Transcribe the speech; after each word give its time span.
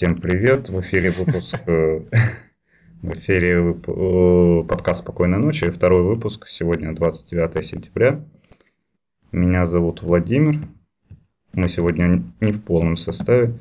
Всем 0.00 0.16
привет! 0.16 0.70
В 0.70 0.80
эфире 0.80 1.10
выпуск 1.10 1.60
э, 1.66 2.00
в 3.02 3.12
эфире 3.12 3.70
э, 3.70 4.64
подкаст 4.66 5.00
«Спокойной 5.00 5.36
ночи». 5.36 5.68
Второй 5.68 6.04
выпуск. 6.04 6.46
Сегодня 6.46 6.94
29 6.94 7.62
сентября. 7.62 8.24
Меня 9.30 9.66
зовут 9.66 10.00
Владимир. 10.00 10.56
Мы 11.52 11.68
сегодня 11.68 12.24
не 12.40 12.52
в 12.52 12.62
полном 12.64 12.96
составе. 12.96 13.58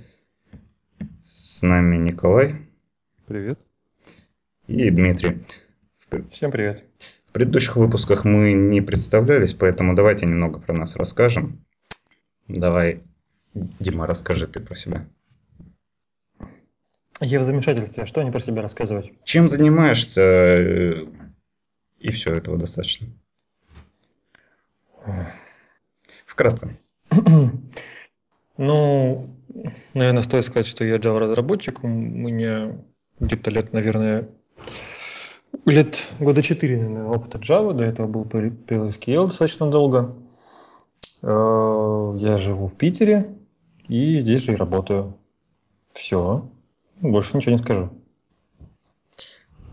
С 1.21 1.61
нами 1.61 1.97
Николай. 1.97 2.55
Привет. 3.27 3.67
И 4.67 4.89
Дмитрий. 4.91 5.43
Всем 6.31 6.51
привет. 6.51 6.85
В 7.27 7.33
предыдущих 7.33 7.75
выпусках 7.75 8.23
мы 8.23 8.53
не 8.53 8.79
представлялись, 8.79 9.53
поэтому 9.53 9.93
давайте 9.93 10.25
немного 10.25 10.61
про 10.61 10.71
нас 10.71 10.95
расскажем. 10.95 11.65
Давай, 12.47 13.03
Дима, 13.53 14.07
расскажи 14.07 14.47
ты 14.47 14.61
про 14.61 14.75
себя. 14.75 15.05
Я 17.21 17.39
в 17.39 17.43
замешательстве. 17.43 18.05
Что 18.05 18.21
они 18.21 18.31
про 18.31 18.39
себя 18.39 18.61
рассказывать? 18.61 19.11
Чем 19.23 19.49
занимаешься? 19.49 20.21
Э, 20.21 21.05
и 21.99 22.11
все, 22.11 22.33
этого 22.33 22.57
достаточно. 22.57 23.07
Вкратце. 26.25 26.77
Ну, 28.57 29.29
наверное, 29.93 30.23
стоит 30.23 30.45
сказать, 30.45 30.67
что 30.67 30.83
я 30.83 30.97
Java-разработчик. 30.97 31.83
У 31.83 31.87
меня 31.87 32.77
где-то 33.19 33.51
лет, 33.51 33.73
наверное, 33.73 34.29
лет 35.65 36.09
года 36.19 36.41
4, 36.43 36.77
наверное, 36.77 37.05
опыта 37.05 37.37
Java. 37.37 37.73
До 37.73 37.83
этого 37.83 38.07
был 38.07 38.23
PLSQL 38.23 39.27
достаточно 39.27 39.69
долго. 39.69 40.15
Э, 41.21 42.15
я 42.17 42.37
живу 42.37 42.67
в 42.67 42.77
Питере 42.77 43.35
и 43.87 44.19
здесь 44.19 44.43
же 44.43 44.53
и 44.53 44.55
работаю. 44.55 45.17
Все. 45.93 46.49
Больше 47.01 47.37
ничего 47.37 47.53
не 47.53 47.59
скажу. 47.59 47.89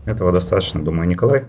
Этого 0.05 0.31
достаточно, 0.31 0.83
думаю, 0.83 1.07
Николай. 1.07 1.47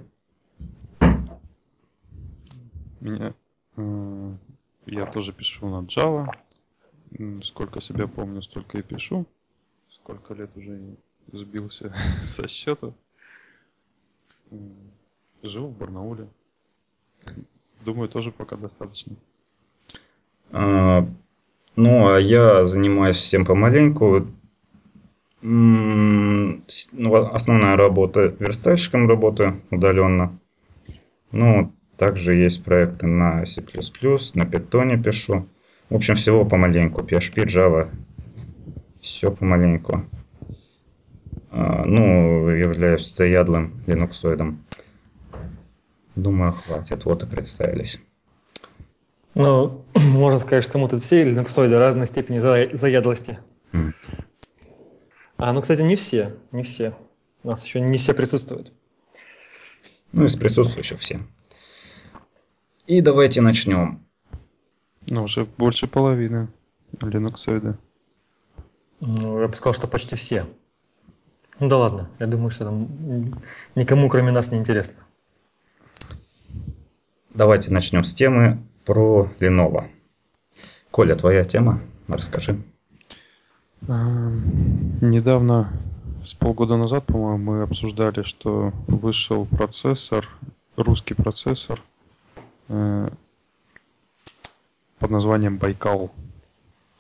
Меня, 3.01 3.33
э, 3.77 4.33
я 4.87 5.07
тоже 5.07 5.33
пишу 5.33 5.69
на 5.69 5.87
Java. 5.87 6.35
Сколько 7.43 7.81
себя 7.81 8.09
помню, 8.09 8.43
столько 8.43 8.79
и 8.79 8.83
пишу. 8.83 9.25
Сколько 9.89 10.35
лет 10.35 10.51
уже 10.57 10.97
сбился 11.33 11.95
со 12.25 12.49
счета. 12.49 12.93
Живу 15.43 15.69
в 15.69 15.79
Барнауле. 15.79 16.29
Думаю, 17.85 18.09
тоже 18.09 18.33
пока 18.33 18.57
достаточно. 18.57 19.15
А, 20.51 21.07
ну, 21.77 22.09
а 22.09 22.19
я 22.19 22.65
занимаюсь 22.65 23.17
всем 23.17 23.45
помаленьку. 23.45 24.27
Ну, 25.41 26.63
основная 27.33 27.77
работа 27.77 28.35
верстальщиком 28.39 29.09
работаю 29.09 29.63
удаленно. 29.71 30.39
Ну, 31.31 31.73
также 31.97 32.35
есть 32.35 32.65
проекты 32.65 33.07
на 33.07 33.45
C++, 33.45 33.61
на 33.61 34.43
Python 34.45 35.03
пишу. 35.03 35.49
В 35.91 35.95
общем, 35.95 36.17
всего 36.17 36.45
помаленьку. 36.45 37.03
PHP, 37.03 37.47
Java. 37.47 37.89
Все 39.01 39.31
помаленьку. 39.31 40.05
А, 41.51 41.85
ну, 41.85 42.49
являюсь 42.49 43.15
заядлым 43.15 43.83
линуксоидом. 43.87 44.65
Думаю, 46.15 46.53
хватит. 46.53 47.05
Вот 47.05 47.23
и 47.23 47.27
представились. 47.27 48.01
Ну, 49.35 49.85
можно 49.95 50.41
сказать, 50.41 50.65
что 50.65 50.79
мы 50.79 50.89
тут 50.89 51.03
все 51.03 51.25
линуксоиды 51.25 51.79
разной 51.79 52.07
степени 52.07 52.39
заядлости. 52.39 53.39
Mm. 53.73 53.95
А, 55.39 55.53
ну, 55.53 55.63
кстати, 55.63 55.83
не 55.83 55.95
все, 55.95 56.35
не 56.51 56.65
все. 56.65 56.95
У 57.45 57.49
нас 57.49 57.65
еще 57.65 57.81
не 57.81 57.97
все 57.97 58.13
присутствуют. 58.13 58.73
Ну, 60.11 60.25
из 60.25 60.35
присутствующих 60.35 60.99
все. 60.99 61.21
И 62.89 63.01
давайте 63.01 63.41
начнем. 63.41 64.05
Ну, 65.07 65.23
уже 65.23 65.45
больше 65.45 65.87
половины 65.87 66.49
линуксоида. 67.01 67.79
Ну, 69.01 69.41
я 69.41 69.47
бы 69.47 69.57
сказал, 69.57 69.75
что 69.75 69.87
почти 69.87 70.17
все. 70.17 70.45
Ну 71.61 71.69
да 71.69 71.79
ладно, 71.79 72.11
я 72.19 72.27
думаю, 72.27 72.51
что 72.51 72.65
там 72.65 73.41
никому 73.75 74.09
кроме 74.09 74.33
нас 74.33 74.51
не 74.51 74.59
интересно. 74.59 74.95
Давайте 77.31 77.73
начнем 77.73 78.03
с 78.03 78.13
темы 78.13 78.59
про 78.85 79.31
Lenovo. 79.39 79.85
Коля, 80.91 81.15
твоя 81.15 81.45
тема, 81.45 81.81
расскажи. 82.09 82.61
Недавно, 83.83 85.73
с 86.25 86.35
полгода 86.35 86.77
назад, 86.77 87.07
по-моему, 87.07 87.39
мы 87.39 87.63
обсуждали, 87.63 88.23
что 88.23 88.73
вышел 88.87 89.47
процессор, 89.47 90.29
русский 90.77 91.15
процессор 91.15 91.81
э, 92.69 93.09
под 94.99 95.11
названием 95.11 95.59
Байкал. 95.59 96.11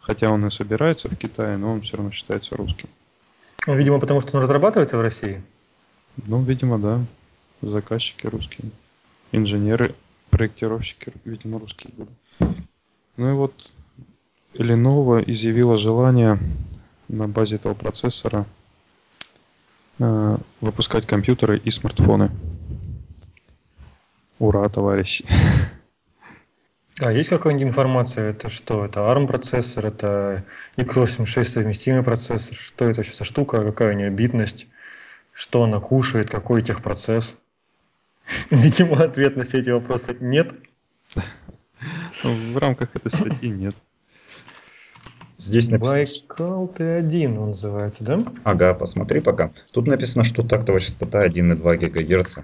Хотя 0.00 0.30
он 0.30 0.46
и 0.46 0.50
собирается 0.50 1.08
в 1.08 1.16
Китае, 1.16 1.58
но 1.58 1.72
он 1.72 1.82
все 1.82 1.96
равно 1.96 2.12
считается 2.12 2.56
русским. 2.56 2.88
Ну, 3.66 3.74
видимо, 3.74 4.00
потому 4.00 4.20
что 4.22 4.36
он 4.36 4.42
разрабатывается 4.42 4.96
в 4.96 5.02
России. 5.02 5.42
Ну, 6.26 6.40
видимо, 6.40 6.78
да. 6.78 7.00
Заказчики 7.60 8.26
русские. 8.26 8.70
Инженеры, 9.32 9.94
проектировщики, 10.30 11.12
видимо, 11.24 11.58
русские 11.58 11.92
будут. 11.94 12.14
Ну 13.16 13.30
и 13.30 13.34
вот 13.34 13.52
Lenovo 14.54 15.22
изъявила 15.26 15.78
желание 15.78 16.38
на 17.08 17.28
базе 17.28 17.56
этого 17.56 17.74
процессора 17.74 18.46
э, 19.98 20.36
выпускать 20.60 21.06
компьютеры 21.06 21.58
и 21.58 21.70
смартфоны. 21.70 22.30
Ура, 24.38 24.68
товарищи! 24.68 25.26
А 27.00 27.12
есть 27.12 27.28
какая-нибудь 27.28 27.68
информация? 27.68 28.30
Это 28.30 28.48
что? 28.48 28.84
Это 28.84 29.00
ARM 29.00 29.28
процессор, 29.28 29.86
это 29.86 30.44
x86 30.76 31.44
совместимый 31.44 32.02
процессор? 32.02 32.56
Что 32.56 32.86
это 32.86 33.04
сейчас 33.04 33.18
за 33.18 33.24
штука? 33.24 33.62
Какая 33.62 33.94
у 33.94 33.96
нее 33.96 34.10
битность? 34.10 34.66
Что 35.32 35.62
она 35.62 35.78
кушает? 35.78 36.28
Какой 36.28 36.62
техпроцесс? 36.62 37.36
Видимо, 38.50 39.02
ответ 39.02 39.36
на 39.36 39.44
все 39.44 39.60
эти 39.60 39.70
вопросы 39.70 40.16
нет. 40.20 40.52
В 42.24 42.58
рамках 42.58 42.88
этой 42.94 43.10
статьи 43.10 43.48
нет. 43.48 43.76
Здесь 45.38 45.70
написано... 45.70 45.94
Байкал 45.94 46.66
Т1 46.66 47.38
он 47.38 47.46
называется, 47.48 48.02
да? 48.02 48.24
Ага, 48.42 48.74
посмотри 48.74 49.20
пока. 49.20 49.52
Тут 49.70 49.86
написано, 49.86 50.24
что 50.24 50.42
тактовая 50.42 50.80
частота 50.80 51.24
1,2 51.24 51.76
ГГц. 51.76 52.38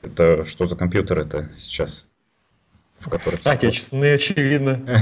Это 0.00 0.44
что 0.46 0.66
за 0.66 0.74
компьютер 0.74 1.18
это 1.18 1.50
сейчас? 1.58 2.06
В 2.98 3.10
которых... 3.10 3.40
Отечественный, 3.44 4.14
очевидно. 4.14 4.82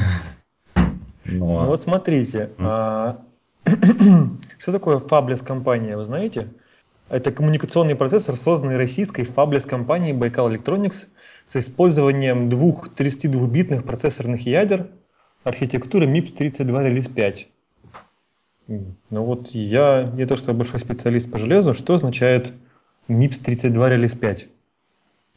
Ну, 1.29 1.59
а... 1.59 1.65
вот 1.67 1.81
смотрите. 1.81 2.51
А... 2.59 3.21
что 4.59 4.71
такое 4.71 4.99
Fabless 4.99 5.45
компания, 5.45 5.97
вы 5.97 6.05
знаете? 6.05 6.53
Это 7.09 7.33
коммуникационный 7.33 7.97
процессор, 7.97 8.37
созданный 8.37 8.77
российской 8.77 9.23
Fabless 9.25 9.67
компанией 9.67 10.17
Baikal 10.17 10.55
Electronics 10.55 11.09
с 11.45 11.56
использованием 11.56 12.49
двух 12.49 12.91
32-битных 12.91 13.83
процессорных 13.83 14.47
ядер– 14.47 14.89
архитектура 15.47 16.07
MIPS 16.07 16.33
32 16.33 16.83
релиз 16.83 17.09
5. 17.09 17.49
Ну 18.67 19.25
вот 19.25 19.49
я 19.51 20.11
не 20.15 20.27
то 20.27 20.37
что 20.37 20.53
большой 20.53 20.81
специалист 20.81 21.31
по 21.31 21.39
железу, 21.39 21.73
что 21.73 21.95
означает 21.95 22.53
MIPS 23.09 23.43
32 23.45 23.89
релиз 23.91 24.15
5? 24.17 24.49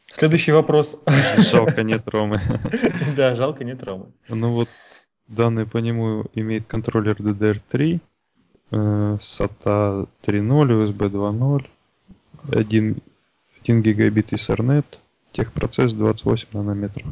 Следующий 0.08 0.52
вопрос. 0.52 1.00
Жалко 1.38 1.84
нет 1.84 2.02
Ромы. 2.08 2.42
Да, 3.16 3.36
жалко 3.36 3.64
нет 3.64 3.84
Ромы. 3.84 4.08
Ну 4.28 4.54
вот 4.54 4.70
данные 5.28 5.68
по 5.68 5.78
нему 5.78 6.26
имеет 6.34 6.66
контроллер 6.66 7.14
DDR3, 7.14 8.00
э, 8.72 8.76
SATA 9.22 10.08
3.0, 10.24 10.88
USB 10.88 11.10
2.0, 11.12 11.68
1, 12.52 12.98
1 13.62 13.82
гигабит 13.84 14.34
Ethernet, 14.34 14.86
техпроцесс 15.32 15.94
28 15.94 16.48
нанометров. 16.54 17.06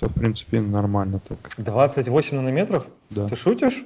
Что, 0.00 0.08
в 0.08 0.14
принципе, 0.14 0.62
нормально 0.62 1.20
так. 1.20 1.50
28 1.58 2.34
нанометров? 2.34 2.86
Да. 3.10 3.28
Ты 3.28 3.36
шутишь? 3.36 3.84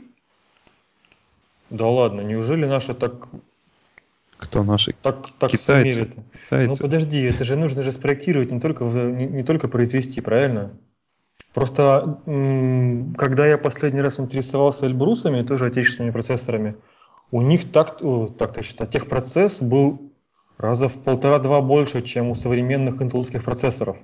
Да 1.70 1.88
ладно, 1.88 2.20
неужели 2.20 2.66
наши 2.66 2.94
так... 2.94 3.26
Кто 4.36 4.62
наши? 4.62 4.94
Так, 5.02 5.28
так 5.40 5.50
Китайцы. 5.50 6.12
Китайцы. 6.44 6.70
Ну 6.70 6.76
подожди, 6.76 7.20
это 7.20 7.42
же 7.42 7.56
нужно 7.56 7.82
же 7.82 7.90
спроектировать, 7.90 8.52
не 8.52 8.60
только, 8.60 8.84
в, 8.84 8.94
не, 9.10 9.26
не 9.26 9.42
только 9.42 9.66
произвести, 9.66 10.20
правильно? 10.20 10.78
Просто, 11.52 12.20
когда 13.18 13.48
я 13.48 13.58
последний 13.58 14.00
раз 14.00 14.20
интересовался 14.20 14.86
Эльбрусами, 14.86 15.42
тоже 15.42 15.66
отечественными 15.66 16.12
процессорами, 16.12 16.76
у 17.32 17.42
них 17.42 17.72
так, 17.72 17.98
так-то 18.38 18.62
считать, 18.62 18.90
техпроцесс 18.90 19.60
был 19.60 20.12
раза 20.58 20.88
в 20.88 21.02
полтора-два 21.02 21.60
больше, 21.60 22.02
чем 22.02 22.30
у 22.30 22.36
современных 22.36 23.02
интеловских 23.02 23.42
процессоров. 23.42 23.96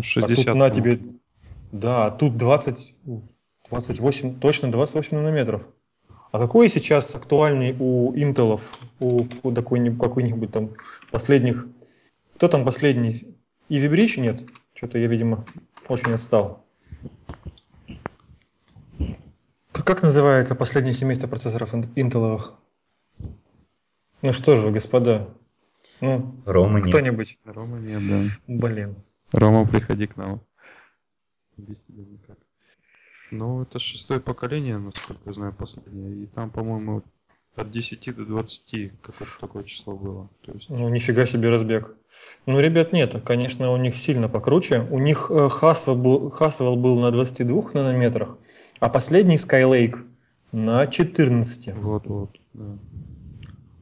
60. 0.00 0.28
Так 0.34 0.46
тут 0.46 0.54
на 0.54 0.70
тебе 0.70 1.00
да, 1.72 2.10
тут 2.10 2.36
20, 2.36 2.94
28, 3.70 4.40
точно 4.40 4.72
28 4.72 5.16
нанометров. 5.16 5.62
А 6.30 6.38
какой 6.38 6.68
сейчас 6.68 7.14
актуальный 7.14 7.74
у 7.78 8.12
Intel, 8.14 8.60
у, 9.00 9.26
у 9.42 9.54
какой-нибудь, 9.54 10.00
какой-нибудь 10.00 10.52
там 10.52 10.70
последних... 11.10 11.66
Кто 12.36 12.48
там 12.48 12.64
последний? 12.64 13.34
Ivy 13.68 13.90
Bridge? 13.90 14.20
Нет. 14.20 14.44
Что-то 14.74 14.98
я, 14.98 15.06
видимо, 15.06 15.44
очень 15.88 16.12
отстал. 16.12 16.64
Как 19.72 20.02
называется 20.02 20.54
последнее 20.54 20.92
семейство 20.92 21.28
процессоров 21.28 21.74
интеловых? 21.94 22.54
Ну 24.20 24.32
что 24.32 24.56
же, 24.56 24.70
господа, 24.70 25.28
ну, 26.00 26.34
Рома 26.44 26.80
кто-нибудь. 26.82 27.38
Рома 27.44 27.78
нет, 27.78 28.02
да. 28.08 28.20
Блин. 28.46 28.96
Рома, 29.32 29.66
приходи 29.66 30.06
к 30.06 30.16
нам. 30.16 30.42
Без 31.58 31.76
тебя 31.80 32.04
никак. 32.04 32.38
Ну, 33.30 33.62
это 33.62 33.78
шестое 33.78 34.20
поколение, 34.20 34.78
насколько 34.78 35.20
я 35.26 35.32
знаю, 35.32 35.52
последнее. 35.52 36.24
И 36.24 36.26
там, 36.26 36.50
по-моему, 36.50 37.02
от 37.56 37.70
10 37.70 38.16
до 38.16 38.24
20 38.24 38.92
какое-то 39.02 39.40
такое 39.40 39.64
число 39.64 39.96
было. 39.96 40.30
То 40.42 40.52
есть... 40.52 40.70
Ну, 40.70 40.88
нифига 40.88 41.26
себе 41.26 41.50
разбег. 41.50 41.94
Ну, 42.46 42.60
ребят, 42.60 42.92
нет, 42.92 43.14
конечно, 43.24 43.70
у 43.72 43.76
них 43.76 43.96
сильно 43.96 44.28
покруче. 44.28 44.86
У 44.90 44.98
них 44.98 45.30
э, 45.30 45.48
Haswell 45.48 45.96
был, 45.96 46.28
Haswell 46.30 46.76
был 46.76 46.98
на 46.98 47.10
22 47.10 47.72
нанометрах, 47.74 48.38
а 48.80 48.88
последний 48.88 49.36
Skylake 49.36 49.98
на 50.52 50.86
14. 50.86 51.74
Вот-вот, 51.74 52.38
да. 52.54 52.78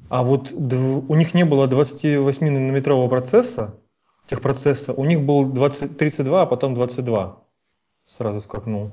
А 0.08 0.22
вот 0.22 0.52
у 0.52 1.14
них 1.14 1.34
не 1.34 1.44
было 1.44 1.66
28-нанометрового 1.66 3.08
процесса, 3.08 3.80
техпроцесса, 4.28 4.92
у 4.92 5.04
них 5.04 5.22
был 5.22 5.46
20, 5.46 5.96
32, 5.98 6.42
а 6.42 6.46
потом 6.46 6.74
22. 6.74 7.42
Сразу 8.06 8.40
скакнул. 8.40 8.92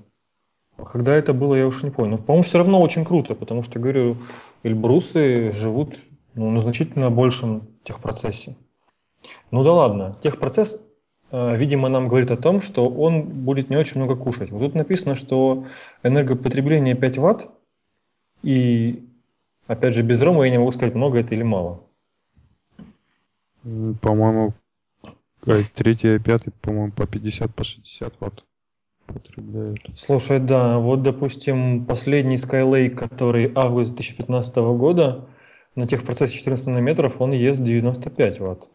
А 0.78 0.86
когда 0.86 1.16
это 1.16 1.34
было, 1.34 1.56
я 1.56 1.68
уж 1.68 1.84
не 1.84 1.92
помню. 1.92 2.12
Но, 2.12 2.18
по-моему, 2.18 2.44
все 2.44 2.58
равно 2.58 2.82
очень 2.82 3.06
круто, 3.06 3.36
потому 3.36 3.64
что, 3.64 3.80
говорю, 3.80 4.18
Эльбрусы 4.64 5.54
живут 5.54 5.98
ну, 6.34 6.50
на 6.50 6.62
значительно 6.62 7.10
большем 7.10 7.68
техпроцессе. 7.84 8.56
Ну 9.52 9.64
да 9.64 9.72
ладно, 9.72 10.18
техпроцесс, 10.22 10.82
э, 11.32 11.56
видимо, 11.56 11.90
нам 11.90 12.08
говорит 12.08 12.32
о 12.32 12.38
том, 12.38 12.60
что 12.60 12.90
он 12.90 13.22
будет 13.22 13.70
не 13.70 13.78
очень 13.78 14.02
много 14.02 14.16
кушать. 14.16 14.52
Вот 14.52 14.60
тут 14.60 14.76
написано, 14.76 15.16
что 15.16 15.66
энергопотребление 16.02 16.96
5 16.96 17.18
ватт, 17.20 17.50
и 18.42 19.08
Опять 19.68 19.96
же, 19.96 20.04
без 20.04 20.22
рома 20.22 20.44
я 20.44 20.52
не 20.52 20.58
могу 20.58 20.72
сказать, 20.72 20.94
много 20.94 21.20
это 21.20 21.34
или 21.34 21.44
мало. 21.44 21.84
По-моему, 24.02 24.54
третий 25.76 26.16
и 26.16 26.20
пятый, 26.20 26.52
по-моему, 26.62 26.92
по 26.92 27.08
50, 27.08 27.54
по 27.56 27.64
60 27.64 28.14
ватт 28.20 28.44
потребляют. 29.06 29.80
Слушай, 29.96 30.40
да, 30.40 30.78
вот, 30.78 31.04
допустим, 31.04 31.86
последний 31.86 32.36
Skylake, 32.36 32.92
который 32.92 33.52
август 33.56 33.96
2015 33.96 34.56
года, 34.56 35.28
на 35.76 35.88
тех 35.88 36.04
процессе 36.04 36.38
14 36.38 36.68
нанометров, 36.68 37.20
он 37.20 37.32
ест 37.32 37.62
95 37.62 38.40
ватт. 38.40 38.70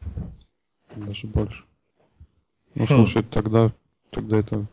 Даже 0.96 1.26
больше. 1.26 1.64
Ну, 2.74 2.84
хм. 2.84 2.86
слушай, 2.86 3.22
тогда, 3.22 3.72
тогда 4.10 4.38
это 4.38 4.66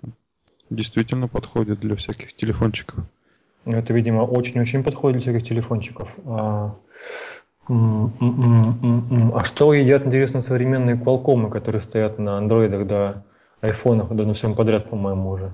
действительно 0.70 1.28
подходит 1.28 1.80
для 1.80 1.96
всяких 1.96 2.36
телефончиков. 2.36 3.06
Это, 3.66 3.94
видимо, 3.94 4.22
очень-очень 4.22 4.84
подходит 4.84 5.22
для 5.22 5.32
всяких 5.32 5.48
телефончиков. 5.48 6.18
А, 6.26 6.76
а 7.68 9.44
что 9.44 9.74
едят, 9.74 10.06
интересно, 10.06 10.42
современные 10.42 10.96
Qualcomm, 10.96 11.50
которые 11.50 11.82
стоят 11.82 12.20
на 12.20 12.38
андроидах, 12.38 12.86
да, 12.86 13.24
айфонах, 13.62 14.10
да 14.14 14.26
на 14.26 14.34
всем 14.34 14.56
подряд, 14.56 14.90
по-моему, 14.90 15.30
уже? 15.30 15.54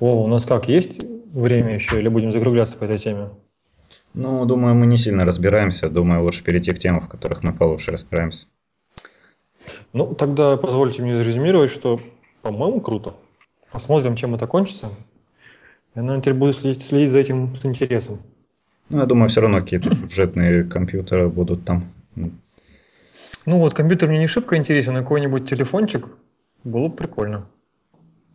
О, 0.00 0.24
у 0.24 0.26
нас 0.26 0.44
как, 0.44 0.68
есть 0.68 1.04
время 1.32 1.74
еще 1.74 1.98
или 1.98 2.08
будем 2.08 2.32
закругляться 2.32 2.76
по 2.76 2.84
этой 2.84 2.98
теме? 2.98 3.30
Ну, 4.14 4.44
думаю, 4.44 4.74
мы 4.74 4.86
не 4.86 4.98
сильно 4.98 5.24
разбираемся. 5.24 5.88
Думаю, 5.88 6.22
лучше 6.22 6.44
перейти 6.44 6.72
к 6.72 6.78
темам, 6.78 7.00
в 7.00 7.08
которых 7.08 7.42
мы 7.42 7.52
получше 7.52 7.92
разбираемся. 7.92 8.46
Ну, 9.92 10.14
тогда 10.14 10.56
позвольте 10.56 11.02
мне 11.02 11.16
зарезюмировать, 11.16 11.70
что, 11.70 11.98
по-моему, 12.42 12.80
круто. 12.80 13.14
Посмотрим, 13.70 14.16
чем 14.16 14.34
это 14.34 14.46
кончится. 14.46 14.88
Я, 15.94 16.02
наверное, 16.02 16.22
теперь 16.22 16.34
буду 16.34 16.52
следить, 16.52 16.84
следить 16.84 17.10
за 17.10 17.18
этим 17.18 17.54
с 17.56 17.64
интересом. 17.64 18.20
Ну, 18.88 18.98
я 18.98 19.06
думаю, 19.06 19.28
все 19.28 19.40
равно 19.40 19.60
какие-то 19.60 19.90
бюджетные 19.94 20.64
компьютеры 20.64 21.28
будут 21.28 21.64
там. 21.64 21.84
Ну 23.44 23.58
вот, 23.58 23.74
компьютер 23.74 24.08
мне 24.08 24.20
не 24.20 24.26
шибко 24.26 24.56
интересен, 24.56 24.96
а 24.96 25.02
какой-нибудь 25.02 25.48
телефончик 25.48 26.08
было 26.64 26.88
бы 26.88 26.96
прикольно. 26.96 27.46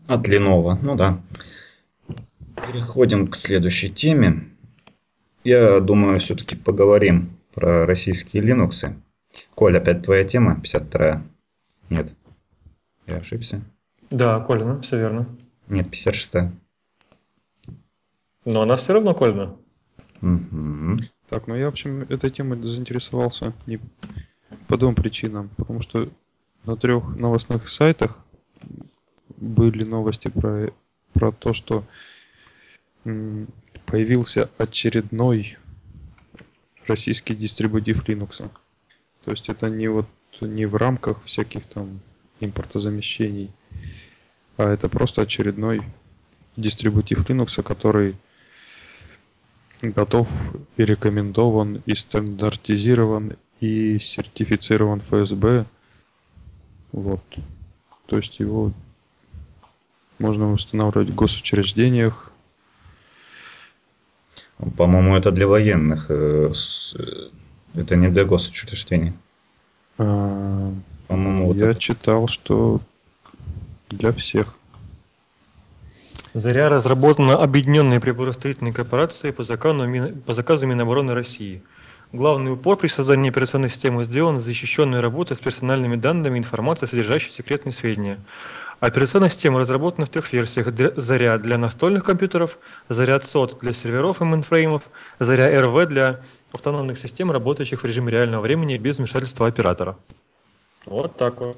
От 0.07 0.27
Lenovo, 0.27 0.77
ну 0.81 0.95
да. 0.95 1.21
Переходим 2.68 3.27
к 3.27 3.36
следующей 3.36 3.89
теме. 3.89 4.50
Я 5.44 5.80
думаю, 5.80 6.19
все-таки 6.19 6.56
поговорим 6.56 7.38
про 7.54 7.86
российские 7.86 8.44
Linux. 8.44 8.94
Коль, 9.56 9.77
опять 9.77 10.04
твоя 10.04 10.24
тема, 10.24 10.59
52 10.62 11.24
Нет, 11.89 12.15
я 13.06 13.18
ошибся. 13.18 13.62
Да, 14.10 14.39
Коля, 14.39 14.65
ну, 14.65 14.81
все 14.81 14.98
верно. 14.98 15.27
Нет, 15.68 15.89
56 15.89 16.36
-я. 16.36 16.51
Но 18.45 18.62
она 18.62 18.75
все 18.77 18.94
равно 18.94 19.13
кольная. 19.13 19.56
Угу. 20.21 20.98
Так, 21.30 21.48
ну 21.48 21.56
я, 21.56 21.65
в 21.65 21.69
общем, 21.69 22.01
этой 22.03 22.31
темой 22.31 22.62
заинтересовался 22.62 23.53
не 23.65 23.80
по 24.68 24.78
двум 24.78 24.96
причинам. 24.96 25.50
Потому 25.58 25.81
что 25.81 26.10
на 26.66 26.75
трех 26.75 27.16
новостных 27.18 27.69
сайтах 27.69 28.18
были 29.38 29.84
новости 29.84 30.28
про, 30.28 30.72
про 31.14 31.31
то, 31.31 31.54
что 31.54 31.86
появился 33.86 34.50
очередной 34.58 35.58
российский 36.88 37.36
дистрибутив 37.36 38.08
Linux. 38.08 38.50
То 39.24 39.31
есть 39.31 39.50
это 39.50 39.69
не 39.69 39.88
вот 39.88 40.08
не 40.42 40.66
в 40.66 40.75
рамках 40.75 41.24
всяких 41.24 41.66
там 41.66 42.00
импортозамещений, 42.40 43.52
а 44.58 44.70
это 44.70 44.90
просто 44.90 45.24
очередной 45.24 45.81
дистрибутив 46.56 47.30
Linux, 47.30 47.62
который 47.63 48.16
готов 49.81 50.28
и 50.75 50.86
рекомендован 50.86 51.81
и 51.86 51.96
стандартизирован 51.96 53.38
и 53.59 54.00
сертифицирован 54.00 55.01
ФСБ. 55.01 55.65
Вот. 56.92 57.24
То 58.06 58.18
есть 58.18 58.39
его 58.39 58.71
можно 60.19 60.51
устанавливать 60.51 61.09
в 61.09 61.15
госучреждениях. 61.15 62.31
По-моему, 64.75 65.15
это 65.15 65.31
для 65.31 65.48
военных. 65.48 66.07
Э, 66.09 66.51
э, 66.96 67.00
это 67.75 67.96
не 67.96 68.10
для 68.10 68.25
госучреждений. 68.25 69.13
А, 70.00 70.74
По-моему, 71.08 71.48
вот 71.48 71.58
я 71.58 71.70
это... 71.70 71.79
читал, 71.79 72.27
что 72.27 72.82
для 73.89 74.12
всех. 74.12 74.55
Заря 76.34 76.70
разработана 76.70 77.36
объединенной 77.36 78.00
приборостроительной 78.00 78.74
корпорацией 78.74 79.34
по 79.34 79.43
заказу, 79.43 79.88
по 80.25 80.34
заказу 80.34 80.67
Минобороны 80.67 81.13
России. 81.13 81.63
Главный 82.14 82.54
упор 82.54 82.78
при 82.78 82.88
создании 82.88 83.30
операционной 83.30 83.70
системы 83.70 84.06
сделан 84.06 84.36
на 84.36 84.40
защищенную 84.40 85.02
работу 85.02 85.36
с 85.36 85.40
персональными 85.40 85.98
данными 85.98 86.38
и 86.38 86.40
информацией, 86.40 86.90
содержащей 86.90 87.32
секретные 87.32 87.74
сведения. 87.74 88.20
Операционная 88.80 89.30
система 89.30 89.60
разработана 89.60 90.06
в 90.06 90.10
трех 90.10 90.32
версиях. 90.32 90.68
Заря 90.96 91.38
для 91.38 91.58
настольных 91.58 92.06
компьютеров, 92.06 92.60
Заря 92.88 93.20
СОТ 93.20 93.60
для 93.60 93.74
серверов 93.74 94.22
и 94.22 94.24
мейнфреймов, 94.24 94.84
Заря 95.20 95.62
РВ 95.62 95.90
для 95.90 96.22
автономных 96.54 96.98
систем, 96.98 97.30
работающих 97.30 97.84
в 97.84 97.86
режиме 97.86 98.12
реального 98.12 98.42
времени 98.42 98.78
без 98.78 99.00
вмешательства 99.00 99.48
оператора. 99.48 99.98
Вот 100.86 101.18
так 101.18 101.42
вот. 101.42 101.58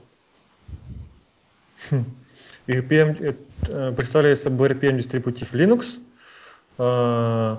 Хм. 1.91 2.06
RPM 2.68 3.38
э, 3.68 3.91
представляет 3.91 4.39
собой 4.39 4.70
RPM 4.70 4.98
дистрибутив 4.98 5.53
Linux, 5.53 6.00
э, 6.77 7.58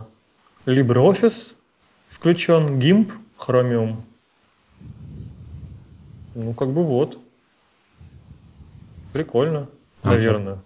LibreOffice 0.67 1.55
включен, 2.21 2.79
GIMP, 2.79 3.13
Chromium. 3.39 3.97
Ну, 6.35 6.53
как 6.53 6.69
бы 6.69 6.85
вот. 6.85 7.19
Прикольно, 9.15 9.69
наверное. 10.05 10.59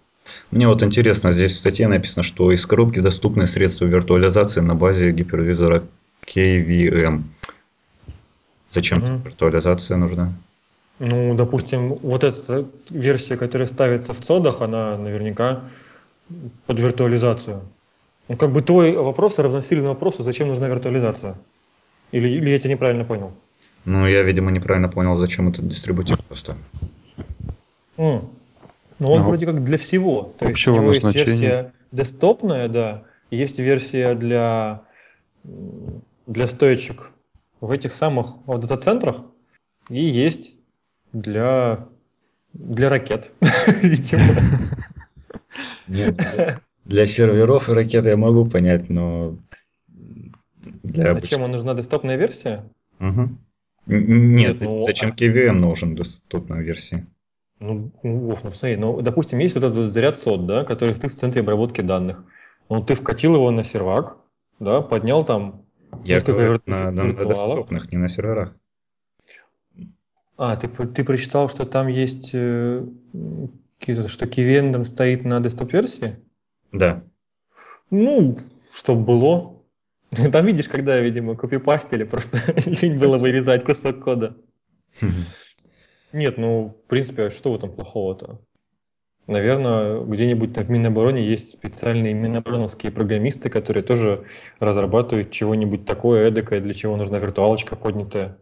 Мне 0.51 0.67
вот 0.67 0.83
интересно, 0.83 1.31
здесь 1.31 1.53
в 1.53 1.57
статье 1.57 1.87
написано, 1.87 2.23
что 2.23 2.51
из 2.51 2.65
коробки 2.65 2.99
доступны 2.99 3.47
средства 3.47 3.85
виртуализации 3.85 4.59
на 4.59 4.75
базе 4.75 5.11
гипервизора 5.11 5.83
KVM. 6.27 7.23
Зачем 8.71 9.03
угу. 9.03 9.23
виртуализация 9.23 9.97
нужна? 9.97 10.33
Ну, 10.99 11.35
допустим, 11.35 11.87
вот 11.87 12.23
эта 12.25 12.65
версия, 12.89 13.37
которая 13.37 13.67
ставится 13.69 14.13
в 14.13 14.19
цодах, 14.19 14.61
она 14.61 14.97
наверняка 14.97 15.61
под 16.65 16.79
виртуализацию. 16.79 17.61
Ну, 18.27 18.37
как 18.37 18.51
бы 18.51 18.61
твой 18.61 18.95
вопрос 18.95 19.37
равносилен 19.37 19.85
вопросу, 19.85 20.23
зачем 20.23 20.47
нужна 20.47 20.67
виртуализация? 20.67 21.35
Или, 22.11 22.29
или 22.29 22.49
я 22.49 22.59
тебя 22.59 22.71
неправильно 22.71 23.05
понял? 23.05 23.33
Ну, 23.85 24.07
я, 24.07 24.23
видимо, 24.23 24.51
неправильно 24.51 24.89
понял, 24.89 25.15
зачем 25.17 25.47
этот 25.47 25.67
дистрибутив 25.67 26.23
просто. 26.25 26.57
Mm. 27.97 28.27
Ну, 28.99 29.11
он 29.11 29.19
ну, 29.19 29.27
вроде 29.27 29.45
как 29.45 29.63
для 29.63 29.77
всего. 29.77 30.33
То 30.39 30.47
есть 30.47 30.67
у 30.67 30.75
него 30.75 30.91
есть 30.91 31.13
версия 31.13 31.73
десктопная, 31.91 32.67
да, 32.67 33.03
есть 33.29 33.59
версия 33.59 34.15
для, 34.15 34.81
для 36.25 36.47
стоечек 36.47 37.11
в 37.61 37.71
этих 37.71 37.93
самых 37.93 38.27
дата-центрах, 38.47 39.17
и 39.89 40.03
есть 40.03 40.59
для, 41.13 41.87
для 42.53 42.89
ракет, 42.89 43.31
Нет, 45.87 46.19
для 46.85 47.05
серверов 47.07 47.69
и 47.69 47.73
ракет 47.73 48.05
я 48.05 48.15
могу 48.15 48.45
понять, 48.45 48.89
но 48.89 49.37
для 50.83 51.13
Зачем 51.13 51.41
вам 51.41 51.51
нужна 51.51 51.73
десктопная 51.73 52.15
версия? 52.15 52.63
Угу. 52.99 53.29
Нет, 53.87 54.07
Нет 54.07 54.61
ну, 54.61 54.79
зачем 54.79 55.09
KVM 55.11 55.53
нужен 55.53 55.95
десктопная 55.95 56.61
версия? 56.61 57.05
Ну, 57.59 57.91
ну, 58.03 58.35
смотри, 58.35 58.75
ну, 58.75 59.01
допустим, 59.01 59.39
есть 59.39 59.55
вот 59.55 59.63
этот 59.63 59.93
заряд 59.93 60.19
сот, 60.19 60.45
да, 60.45 60.63
который 60.63 60.93
в 60.93 60.99
центре 60.99 61.41
обработки 61.41 61.81
данных. 61.81 62.23
Ну, 62.69 62.83
ты 62.83 62.95
вкатил 62.95 63.35
его 63.35 63.49
на 63.51 63.63
сервак, 63.63 64.17
да, 64.59 64.81
поднял 64.81 65.23
там 65.23 65.63
Я 66.03 66.19
говорю 66.19 66.61
на, 66.65 66.91
на, 66.91 67.03
на 67.03 67.25
десктопных, 67.25 67.91
не 67.91 67.97
на 67.97 68.07
серверах. 68.07 68.55
А, 70.37 70.57
ты, 70.57 70.67
ты 70.67 71.03
прочитал, 71.03 71.47
что 71.47 71.65
там 71.65 71.87
есть, 71.87 72.31
э, 72.33 72.85
что 73.79 74.25
KVM 74.25 74.73
там 74.73 74.85
стоит 74.85 75.23
на 75.23 75.39
десктоп-версии? 75.39 76.17
Да. 76.77 77.03
Ну, 77.89 78.35
чтобы 78.73 79.03
было. 79.03 79.61
Там 80.31 80.45
видишь, 80.45 80.67
когда, 80.67 80.99
видимо, 80.99 81.35
копипастили, 81.35 82.03
просто 82.03 82.39
лень 82.65 82.99
было 82.99 83.17
вырезать 83.17 83.63
кусок 83.63 84.03
кода. 84.03 84.37
Нет, 86.11 86.37
ну, 86.37 86.77
в 86.85 86.87
принципе, 86.87 87.23
а 87.23 87.29
что 87.29 87.51
в 87.51 87.55
этом 87.55 87.73
плохого-то? 87.73 88.41
Наверное, 89.27 90.01
где-нибудь 90.01 90.55
в 90.55 90.69
Минобороне 90.69 91.25
есть 91.25 91.53
специальные 91.53 92.13
минобороновские 92.13 92.91
программисты, 92.91 93.49
которые 93.49 93.83
тоже 93.83 94.25
разрабатывают 94.59 95.31
чего-нибудь 95.31 95.85
такое 95.85 96.27
эдакое, 96.27 96.61
для 96.61 96.73
чего 96.73 96.95
нужна 96.95 97.17
виртуалочка 97.17 97.75
поднятая. 97.75 98.37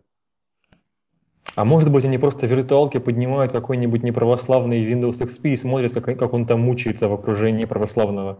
А 1.55 1.65
может 1.65 1.91
быть, 1.91 2.05
они 2.05 2.17
просто 2.17 2.47
виртуалки 2.47 2.97
поднимают 2.97 3.51
какой-нибудь 3.51 4.03
неправославный 4.03 4.91
Windows 4.91 5.19
XP 5.19 5.49
и 5.49 5.55
смотрят, 5.55 5.93
как, 5.93 6.05
как 6.05 6.33
он 6.33 6.47
там 6.47 6.61
мучается 6.61 7.07
в 7.07 7.13
окружении 7.13 7.65
православного, 7.65 8.39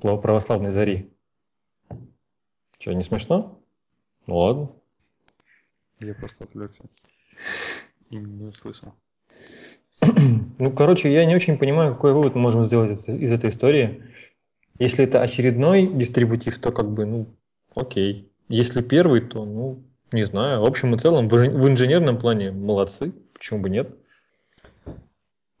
православной 0.00 0.70
зари. 0.70 1.10
Что, 2.78 2.92
не 2.92 3.02
смешно? 3.02 3.58
Ну 4.28 4.36
ладно. 4.36 4.70
Я 5.98 6.14
просто 6.14 6.44
отвлекся. 6.44 6.84
И 8.10 8.16
не 8.16 8.44
услышал. 8.44 8.94
Ну, 10.58 10.72
короче, 10.72 11.12
я 11.12 11.26
не 11.26 11.34
очень 11.34 11.58
понимаю, 11.58 11.94
какой 11.94 12.14
вывод 12.14 12.34
мы 12.34 12.40
можем 12.40 12.64
сделать 12.64 13.06
из 13.06 13.30
этой 13.30 13.50
истории. 13.50 14.02
Если 14.78 15.04
это 15.04 15.20
очередной 15.20 15.86
дистрибутив, 15.86 16.58
то 16.58 16.72
как 16.72 16.90
бы, 16.90 17.04
ну, 17.04 17.26
окей. 17.74 18.30
Если 18.48 18.80
первый, 18.80 19.20
то, 19.20 19.44
ну, 19.44 19.84
не 20.12 20.24
знаю. 20.24 20.60
В 20.60 20.64
общем 20.64 20.94
и 20.94 20.98
целом, 20.98 21.28
в 21.28 21.68
инженерном 21.68 22.18
плане 22.18 22.50
молодцы. 22.52 23.12
Почему 23.34 23.60
бы 23.60 23.70
нет? 23.70 23.96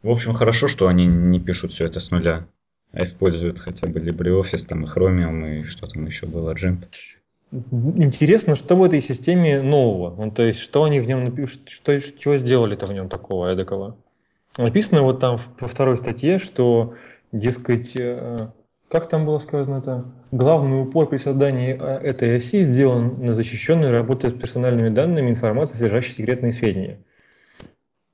В 0.02 0.10
общем, 0.10 0.34
хорошо, 0.34 0.68
что 0.68 0.86
они 0.88 1.06
не 1.06 1.40
пишут 1.40 1.72
все 1.72 1.84
это 1.86 1.98
с 1.98 2.10
нуля, 2.10 2.46
а 2.92 3.02
используют 3.02 3.58
хотя 3.58 3.86
бы 3.86 3.98
LibreOffice, 3.98 4.68
там, 4.68 4.84
и 4.84 4.86
Chromium, 4.86 5.60
и 5.60 5.62
что 5.64 5.86
там 5.86 6.06
еще 6.06 6.26
было, 6.26 6.54
GIMP. 6.54 6.84
Интересно, 7.52 8.56
что 8.56 8.76
в 8.76 8.82
этой 8.82 9.00
системе 9.00 9.62
нового? 9.62 10.14
Ну, 10.16 10.30
то 10.30 10.42
есть, 10.42 10.60
что 10.60 10.84
они 10.84 11.00
в 11.00 11.06
нем 11.06 11.24
напишут, 11.24 11.68
что, 11.68 12.00
чего 12.00 12.36
сделали-то 12.36 12.86
в 12.86 12.92
нем 12.92 13.08
такого 13.08 13.48
эдакого? 13.48 13.96
Написано 14.58 15.02
вот 15.02 15.20
там 15.20 15.40
во 15.60 15.68
второй 15.68 15.98
статье, 15.98 16.38
что, 16.38 16.94
дескать, 17.32 17.94
э, 17.96 18.36
как 18.88 19.08
там 19.08 19.26
было 19.26 19.38
сказано 19.38 19.78
это? 19.78 20.04
Главный 20.30 20.82
упор 20.82 21.08
при 21.08 21.18
создании 21.18 21.76
э, 21.78 21.98
этой 22.06 22.36
оси 22.36 22.62
сделан 22.62 23.24
на 23.24 23.34
защищенную 23.34 23.92
работу 23.92 24.28
с 24.28 24.32
персональными 24.32 24.90
данными, 24.90 25.30
информацией, 25.30 25.78
содержащей 25.78 26.14
секретные 26.14 26.52
сведения. 26.52 27.00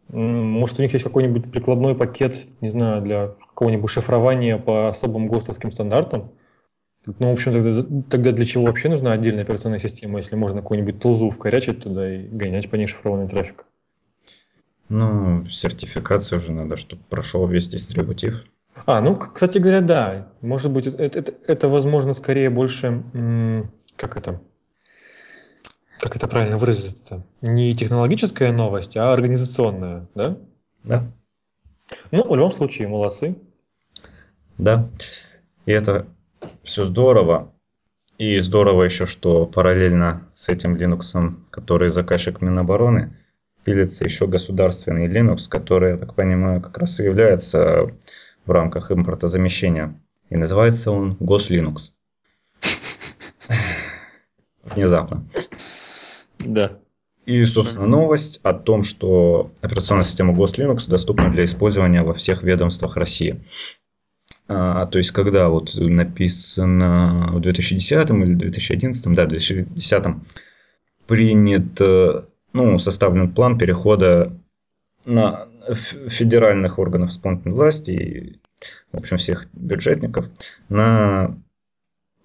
Может, 0.08 0.78
у 0.78 0.82
них 0.82 0.92
есть 0.92 1.04
какой-нибудь 1.04 1.50
прикладной 1.50 1.94
пакет, 1.94 2.36
не 2.60 2.68
знаю, 2.68 3.00
для 3.00 3.28
какого-нибудь 3.48 3.90
шифрования 3.90 4.58
по 4.58 4.88
особым 4.88 5.26
ГОСТовским 5.26 5.72
стандартам? 5.72 6.32
Ну, 7.06 7.30
в 7.30 7.32
общем, 7.32 7.52
тогда, 7.52 7.82
тогда 8.10 8.32
для 8.32 8.44
чего 8.44 8.64
вообще 8.64 8.88
нужна 8.88 9.12
отдельная 9.12 9.42
операционная 9.42 9.80
система, 9.80 10.18
если 10.18 10.36
можно 10.36 10.60
какую-нибудь 10.60 11.00
тулзу 11.00 11.30
вкорячить 11.30 11.82
туда 11.82 12.14
и 12.14 12.28
гонять 12.28 12.70
по 12.70 12.76
ней 12.76 12.86
шифрованный 12.86 13.28
трафик? 13.28 13.64
Ну, 14.88 15.46
сертификацию 15.46 16.38
уже 16.38 16.52
надо, 16.52 16.76
чтобы 16.76 17.02
прошел 17.08 17.46
весь 17.46 17.66
дистрибутив. 17.66 18.44
А, 18.86 19.00
ну, 19.00 19.16
кстати 19.16 19.58
говоря, 19.58 19.80
да. 19.80 20.28
Может 20.40 20.70
быть, 20.70 20.86
это, 20.86 21.18
это, 21.18 21.34
это 21.46 21.68
возможно, 21.68 22.12
скорее 22.12 22.50
больше, 22.50 23.02
как 23.96 24.16
это, 24.16 24.40
как 25.98 26.16
это 26.16 26.26
правильно 26.26 26.58
выразиться 26.58 27.24
Не 27.42 27.74
технологическая 27.74 28.50
новость, 28.52 28.96
а 28.96 29.12
организационная, 29.12 30.08
да? 30.14 30.38
Да. 30.82 31.04
Ну, 32.10 32.28
в 32.28 32.34
любом 32.34 32.50
случае, 32.50 32.88
молодцы. 32.88 33.36
Да. 34.58 34.88
И 35.66 35.72
это 35.72 36.06
все 36.62 36.84
здорово. 36.84 37.52
И 38.18 38.38
здорово 38.38 38.84
еще, 38.84 39.06
что 39.06 39.46
параллельно 39.46 40.28
с 40.34 40.48
этим 40.48 40.76
Linux, 40.76 41.34
который 41.50 41.90
заказчик 41.90 42.40
Минобороны, 42.40 43.16
пилится 43.64 44.04
еще 44.04 44.26
государственный 44.26 45.08
Linux, 45.08 45.48
который, 45.48 45.92
я 45.92 45.98
так 45.98 46.14
понимаю, 46.14 46.60
как 46.60 46.78
раз 46.78 47.00
и 47.00 47.04
является 47.04 47.88
в 48.46 48.50
рамках 48.50 48.90
импортозамещения. 48.90 49.98
И 50.30 50.36
называется 50.36 50.90
он 50.90 51.16
GosLinux. 51.20 51.90
Внезапно. 54.62 55.24
Да. 56.38 56.78
И, 57.26 57.44
собственно, 57.44 57.86
новость 57.86 58.40
о 58.42 58.52
том, 58.52 58.82
что 58.82 59.52
операционная 59.60 60.04
система 60.04 60.32
GosLinux 60.32 60.88
доступна 60.88 61.30
для 61.30 61.44
использования 61.44 62.02
во 62.02 62.14
всех 62.14 62.42
ведомствах 62.42 62.96
России. 62.96 63.44
А, 64.48 64.86
то 64.86 64.98
есть, 64.98 65.12
когда 65.12 65.48
вот 65.48 65.74
написано 65.76 67.30
в 67.32 67.40
2010 67.40 68.10
или 68.10 68.34
2011, 68.34 69.14
да, 69.14 69.26
2010 69.26 70.04
принят, 71.06 71.80
э, 71.80 72.24
ну, 72.52 72.78
составлен 72.78 73.32
план 73.32 73.56
перехода 73.56 74.32
на 75.04 75.46
федеральных 75.74 76.78
органов 76.78 77.10
исполнительной 77.10 77.54
власти 77.54 77.90
и, 77.90 78.40
в 78.92 78.98
общем, 78.98 79.16
всех 79.16 79.46
бюджетников 79.52 80.28
на, 80.68 81.36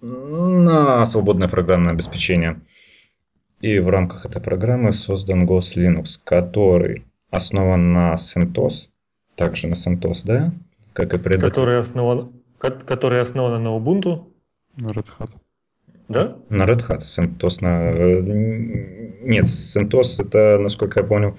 на 0.00 1.04
свободное 1.06 1.48
программное 1.48 1.92
обеспечение. 1.92 2.60
И 3.60 3.78
в 3.78 3.88
рамках 3.88 4.24
этой 4.24 4.40
программы 4.40 4.92
создан 4.92 5.46
GosLinux, 5.46 6.20
который 6.22 7.04
основан 7.30 7.92
на 7.92 8.14
CentOS, 8.14 8.88
также 9.34 9.66
на 9.66 9.74
CentOS, 9.74 10.22
да, 10.24 10.52
как 10.92 11.14
и 11.14 11.18
предыдущий. 11.18 11.48
Который 11.48 11.80
основан, 11.80 12.32
который 12.58 13.20
основан 13.20 13.62
на 13.62 13.76
Ubuntu. 13.76 14.32
На 14.76 14.88
Red 14.88 15.06
Hat. 15.18 15.30
Да? 16.08 16.36
На 16.48 16.64
Red 16.64 16.88
Hat. 16.88 16.98
CentOS 16.98 17.58
на... 17.60 17.90
Э, 17.90 18.20
нет, 19.22 19.46
CentOS 19.46 20.24
это, 20.24 20.58
насколько 20.58 21.00
я 21.00 21.06
понял, 21.06 21.36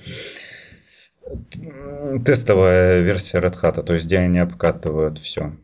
тестовая 2.26 3.02
версия 3.02 3.40
Red 3.40 3.62
Hat, 3.62 3.84
то 3.84 3.94
есть 3.94 4.06
где 4.06 4.20
они 4.20 4.40
обкатывают 4.40 5.20
все. 5.20 5.56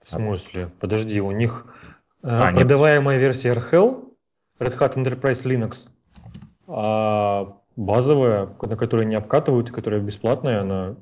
В 0.00 0.08
смысле? 0.08 0.70
Подожди, 0.80 1.20
у 1.20 1.30
них 1.30 1.66
э, 2.22 2.28
а, 2.28 2.52
продаваемая 2.52 3.16
нет. 3.16 3.22
версия 3.22 3.52
RHEL, 3.52 4.12
Red 4.58 4.78
Hat 4.78 4.96
Enterprise 4.96 5.44
Linux, 5.44 5.88
а 6.66 7.56
базовая, 7.76 8.48
на 8.60 8.76
которой 8.76 9.06
не 9.06 9.14
обкатывают, 9.14 9.70
которая 9.70 10.00
бесплатная, 10.00 10.60
она 10.62 10.96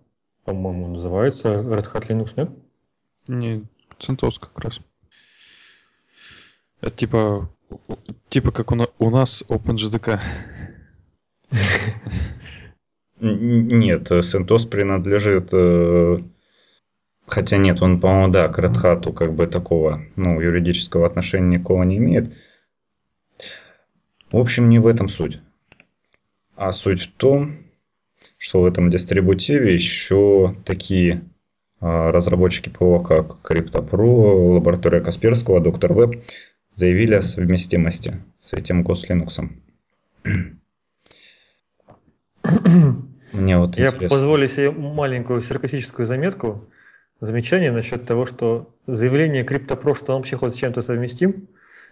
по-моему, 0.45 0.88
называется 0.88 1.61
Red 1.61 1.93
Hat 1.93 2.09
Linux, 2.09 2.33
нет? 2.37 2.50
Не, 3.29 3.64
CentOS 3.99 4.40
как 4.40 4.59
раз. 4.59 4.81
Это 6.81 6.97
типа, 6.97 7.50
типа 8.29 8.50
как 8.50 8.73
у, 8.73 8.75
на, 8.75 8.88
у 8.99 9.11
нас 9.11 9.45
OpenJDK. 9.49 10.19
Нет, 13.21 14.11
CentOS 14.11 14.69
принадлежит... 14.69 15.50
Э, 15.53 16.17
хотя 17.27 17.59
нет, 17.59 17.83
он, 17.83 18.00
по-моему, 18.00 18.33
да, 18.33 18.49
к 18.49 18.59
Hat 18.59 19.12
как 19.12 19.35
бы 19.35 19.47
такого, 19.47 20.00
ну, 20.17 20.41
юридического 20.41 21.07
отношения 21.07 21.59
никакого 21.59 21.83
не 21.83 21.99
имеет. 21.99 22.35
В 24.33 24.39
общем, 24.39 24.69
не 24.69 24.79
в 24.79 24.87
этом 24.87 25.09
суть. 25.09 25.41
А 26.57 26.73
суть 26.73 27.03
в 27.03 27.12
том, 27.12 27.59
что 28.39 28.62
в 28.62 28.67
этом 28.67 28.91
дистрибутиве 28.91 29.75
еще 29.75 30.57
такие 30.65 31.23
а, 31.81 32.12
разработчики 32.12 32.69
ПО, 32.69 33.00
как 33.00 33.39
CryptoPro, 33.43 34.55
лаборатория 34.55 35.00
Касперского, 35.00 35.61
Доктор 35.61 35.93
Веб, 35.93 36.23
заявили 36.75 37.15
о 37.15 37.23
совместимости 37.23 38.23
с 38.39 38.55
этим 38.55 38.83
GosLinux. 38.83 39.50
Мне 43.33 43.59
вот 43.59 43.77
Я 43.79 43.87
интересно. 43.87 44.09
позволю 44.09 44.49
себе 44.49 44.71
маленькую 44.71 45.41
саркастическую 45.41 46.07
заметку. 46.07 46.69
замечание 47.21 47.71
насчет 47.71 48.07
того, 48.07 48.27
что 48.27 48.75
заявление 48.87 49.45
CryptoPro, 49.45 49.95
что 49.95 50.13
он 50.13 50.19
вообще 50.19 50.37
хоть 50.37 50.55
с 50.55 50.57
чем-то 50.57 50.83
совместим, 50.83 51.49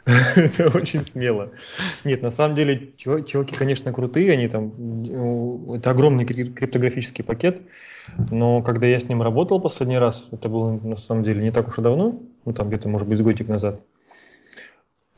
это 0.37 0.77
очень 0.77 1.03
смело. 1.03 1.51
Нет, 2.05 2.23
на 2.23 2.31
самом 2.31 2.57
деле, 2.57 2.93
чуваки, 2.97 3.55
конечно, 3.55 3.93
крутые, 3.93 4.33
они 4.33 4.49
там, 4.49 5.75
это 5.75 5.91
огромный 5.91 6.25
криптографический 6.25 7.23
пакет, 7.23 7.61
но 8.31 8.63
когда 8.63 8.87
я 8.87 8.99
с 8.99 9.09
ним 9.09 9.23
работал 9.23 9.61
последний 9.61 9.99
раз, 9.99 10.27
это 10.33 10.49
было 10.49 10.73
на 10.73 10.97
самом 10.97 11.25
деле 11.25 11.43
не 11.43 11.51
так 11.51 11.69
уж 11.69 11.79
и 11.79 11.83
давно, 11.83 12.21
ну 12.45 12.53
там 12.53 12.69
где-то, 12.69 12.89
может 12.89 13.07
быть, 13.07 13.21
годик 13.23 13.49
назад, 13.49 13.81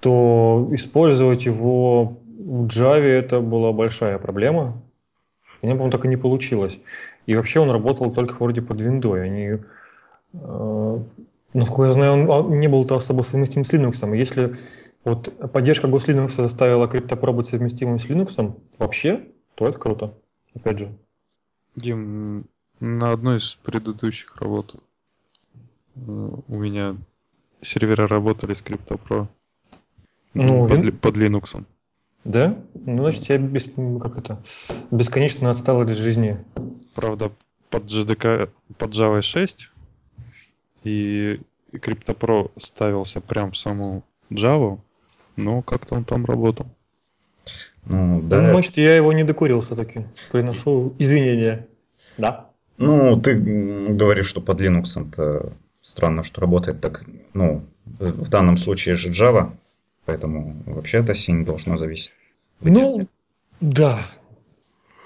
то 0.00 0.68
использовать 0.72 1.44
его 1.44 2.18
в 2.38 2.66
Java 2.66 3.04
это 3.04 3.40
была 3.40 3.72
большая 3.72 4.18
проблема. 4.18 4.82
У 5.62 5.66
меня, 5.66 5.74
по-моему, 5.74 5.90
так 5.90 6.04
и 6.04 6.08
не 6.08 6.16
получилось. 6.16 6.80
И 7.26 7.34
вообще 7.34 7.60
он 7.60 7.70
работал 7.70 8.12
только 8.12 8.34
вроде 8.34 8.62
под 8.62 8.80
виндой. 8.80 9.24
Они, 9.24 9.58
э, 10.32 10.98
насколько 11.52 11.88
я 11.88 11.92
знаю, 11.92 12.28
он 12.28 12.60
не 12.60 12.68
был 12.68 12.84
то 12.84 12.96
особо 12.96 13.22
совместим 13.22 13.64
с 13.64 13.72
Linux. 13.72 14.14
И 14.14 14.18
если 14.18 14.56
вот 15.04 15.52
поддержка 15.52 15.86
GosLinux 15.88 16.36
заставила 16.36 16.86
CryptoPro 16.86 17.32
быть 17.32 17.48
совместимым 17.48 17.98
с 17.98 18.06
Linux 18.06 18.54
вообще, 18.78 19.28
то 19.54 19.66
это 19.66 19.78
круто. 19.78 20.14
Опять 20.54 20.78
же. 20.78 20.92
Дим, 21.76 22.46
на 22.80 23.12
одной 23.12 23.38
из 23.38 23.54
предыдущих 23.62 24.36
работ 24.40 24.74
э, 25.94 26.00
у 26.00 26.56
меня 26.56 26.96
сервера 27.60 28.08
работали 28.08 28.54
с 28.54 28.62
CryptoPro. 28.62 29.28
Ну, 30.34 30.68
под, 30.68 30.78
вин... 30.78 30.96
под 30.98 31.16
Linux. 31.16 31.64
Да? 32.24 32.56
Ну, 32.74 32.96
значит, 32.96 33.28
я 33.28 33.38
без, 33.38 33.64
как 34.00 34.18
это, 34.18 34.42
бесконечно 34.90 35.50
отстал 35.50 35.80
от 35.80 35.90
жизни. 35.90 36.38
Правда, 36.94 37.32
под 37.70 37.84
JDK, 37.84 38.50
под 38.76 38.90
Java 38.90 39.22
6 39.22 39.68
и 40.84 41.40
CryptoPro 41.72 42.50
ставился 42.56 43.20
прям 43.20 43.52
в 43.52 43.56
саму 43.56 44.02
Java, 44.30 44.78
но 45.36 45.62
как-то 45.62 45.94
он 45.94 46.04
там 46.04 46.24
работал. 46.24 46.66
Ну, 47.84 48.20
да. 48.22 48.42
Ну, 48.42 48.48
значит, 48.48 48.76
я 48.76 48.96
его 48.96 49.12
не 49.12 49.24
докурил 49.24 49.60
все-таки. 49.60 50.04
Приношу 50.30 50.94
извинения. 50.98 51.66
Да. 52.18 52.50
Ну, 52.76 53.20
ты 53.20 53.34
говоришь, 53.34 54.26
что 54.26 54.40
под 54.40 54.60
Linux 54.60 55.00
это 55.08 55.52
странно, 55.80 56.22
что 56.22 56.40
работает 56.40 56.80
так. 56.80 57.04
Ну, 57.32 57.64
в 57.84 58.28
данном 58.28 58.56
случае 58.56 58.96
же 58.96 59.10
Java, 59.10 59.52
Поэтому 60.04 60.62
вообще 60.66 60.98
это 60.98 61.14
синь 61.14 61.44
должно 61.44 61.76
зависеть. 61.76 62.14
Ну, 62.60 63.00
да. 63.60 63.98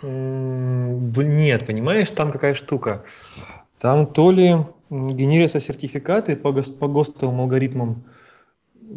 Нет, 0.02 1.66
понимаешь, 1.66 2.10
там 2.10 2.30
какая 2.30 2.54
штука. 2.54 3.04
Там 3.78 4.06
то 4.06 4.30
ли 4.30 4.56
генерируются 4.90 5.60
сертификаты 5.60 6.36
по, 6.36 6.52
по 6.52 6.88
ГОСТовым 6.88 7.40
алгоритмам, 7.40 8.04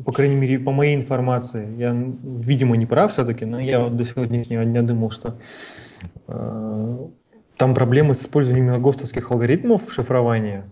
по 0.05 0.11
крайней 0.11 0.35
мере, 0.35 0.59
по 0.59 0.71
моей 0.71 0.95
информации. 0.95 1.75
Я, 1.77 1.91
видимо, 1.91 2.77
не 2.77 2.85
прав 2.85 3.11
все-таки, 3.11 3.45
но 3.45 3.59
я 3.59 3.87
до 3.89 4.05
сегодняшнего 4.05 4.63
дня 4.65 4.81
думал, 4.81 5.11
что 5.11 5.39
э, 6.27 7.07
там 7.57 7.73
проблемы 7.73 8.13
с 8.13 8.21
использованием 8.21 8.81
ГОСТовских 8.81 9.31
алгоритмов 9.31 9.91
шифрования. 9.91 10.69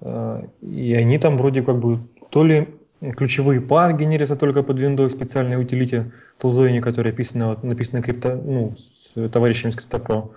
Э, 0.00 0.42
и 0.60 0.94
они 0.94 1.18
там 1.18 1.36
вроде 1.36 1.62
как 1.62 1.78
бы 1.78 2.00
то 2.30 2.44
ли 2.44 2.68
ключевые 3.12 3.60
пары 3.60 3.96
генерятся 3.96 4.36
только 4.36 4.62
под 4.62 4.80
Windows, 4.80 5.10
специальной 5.10 5.60
утилите 5.60 6.12
Toolzone, 6.40 6.80
которая 6.80 7.12
написана, 7.12 7.48
вот, 7.48 7.62
написана 7.62 8.02
крипто, 8.02 8.34
ну, 8.36 8.74
с 8.76 9.28
товарищами 9.30 9.70
с 9.72 9.76
CryptoPro, 9.76 10.32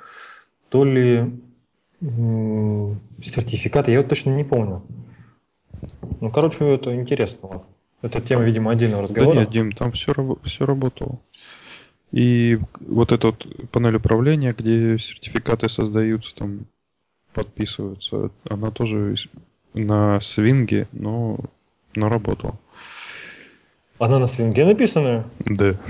то 0.70 0.84
ли 0.84 1.32
м- 2.02 3.00
сертификаты, 3.22 3.92
я 3.92 4.00
вот 4.00 4.10
точно 4.10 4.32
не 4.36 4.44
помню. 4.44 4.84
Ну, 6.22 6.32
короче, 6.32 6.66
это 6.76 6.96
интересно. 6.96 7.64
Это 8.02 8.22
тема, 8.22 8.44
видимо, 8.44 8.72
отдельного 8.72 9.04
разговора. 9.04 9.34
Да 9.34 9.40
нет, 9.42 9.50
Дим, 9.52 9.72
там 9.72 9.92
все, 9.92 10.14
все 10.44 10.66
работало. 10.66 11.20
И 12.12 12.60
вот 12.80 13.12
эта 13.12 13.28
вот 13.28 13.46
панель 13.72 13.96
управления, 13.96 14.56
где 14.58 14.98
сертификаты 14.98 15.68
создаются, 15.68 16.36
там 16.36 16.66
подписываются, 17.34 18.32
она 18.50 18.72
тоже 18.72 19.16
на 19.74 20.20
свинге, 20.22 20.88
но 20.92 21.40
но 21.98 22.10
работала. 22.10 22.58
Она 24.00 24.20
на 24.20 24.28
свинге 24.28 24.66
написана? 24.66 25.26
Да. 25.40 25.76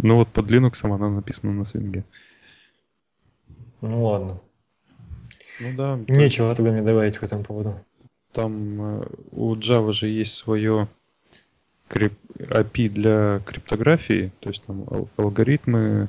Ну 0.00 0.14
вот 0.14 0.28
под 0.28 0.48
Linux 0.48 0.78
она 0.82 1.10
написана 1.10 1.52
на 1.52 1.64
свинге. 1.64 2.04
Ну 3.80 4.04
ладно. 4.04 4.40
Ну 5.58 5.74
да. 5.74 5.98
Нечего 6.06 6.54
тогда 6.54 6.70
мне 6.70 6.82
добавить 6.82 7.16
в 7.16 7.24
этом 7.24 7.42
поводу. 7.42 7.80
Там 8.32 9.00
э, 9.00 9.06
у 9.32 9.56
Java 9.56 9.92
же 9.92 10.06
есть 10.06 10.36
свое 10.36 10.86
крип... 11.88 12.12
API 12.38 12.88
для 12.90 13.40
криптографии, 13.44 14.30
то 14.38 14.50
есть 14.50 14.62
там 14.66 14.86
алгоритмы, 15.16 16.06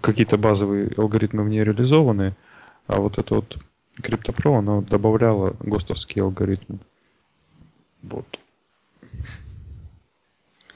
какие-то 0.00 0.38
базовые 0.38 0.90
алгоритмы 0.96 1.42
в 1.44 1.50
ней 1.50 1.62
реализованы, 1.64 2.34
а 2.86 2.98
вот 2.98 3.18
это 3.18 3.34
вот 3.34 3.58
CryptoPro, 3.98 4.58
оно 4.58 4.80
добавляло 4.82 5.56
ГОСТовские 5.60 6.24
алгоритмы. 6.24 6.78
Вот. 8.02 8.26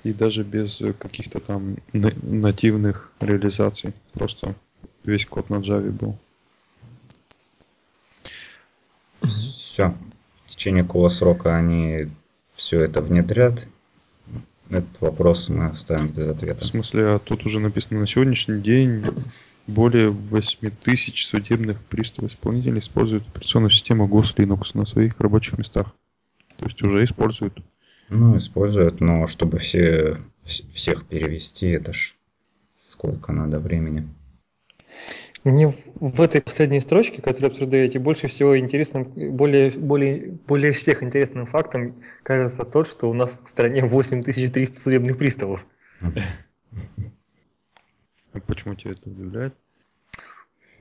И 0.05 0.12
даже 0.12 0.44
без 0.44 0.81
каких-то 0.98 1.40
там 1.40 1.76
нативных 1.92 3.11
реализаций. 3.20 3.94
Просто 4.12 4.55
весь 5.02 5.26
код 5.26 5.50
на 5.50 5.57
Java 5.57 5.90
был. 5.90 6.16
Все. 9.22 9.94
В 10.44 10.50
течение 10.50 10.85
какого 10.85 11.09
срока 11.09 11.57
они 11.57 12.09
все 12.55 12.83
это 12.83 13.00
внедрят? 13.00 13.66
Этот 14.68 15.00
вопрос 15.00 15.48
мы 15.48 15.66
оставим 15.66 16.09
без 16.09 16.29
ответа. 16.29 16.62
В 16.62 16.66
смысле, 16.66 17.07
а 17.14 17.18
тут 17.18 17.46
уже 17.46 17.61
написано 17.61 18.00
на 18.00 18.07
сегодняшний 18.07 18.61
день 18.61 19.05
более 19.66 20.11
8 20.11 20.70
тысяч 20.70 21.26
судебных 21.26 21.83
приставов-исполнителей 21.85 22.81
используют 22.81 23.26
операционную 23.29 23.70
систему 23.70 24.07
GosLinux 24.07 24.70
на 24.74 24.87
своих 24.87 25.18
рабочих 25.20 25.59
местах. 25.59 25.94
То 26.57 26.66
есть 26.66 26.83
уже 26.83 27.05
используют. 27.05 27.59
Ну, 28.09 28.37
используют, 28.37 29.00
но 29.00 29.26
чтобы 29.26 29.59
все, 29.59 30.18
всех 30.44 31.07
перевести, 31.07 31.68
это 31.68 31.92
ж 31.92 32.14
сколько 32.76 33.33
надо 33.33 33.59
времени. 33.59 34.09
Мне 35.42 35.72
в 36.00 36.20
этой 36.20 36.40
последней 36.40 36.81
строчке, 36.81 37.22
которую 37.22 37.50
обсуждаете, 37.50 37.98
больше 37.98 38.26
всего 38.26 38.59
интересным, 38.59 39.05
более, 39.05 39.70
более, 39.70 40.33
более 40.46 40.72
всех 40.72 41.02
интересным 41.02 41.46
фактом 41.46 41.94
кажется 42.22 42.64
тот, 42.64 42.88
что 42.88 43.09
у 43.09 43.14
нас 43.14 43.40
в 43.44 43.48
стране 43.48 43.85
8300 43.85 44.81
судебных 44.81 45.18
приставов. 45.18 45.66
Почему 48.44 48.75
тебя 48.75 48.92
это 48.92 49.09
удивляет? 49.11 49.55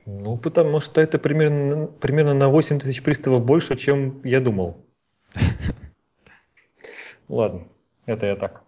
Ну, 0.06 0.36
потому 0.36 0.80
что 0.80 1.00
это 1.00 1.18
примерно, 1.18 1.86
примерно 1.86 2.34
на 2.34 2.48
8 2.48 2.78
тысяч 2.80 3.02
приставов 3.02 3.44
больше, 3.44 3.76
чем 3.76 4.20
я 4.24 4.40
думал. 4.40 4.84
Ладно, 7.28 7.66
это 8.06 8.26
я 8.26 8.36
так. 8.36 8.62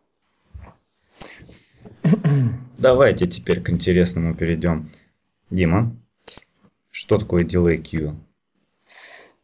Давайте 2.77 3.27
теперь 3.27 3.61
к 3.63 3.71
интересному 3.71 4.35
перейдем. 4.35 4.91
Дима, 5.51 5.95
что 6.91 7.19
такое 7.19 7.45
Delay 7.45 7.81
Queue? 7.81 8.17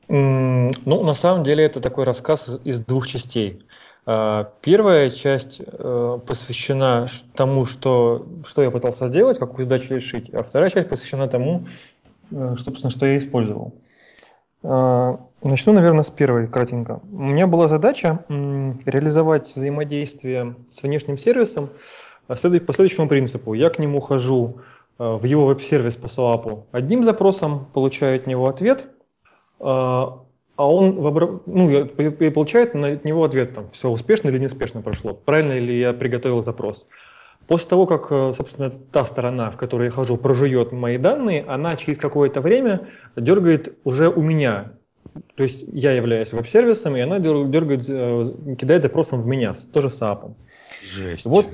Ну, 0.09 1.04
на 1.04 1.14
самом 1.14 1.44
деле 1.44 1.64
это 1.64 1.80
такой 1.80 2.04
рассказ 2.04 2.59
из 2.64 2.80
двух 2.80 3.07
частей. 3.07 3.64
А, 4.06 4.52
первая 4.60 5.10
часть 5.10 5.60
э, 5.66 6.18
посвящена 6.26 7.08
тому, 7.34 7.64
что, 7.64 8.26
что 8.44 8.62
я 8.62 8.70
пытался 8.70 9.06
сделать, 9.08 9.38
какую 9.38 9.64
задачу 9.64 9.94
решить, 9.94 10.28
а 10.34 10.42
вторая 10.42 10.68
часть 10.68 10.88
посвящена 10.88 11.26
тому, 11.26 11.66
э, 12.30 12.54
собственно, 12.62 12.90
что 12.90 13.06
я 13.06 13.16
использовал. 13.16 13.72
А, 14.62 15.20
начну, 15.42 15.72
наверное, 15.72 16.02
с 16.02 16.10
первой, 16.10 16.48
кратенько. 16.48 17.00
У 17.10 17.22
меня 17.22 17.46
была 17.46 17.66
задача 17.66 18.24
реализовать 18.28 19.54
взаимодействие 19.56 20.54
с 20.70 20.82
внешним 20.82 21.16
сервисом 21.16 21.70
по 22.26 22.36
следующему 22.36 23.08
принципу. 23.08 23.54
Я 23.54 23.70
к 23.70 23.78
нему 23.78 24.00
хожу 24.00 24.58
в 24.98 25.24
его 25.24 25.46
веб-сервис 25.46 25.96
по 25.96 26.06
SOAP 26.06 26.64
одним 26.72 27.04
запросом, 27.04 27.66
получаю 27.74 28.16
от 28.16 28.26
него 28.26 28.48
ответ, 28.48 28.88
а, 30.56 30.70
он 30.70 30.94
ну, 31.46 31.70
и 31.70 32.30
получает 32.30 32.74
на 32.74 32.92
него 33.02 33.24
ответ, 33.24 33.54
там, 33.54 33.66
все 33.68 33.88
успешно 33.88 34.28
или 34.28 34.38
неуспешно 34.38 34.82
прошло, 34.82 35.14
правильно 35.14 35.58
ли 35.58 35.78
я 35.78 35.92
приготовил 35.92 36.42
запрос. 36.42 36.86
После 37.46 37.68
того, 37.68 37.86
как, 37.86 38.10
э, 38.10 38.32
собственно, 38.34 38.70
та 38.70 39.04
сторона, 39.04 39.50
в 39.50 39.56
которой 39.56 39.86
я 39.86 39.90
хожу, 39.90 40.16
прожует 40.16 40.72
мои 40.72 40.96
данные, 40.96 41.44
она 41.46 41.76
через 41.76 41.98
какое-то 41.98 42.40
время 42.40 42.88
дергает 43.16 43.76
уже 43.84 44.08
у 44.08 44.22
меня. 44.22 44.72
То 45.36 45.42
есть 45.42 45.64
я 45.72 45.92
являюсь 45.92 46.32
веб-сервисом, 46.32 46.96
и 46.96 47.00
она 47.00 47.18
дергает, 47.18 47.84
э, 47.88 48.54
кидает 48.58 48.82
запросом 48.82 49.20
в 49.20 49.26
меня, 49.26 49.54
тоже 49.72 49.90
с 49.90 50.00
апом. 50.00 50.36
Жесть. 50.82 51.26
Вот, 51.26 51.46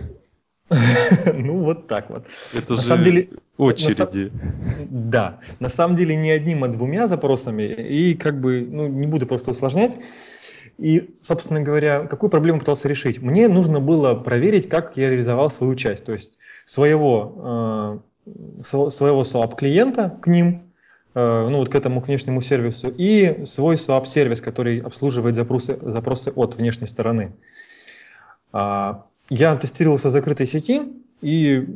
ну 1.34 1.58
вот 1.58 1.88
так 1.88 2.10
вот. 2.10 2.24
Это 2.54 2.76
же. 2.76 3.28
Очереди. 3.61 4.33
На, 4.33 4.87
да, 4.90 5.40
на 5.59 5.68
самом 5.68 5.96
деле 5.96 6.16
не 6.16 6.31
одним, 6.31 6.64
а 6.64 6.68
двумя 6.68 7.07
запросами. 7.07 7.62
И 7.62 8.14
как 8.14 8.40
бы, 8.40 8.66
ну, 8.68 8.87
не 8.87 9.07
буду 9.07 9.27
просто 9.27 9.51
усложнять. 9.51 9.96
И, 10.79 11.14
собственно 11.23 11.61
говоря, 11.61 12.07
какую 12.07 12.31
проблему 12.31 12.61
пытался 12.61 12.88
решить? 12.88 13.20
Мне 13.20 13.49
нужно 13.49 13.81
было 13.81 14.14
проверить, 14.14 14.68
как 14.68 14.96
я 14.96 15.11
реализовал 15.11 15.51
свою 15.51 15.75
часть, 15.75 16.05
то 16.05 16.12
есть 16.12 16.38
своего, 16.64 18.01
э, 18.64 18.90
своего 18.90 19.23
SOAP 19.23 19.57
клиента 19.57 20.18
к 20.23 20.27
ним, 20.27 20.73
э, 21.14 21.49
ну 21.49 21.59
вот 21.59 21.68
к 21.68 21.75
этому 21.75 22.01
внешнему 22.01 22.40
сервису, 22.40 22.92
и 22.96 23.44
свой 23.44 23.77
SOAP 23.77 24.07
сервис, 24.07 24.40
который 24.40 24.81
обслуживает 24.81 25.35
запросы, 25.35 25.79
запросы 25.83 26.33
от 26.35 26.57
внешней 26.57 26.87
стороны. 26.87 27.33
А, 28.53 29.05
я 29.29 29.57
тестировался 29.57 30.09
в 30.09 30.12
закрытой 30.12 30.46
сети, 30.46 30.83
и, 31.20 31.66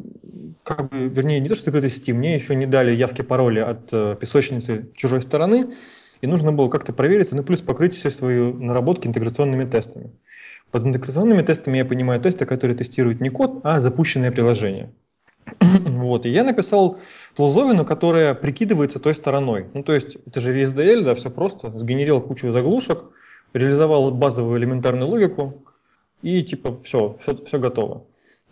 как 0.62 0.90
бы, 0.90 1.08
вернее, 1.08 1.40
не 1.40 1.48
то, 1.48 1.54
что 1.54 1.66
закрытой 1.66 1.90
сети, 1.90 2.12
мне 2.12 2.34
еще 2.34 2.54
не 2.54 2.66
дали 2.66 2.92
явки 2.92 3.22
пароли 3.22 3.60
от 3.60 3.92
э, 3.92 4.16
песочницы 4.18 4.88
чужой 4.94 5.20
стороны, 5.20 5.74
и 6.20 6.26
нужно 6.26 6.52
было 6.52 6.68
как-то 6.68 6.92
провериться, 6.92 7.36
ну 7.36 7.42
плюс 7.42 7.60
покрыть 7.60 7.94
все 7.94 8.10
свои 8.10 8.52
наработки 8.52 9.06
интеграционными 9.06 9.68
тестами. 9.68 10.10
Под 10.70 10.84
интеграционными 10.84 11.42
тестами 11.42 11.78
я 11.78 11.84
понимаю 11.84 12.20
тесты, 12.20 12.46
которые 12.46 12.76
тестируют 12.76 13.20
не 13.20 13.28
код, 13.28 13.60
а 13.62 13.80
запущенное 13.80 14.32
приложение. 14.32 14.92
вот, 15.60 16.24
и 16.24 16.30
я 16.30 16.42
написал 16.42 16.98
плузовину, 17.36 17.84
которая 17.84 18.34
прикидывается 18.34 18.98
той 18.98 19.14
стороной. 19.14 19.66
Ну, 19.74 19.82
то 19.82 19.92
есть, 19.92 20.16
это 20.26 20.40
же 20.40 20.58
VSDL, 20.58 21.02
да, 21.02 21.14
все 21.14 21.30
просто. 21.30 21.70
Сгенерил 21.78 22.22
кучу 22.22 22.50
заглушек, 22.50 23.04
реализовал 23.52 24.10
базовую 24.10 24.58
элементарную 24.58 25.08
логику, 25.08 25.64
и 26.22 26.42
типа 26.42 26.74
все, 26.76 27.16
все, 27.20 27.36
все 27.44 27.58
готово. 27.58 28.04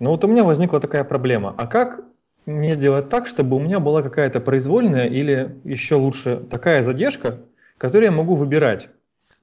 Но 0.02 0.10
вот 0.10 0.24
у 0.24 0.26
меня 0.26 0.42
возникла 0.42 0.80
такая 0.80 1.04
проблема. 1.04 1.54
А 1.56 1.68
как 1.68 2.00
мне 2.44 2.74
сделать 2.74 3.08
так, 3.08 3.28
чтобы 3.28 3.54
у 3.54 3.60
меня 3.60 3.78
была 3.78 4.02
какая-то 4.02 4.40
произвольная 4.40 5.06
или 5.06 5.60
еще 5.62 5.94
лучше 5.94 6.38
такая 6.38 6.82
задержка, 6.82 7.38
которую 7.78 8.06
я 8.06 8.10
могу 8.10 8.34
выбирать? 8.34 8.88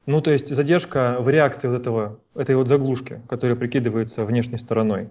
Ну, 0.06 0.20
то 0.20 0.32
есть 0.32 0.54
задержка 0.54 1.16
в 1.22 1.30
реакции 1.30 1.70
вот 1.70 1.80
этого, 1.80 2.20
этой 2.36 2.58
вот 2.58 2.68
заглушки, 2.68 3.22
которая 3.30 3.56
прикидывается 3.56 4.26
внешней 4.26 4.58
стороной. 4.58 5.06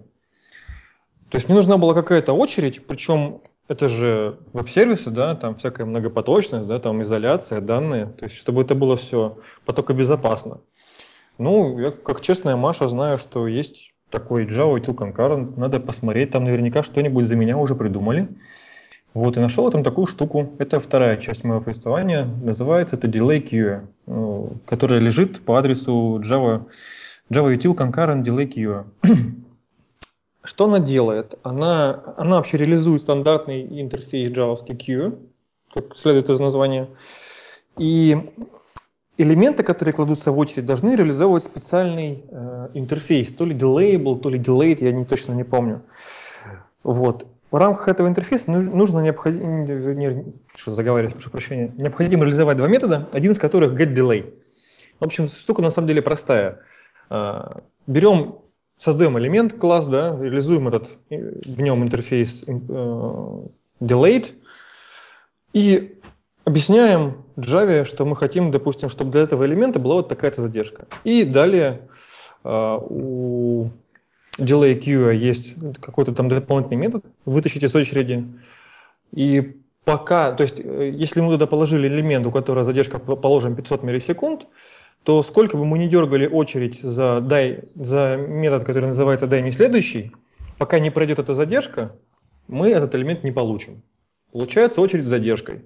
То 1.31 1.37
есть 1.37 1.49
мне 1.49 1.55
нужна 1.55 1.79
была 1.79 1.95
какая-то 1.95 2.33
очередь, 2.33 2.85
причем 2.85 3.41
это 3.67 3.89
же 3.89 4.37
веб-сервисы, 4.53 5.09
да, 5.09 5.33
там 5.33 5.55
всякая 5.55 5.85
многопоточность, 5.85 6.67
да, 6.67 6.77
там 6.77 7.01
изоляция, 7.01 7.59
данные, 7.59 8.05
то 8.05 8.25
есть 8.25 8.37
чтобы 8.37 8.61
это 8.61 8.75
было 8.75 8.97
все 8.97 9.39
потокобезопасно. 9.65 10.61
Ну, 11.39 11.79
я 11.79 11.89
как 11.89 12.21
честная 12.21 12.55
Маша 12.55 12.87
знаю, 12.87 13.17
что 13.17 13.47
есть 13.47 13.95
такой 14.09 14.45
Java 14.45 14.79
Util 14.79 14.95
Concurrent, 14.95 15.59
надо 15.59 15.79
посмотреть, 15.79 16.31
там 16.31 16.43
наверняка 16.43 16.83
что-нибудь 16.83 17.27
за 17.27 17.35
меня 17.35 17.57
уже 17.57 17.75
придумали. 17.75 18.29
Вот, 19.13 19.37
и 19.37 19.39
нашел 19.39 19.69
там 19.71 19.83
такую 19.83 20.05
штуку. 20.05 20.53
Это 20.59 20.79
вторая 20.79 21.17
часть 21.17 21.43
моего 21.43 21.61
повествования. 21.61 22.25
Называется 22.25 22.95
это 22.95 23.07
Delay 23.07 23.41
Queue, 23.43 23.87
э, 24.05 24.47
которая 24.65 24.99
лежит 24.99 25.41
по 25.41 25.57
адресу 25.57 26.21
Java, 26.23 26.65
Java 27.31 27.55
Util 27.55 27.75
Concurrent 27.75 28.23
Delay 28.23 28.47
Queue. 28.47 28.85
Что 30.43 30.65
она 30.65 30.79
делает? 30.79 31.37
Она, 31.43 32.13
она 32.17 32.37
вообще 32.37 32.57
реализует 32.57 33.01
стандартный 33.01 33.81
интерфейс 33.81 34.31
JavaScript 34.31 34.77
Queue, 34.77 35.19
как 35.73 35.95
следует 35.97 36.29
из 36.29 36.39
названия. 36.39 36.87
И 37.77 38.15
элементы, 39.19 39.63
которые 39.63 39.93
кладутся 39.93 40.31
в 40.31 40.37
очередь, 40.37 40.65
должны 40.65 40.95
реализовывать 40.95 41.43
специальный 41.43 42.23
э, 42.29 42.69
интерфейс, 42.73 43.33
то 43.33 43.45
ли 43.45 43.53
delayable, 43.53 44.17
то 44.17 44.29
ли 44.29 44.39
delayed, 44.39 44.77
я 44.79 44.93
не, 44.93 45.03
точно 45.03 45.33
не 45.33 45.43
помню. 45.43 45.81
Вот. 46.83 47.27
В 47.51 47.55
рамках 47.57 47.89
этого 47.89 48.07
интерфейса 48.07 48.49
нужно 48.51 48.99
необходимо, 49.01 50.23
что 50.55 50.73
заговариваюсь, 50.73 51.13
прошу 51.13 51.31
прощения, 51.31 51.73
необходимо 51.75 52.23
реализовать 52.23 52.57
два 52.57 52.67
метода, 52.67 53.09
один 53.11 53.33
из 53.33 53.39
которых 53.39 53.73
getDelay. 53.73 54.33
В 54.99 55.05
общем, 55.05 55.27
штука 55.27 55.61
на 55.61 55.69
самом 55.69 55.87
деле 55.89 56.01
простая. 56.01 56.59
А, 57.09 57.61
берем, 57.87 58.39
создаем 58.77 59.17
элемент, 59.19 59.53
класс, 59.53 59.87
да, 59.87 60.17
реализуем 60.21 60.67
этот, 60.69 60.97
в 61.09 61.61
нем 61.61 61.83
интерфейс 61.83 62.43
э, 62.47 62.51
delayed, 63.81 64.33
и 65.53 65.99
объясняем 66.45 67.25
Java, 67.39 67.85
что 67.85 68.05
мы 68.05 68.15
хотим, 68.15 68.51
допустим, 68.51 68.89
чтобы 68.89 69.11
для 69.11 69.21
этого 69.21 69.45
элемента 69.45 69.79
была 69.79 69.95
вот 69.95 70.09
такая-то 70.09 70.41
задержка. 70.41 70.87
И 71.03 71.23
далее 71.23 71.81
э, 72.43 72.77
у 72.81 73.69
delay 74.37 74.79
queue 74.79 75.13
есть 75.13 75.55
какой-то 75.79 76.13
там 76.13 76.29
дополнительный 76.29 76.77
метод, 76.77 77.05
вытащить 77.25 77.63
из 77.63 77.75
очереди. 77.75 78.25
И 79.11 79.57
пока, 79.83 80.31
то 80.31 80.43
есть, 80.43 80.59
э, 80.59 80.91
если 80.93 81.21
мы 81.21 81.33
туда 81.33 81.47
положили 81.47 81.87
элемент, 81.87 82.25
у 82.25 82.31
которого 82.31 82.63
задержка, 82.63 82.99
положим, 82.99 83.55
500 83.55 83.83
миллисекунд, 83.83 84.47
то 85.03 85.23
сколько 85.23 85.57
бы 85.57 85.65
мы 85.65 85.77
не 85.77 85.87
дергали 85.87 86.27
очередь 86.27 86.81
за, 86.81 87.21
дай, 87.21 87.63
за 87.75 88.17
метод, 88.17 88.65
который 88.65 88.85
называется 88.85 89.27
дай 89.27 89.41
мне 89.41 89.51
следующий, 89.51 90.11
пока 90.57 90.79
не 90.79 90.91
пройдет 90.91 91.19
эта 91.19 91.33
задержка, 91.33 91.95
мы 92.47 92.69
этот 92.69 92.93
элемент 92.95 93.23
не 93.23 93.31
получим. 93.31 93.81
Получается 94.31 94.81
очередь 94.81 95.05
с 95.05 95.09
задержкой. 95.09 95.65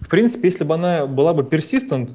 В 0.00 0.08
принципе, 0.08 0.48
если 0.48 0.64
бы 0.64 0.74
она 0.74 1.06
была 1.06 1.32
бы 1.32 1.42
persistent, 1.42 2.10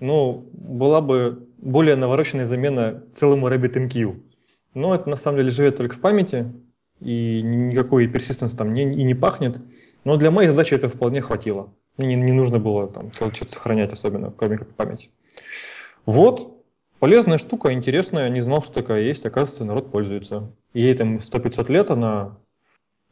ну, 0.00 0.48
была 0.52 1.00
бы 1.00 1.48
более 1.58 1.96
навороченная 1.96 2.46
замена 2.46 3.02
целому 3.14 3.48
RabbitMQ. 3.48 4.20
Но 4.74 4.94
это 4.94 5.08
на 5.08 5.16
самом 5.16 5.38
деле 5.38 5.50
живет 5.50 5.76
только 5.76 5.96
в 5.96 6.00
памяти, 6.00 6.52
и 7.00 7.42
никакой 7.42 8.06
persistence 8.06 8.56
там 8.56 8.72
не, 8.72 8.82
и 8.82 9.02
не 9.04 9.14
пахнет. 9.14 9.58
Но 10.04 10.16
для 10.16 10.30
моей 10.30 10.48
задачи 10.48 10.74
это 10.74 10.88
вполне 10.88 11.20
хватило. 11.20 11.72
Не, 11.98 12.14
не 12.14 12.32
нужно 12.32 12.58
было 12.58 12.88
там 12.88 13.12
что-то 13.12 13.52
сохранять 13.52 13.92
особенно, 13.92 14.30
кроме 14.30 14.58
как 14.58 14.74
память. 14.74 15.10
Вот, 16.04 16.62
полезная 16.98 17.38
штука, 17.38 17.72
интересная, 17.72 18.28
не 18.28 18.40
знал, 18.40 18.62
что 18.62 18.74
такая 18.74 19.02
есть, 19.02 19.24
оказывается, 19.26 19.64
народ 19.64 19.90
пользуется. 19.90 20.52
Ей 20.74 20.94
там 20.94 21.16
100-500 21.16 21.72
лет, 21.72 21.90
она, 21.90 22.38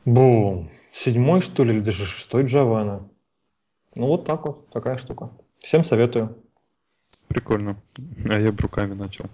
бум, 0.05 0.71
седьмой 0.93 1.41
что 1.41 1.65
ли, 1.65 1.75
или 1.75 1.81
даже 1.81 2.07
шестой 2.07 2.45
Java 2.45 2.83
она. 2.83 3.09
Ну 3.95 4.09
вот 4.09 4.25
так 4.25 4.45
вот, 4.45 4.69
такая 4.71 4.99
штука. 4.99 5.31
Всем 5.59 5.85
советую. 5.85 6.37
Прикольно. 7.29 7.77
А 8.29 8.39
я 8.39 8.53
бы 8.53 8.59
руками 8.59 8.95
начал. 8.95 9.27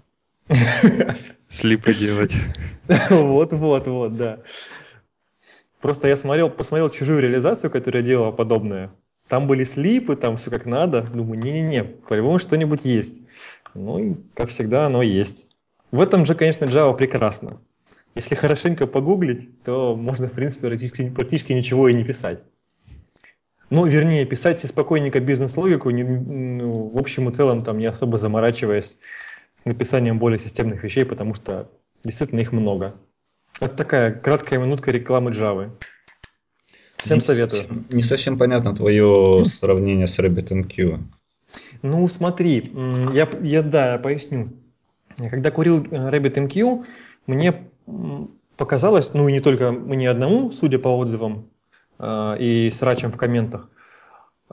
Слипы 1.49 1.93
делать. 1.93 2.33
Вот, 3.09 3.53
вот, 3.53 3.87
вот, 3.87 4.17
да. 4.17 4.39
Просто 5.79 6.07
я 6.07 6.17
смотрел, 6.17 6.49
посмотрел 6.49 6.89
чужую 6.89 7.21
реализацию, 7.21 7.71
которая 7.71 8.03
делала 8.03 8.31
подобное. 8.31 8.91
Там 9.27 9.47
были 9.47 9.63
слипы, 9.63 10.15
там 10.15 10.37
все 10.37 10.49
как 10.51 10.65
надо. 10.65 11.03
Думаю, 11.03 11.39
не-не-не, 11.39 11.83
по-любому 11.83 12.37
что-нибудь 12.37 12.83
есть. 12.83 13.21
Ну 13.73 13.99
и, 13.99 14.15
как 14.33 14.49
всегда, 14.49 14.85
оно 14.85 15.01
есть. 15.01 15.47
В 15.91 16.01
этом 16.01 16.25
же, 16.25 16.35
конечно, 16.35 16.65
Java 16.65 16.95
прекрасно. 16.95 17.61
Если 18.13 18.35
хорошенько 18.35 18.87
погуглить, 18.87 19.63
то 19.63 19.95
можно, 19.95 20.27
в 20.27 20.33
принципе, 20.33 20.67
практически, 20.67 21.09
практически 21.09 21.53
ничего 21.53 21.87
и 21.87 21.93
не 21.93 22.03
писать. 22.03 22.39
Ну, 23.71 23.85
вернее, 23.85 24.25
писать 24.25 24.59
себе 24.59 24.67
спокойненько 24.67 25.21
бизнес-логику, 25.21 25.91
не, 25.91 26.03
ну, 26.03 26.89
в 26.89 26.97
общем 26.97 27.29
и 27.29 27.31
целом, 27.31 27.63
там, 27.63 27.77
не 27.77 27.85
особо 27.85 28.17
заморачиваясь 28.17 28.97
с 29.55 29.65
написанием 29.65 30.19
более 30.19 30.39
системных 30.39 30.83
вещей, 30.83 31.05
потому 31.05 31.33
что 31.33 31.69
действительно 32.03 32.41
их 32.41 32.51
много. 32.51 32.93
Это 33.61 33.73
такая 33.73 34.11
краткая 34.11 34.59
минутка 34.59 34.91
рекламы 34.91 35.31
Java. 35.31 35.71
Всем 36.97 37.19
не 37.19 37.23
советую. 37.23 37.61
Совсем, 37.61 37.85
не 37.91 38.03
совсем 38.03 38.37
понятно 38.37 38.75
твое 38.75 39.45
сравнение 39.45 40.05
с 40.05 40.19
RabbitMQ. 40.19 40.99
Ну, 41.81 42.07
смотри, 42.09 42.73
я, 43.13 43.29
я 43.41 43.61
да, 43.61 43.97
поясню. 43.99 44.49
Когда 45.29 45.49
курил 45.49 45.81
э, 45.85 46.09
RabbitMQ, 46.09 46.85
мне 47.25 47.69
показалось, 48.57 49.13
ну 49.13 49.29
и 49.29 49.31
не 49.31 49.39
только 49.39 49.71
мне 49.71 50.09
одному, 50.09 50.51
судя 50.51 50.77
по 50.77 50.89
отзывам, 50.89 51.49
и 52.39 52.71
срачем 52.75 53.11
в 53.11 53.17
комментах, 53.17 53.69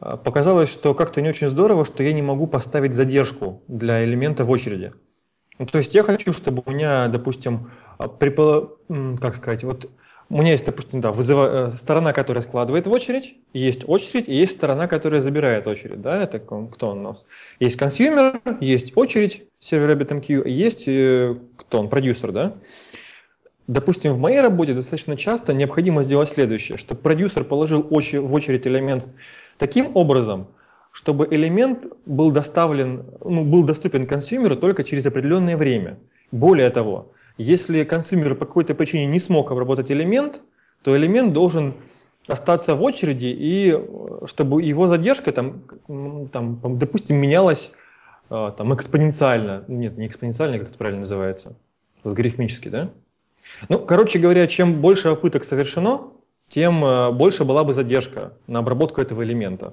э, 0.00 0.16
показалось, 0.22 0.70
что 0.70 0.94
как-то 0.94 1.22
не 1.22 1.30
очень 1.30 1.48
здорово, 1.48 1.84
что 1.84 2.02
я 2.02 2.12
не 2.12 2.22
могу 2.22 2.46
поставить 2.46 2.94
задержку 2.94 3.62
для 3.68 4.04
элемента 4.04 4.44
в 4.44 4.50
очереди. 4.50 4.92
Ну, 5.58 5.66
то 5.66 5.78
есть 5.78 5.94
я 5.94 6.02
хочу, 6.02 6.32
чтобы 6.32 6.62
у 6.66 6.70
меня, 6.70 7.08
допустим, 7.08 7.70
э, 7.98 8.06
припо... 8.18 8.76
как 9.20 9.34
сказать, 9.36 9.64
вот 9.64 9.90
у 10.30 10.42
меня 10.42 10.52
есть, 10.52 10.66
допустим, 10.66 11.00
да, 11.00 11.10
вызыва... 11.10 11.72
сторона, 11.74 12.12
которая 12.12 12.42
складывает 12.42 12.86
в 12.86 12.92
очередь, 12.92 13.36
есть 13.54 13.88
очередь, 13.88 14.28
и 14.28 14.34
есть 14.34 14.52
сторона, 14.52 14.86
которая 14.86 15.22
забирает 15.22 15.66
очередь. 15.66 16.02
Да, 16.02 16.22
это 16.22 16.38
кто 16.38 16.90
у 16.90 16.94
нас? 16.94 17.24
Есть 17.60 17.76
consumer, 17.76 18.42
есть 18.60 18.94
очередь, 18.94 19.44
сервер 19.58 19.96
RabbitMQ, 19.96 20.46
есть 20.46 20.84
кто 20.84 21.80
он, 21.80 21.88
продюсер, 21.88 22.32
да? 22.32 22.54
Допустим, 23.68 24.14
в 24.14 24.18
моей 24.18 24.40
работе 24.40 24.72
достаточно 24.72 25.14
часто 25.14 25.52
необходимо 25.52 26.02
сделать 26.02 26.30
следующее, 26.30 26.78
чтобы 26.78 27.02
продюсер 27.02 27.44
положил 27.44 27.82
в 27.82 27.92
очередь 27.92 28.66
элемент 28.66 29.12
таким 29.58 29.94
образом, 29.94 30.48
чтобы 30.90 31.28
элемент 31.30 31.86
был 32.06 32.30
доставлен, 32.30 33.04
ну, 33.22 33.44
был 33.44 33.64
доступен 33.64 34.06
consumer 34.06 34.50
у 34.50 34.56
только 34.56 34.84
через 34.84 35.04
определенное 35.04 35.58
время. 35.58 35.98
Более 36.32 36.70
того, 36.70 37.12
если 37.36 37.84
consumer 37.84 38.36
по 38.36 38.46
какой-то 38.46 38.74
причине 38.74 39.04
не 39.04 39.20
смог 39.20 39.50
обработать 39.50 39.90
элемент, 39.90 40.40
то 40.82 40.96
элемент 40.96 41.34
должен 41.34 41.74
остаться 42.26 42.74
в 42.74 42.82
очереди 42.82 43.36
и 43.38 43.78
чтобы 44.24 44.62
его 44.62 44.86
задержка 44.86 45.30
там, 45.30 45.62
там 46.32 46.78
допустим, 46.78 47.16
менялась 47.16 47.72
э, 48.30 48.52
там 48.56 48.74
экспоненциально. 48.74 49.64
Нет, 49.68 49.98
не 49.98 50.06
экспоненциально, 50.06 50.58
как 50.58 50.70
это 50.70 50.78
правильно 50.78 51.00
называется. 51.00 51.54
Логарифмически, 52.02 52.70
да? 52.70 52.90
Ну, 53.68 53.78
короче 53.78 54.18
говоря, 54.18 54.46
чем 54.46 54.80
больше 54.80 55.10
попыток 55.10 55.44
совершено, 55.44 56.02
тем 56.48 56.84
э, 56.84 57.12
больше 57.12 57.44
была 57.44 57.64
бы 57.64 57.74
задержка 57.74 58.32
на 58.46 58.60
обработку 58.60 59.00
этого 59.00 59.22
элемента. 59.22 59.72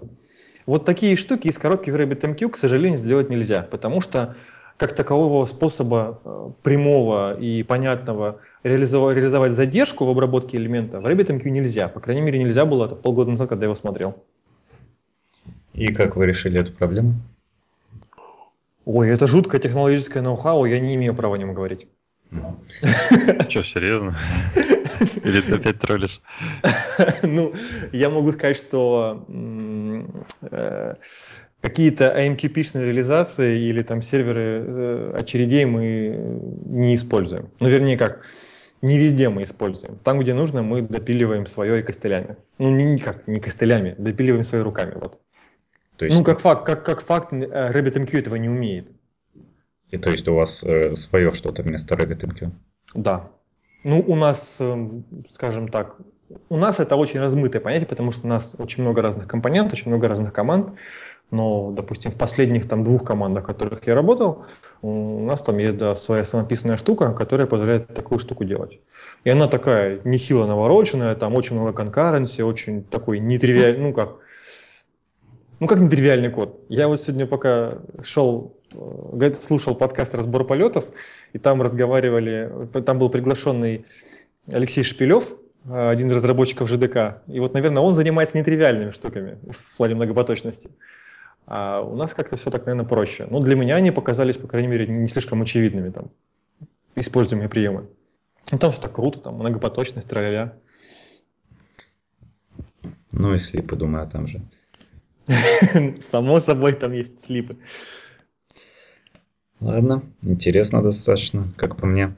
Вот 0.66 0.86
такие 0.86 1.16
штуки 1.16 1.48
из 1.48 1.58
коробки 1.58 1.90
в 1.90 1.96
RabbitMQ, 1.96 2.50
к 2.50 2.58
сожалению, 2.58 2.98
сделать 2.98 3.30
нельзя, 3.30 3.62
потому 3.70 4.02
что 4.02 4.36
как 4.78 4.94
такового 4.94 5.46
способа 5.46 6.20
э, 6.24 6.50
прямого 6.64 7.40
и 7.40 7.64
понятного 7.64 8.40
реализовать, 8.64 9.16
реализовать 9.16 9.54
задержку 9.54 10.06
в 10.06 10.10
обработке 10.10 10.58
элемента 10.58 11.00
в 11.00 11.06
RabbitMQ 11.06 11.50
нельзя. 11.50 11.88
По 11.88 12.00
крайней 12.00 12.22
мере, 12.22 12.40
нельзя 12.40 12.66
было 12.66 12.88
это 12.88 12.96
полгода 12.96 13.32
назад, 13.32 13.50
когда 13.50 13.66
я 13.66 13.68
его 13.68 13.76
смотрел. 13.76 14.16
И 15.74 15.94
как 15.94 16.16
вы 16.16 16.26
решили 16.26 16.60
эту 16.60 16.74
проблему? 16.74 17.14
Ой, 18.86 19.10
это 19.10 19.28
жуткое 19.28 19.60
технологическое 19.60 20.22
ноу-хау, 20.22 20.66
я 20.66 20.80
не 20.80 20.96
имею 20.96 21.16
права 21.16 21.36
о 21.36 21.38
нем 21.38 21.54
говорить. 21.54 21.88
Что, 23.50 23.64
серьезно? 23.64 24.16
Или 25.24 25.42
ты 25.42 25.56
опять 25.56 25.80
троллишь? 25.80 26.22
Ну, 27.24 27.54
я 27.92 28.10
могу 28.10 28.32
сказать, 28.32 28.58
что 28.58 29.26
э, 30.42 30.96
какие-то 31.62 32.16
AMQP-шные 32.18 32.86
реализации 32.86 33.60
или 33.60 33.82
там 33.82 34.02
серверы 34.02 34.64
э, 34.66 35.14
очередей 35.16 35.66
мы 35.66 36.40
не 36.66 36.96
используем. 36.96 37.50
Ну, 37.60 37.68
вернее 37.68 37.98
как, 37.98 38.26
не 38.82 38.98
везде 38.98 39.30
мы 39.30 39.44
используем. 39.44 39.98
Там, 40.04 40.20
где 40.20 40.34
нужно, 40.34 40.62
мы 40.62 40.82
допиливаем 40.82 41.46
свое 41.48 41.80
и 41.80 41.84
костылями. 41.84 42.38
Ну, 42.60 42.70
не 42.70 42.84
никак, 42.84 43.28
не 43.28 43.40
костылями, 43.40 43.96
допиливаем 43.98 44.44
своими 44.44 44.64
руками. 44.64 44.94
Вот. 44.96 45.20
То 45.98 46.06
есть... 46.06 46.18
Ну, 46.18 46.24
как 46.24 46.40
факт, 46.40 46.66
как, 46.66 46.86
как 46.86 47.02
факт, 47.02 47.34
э, 47.34 47.38
RabbitMQ 47.38 48.20
этого 48.20 48.36
не 48.36 48.50
умеет. 48.50 48.88
И 49.96 49.98
то 49.98 50.10
есть 50.10 50.28
у 50.28 50.36
вас 50.36 50.64
э, 50.64 50.94
свое 50.96 51.32
что-то 51.32 51.64
вместо 51.64 51.96
RabbitMQ? 51.96 52.52
Да. 52.94 53.30
Ну, 53.84 54.04
у 54.06 54.16
нас, 54.16 54.58
э, 54.60 54.90
скажем 55.30 55.70
так, 55.70 55.96
у 56.50 56.58
нас 56.58 56.80
это 56.80 56.96
очень 56.96 57.20
размытое 57.20 57.62
понятие, 57.62 57.88
потому 57.88 58.12
что 58.12 58.26
у 58.26 58.30
нас 58.30 58.56
очень 58.58 58.84
много 58.84 59.02
разных 59.02 59.28
компонентов, 59.28 59.74
очень 59.74 59.90
много 59.90 60.08
разных 60.08 60.34
команд. 60.34 60.74
Но, 61.32 61.72
допустим, 61.72 62.12
в 62.12 62.18
последних 62.18 62.68
там 62.68 62.84
двух 62.84 63.04
командах, 63.04 63.44
в 63.44 63.48
которых 63.48 63.88
я 63.88 63.96
работал, 63.96 64.46
у 64.82 65.26
нас 65.26 65.42
там 65.42 65.58
есть 65.58 65.78
да, 65.78 65.96
своя 65.96 66.24
самописная 66.24 66.78
штука, 66.78 67.14
которая 67.14 67.48
позволяет 67.48 67.88
такую 67.88 68.20
штуку 68.20 68.44
делать. 68.44 68.80
И 69.24 69.30
она 69.30 69.48
такая 69.48 70.02
нехило 70.04 70.46
навороченная, 70.46 71.16
там 71.16 71.34
очень 71.36 71.56
много 71.56 71.74
конкуренции, 71.74 72.44
очень 72.44 72.84
такой 72.84 73.20
нетривиальный, 73.20 73.82
ну 73.82 73.94
как, 73.94 74.18
ну 75.60 75.68
как 75.68 75.80
нетривиальный 75.80 76.30
код. 76.30 76.60
Я 76.70 76.88
вот 76.88 77.02
сегодня 77.02 77.26
пока 77.26 77.80
шел, 78.04 78.56
слушал 79.36 79.76
подкаст 79.76 80.14
«Разбор 80.16 80.46
полетов», 80.46 80.86
и 81.34 81.40
там 81.40 81.62
разговаривали, 81.62 82.68
там 82.86 83.00
был 83.00 83.10
приглашенный 83.10 83.86
Алексей 84.52 84.84
Шпилев, 84.84 85.36
э, 85.66 85.90
один 85.90 86.08
из 86.08 86.14
разработчиков 86.14 86.70
ЖДК. 86.70 87.24
И 87.28 87.40
вот, 87.40 87.54
наверное, 87.54 87.82
он 87.82 87.96
занимается 87.96 88.38
нетривиальными 88.38 88.92
штуками 88.92 89.38
в 89.50 89.78
плане 89.78 89.96
многопоточности. 89.96 90.70
А 91.48 91.82
у 91.82 91.96
нас 91.96 92.14
как-то 92.14 92.38
все 92.38 92.50
так, 92.50 92.66
наверное, 92.66 92.88
проще. 92.88 93.28
Но 93.30 93.40
для 93.40 93.56
меня 93.56 93.76
они 93.76 93.92
показались, 93.92 94.38
по 94.38 94.48
крайней 94.48 94.68
мере, 94.68 94.88
не 94.88 95.08
слишком 95.08 95.42
очевидными 95.42 95.90
там, 95.90 96.12
используемые 96.96 97.50
приемы. 97.50 97.88
Ну, 98.52 98.58
там 98.58 98.72
так 98.72 98.94
круто, 98.94 99.20
там 99.20 99.36
многопоточность, 99.36 100.10
траля. 100.10 100.54
Ну 103.12 103.34
и 103.34 103.38
слипы, 103.38 103.76
думаю, 103.76 104.08
там 104.08 104.26
же. 104.26 104.42
Само 106.02 106.40
собой, 106.40 106.74
там 106.74 106.92
есть 106.92 107.26
слипы. 107.26 107.58
Ладно, 109.60 110.04
интересно 110.22 110.82
достаточно, 110.82 111.48
как 111.56 111.78
по 111.78 111.86
мне. 111.86 112.16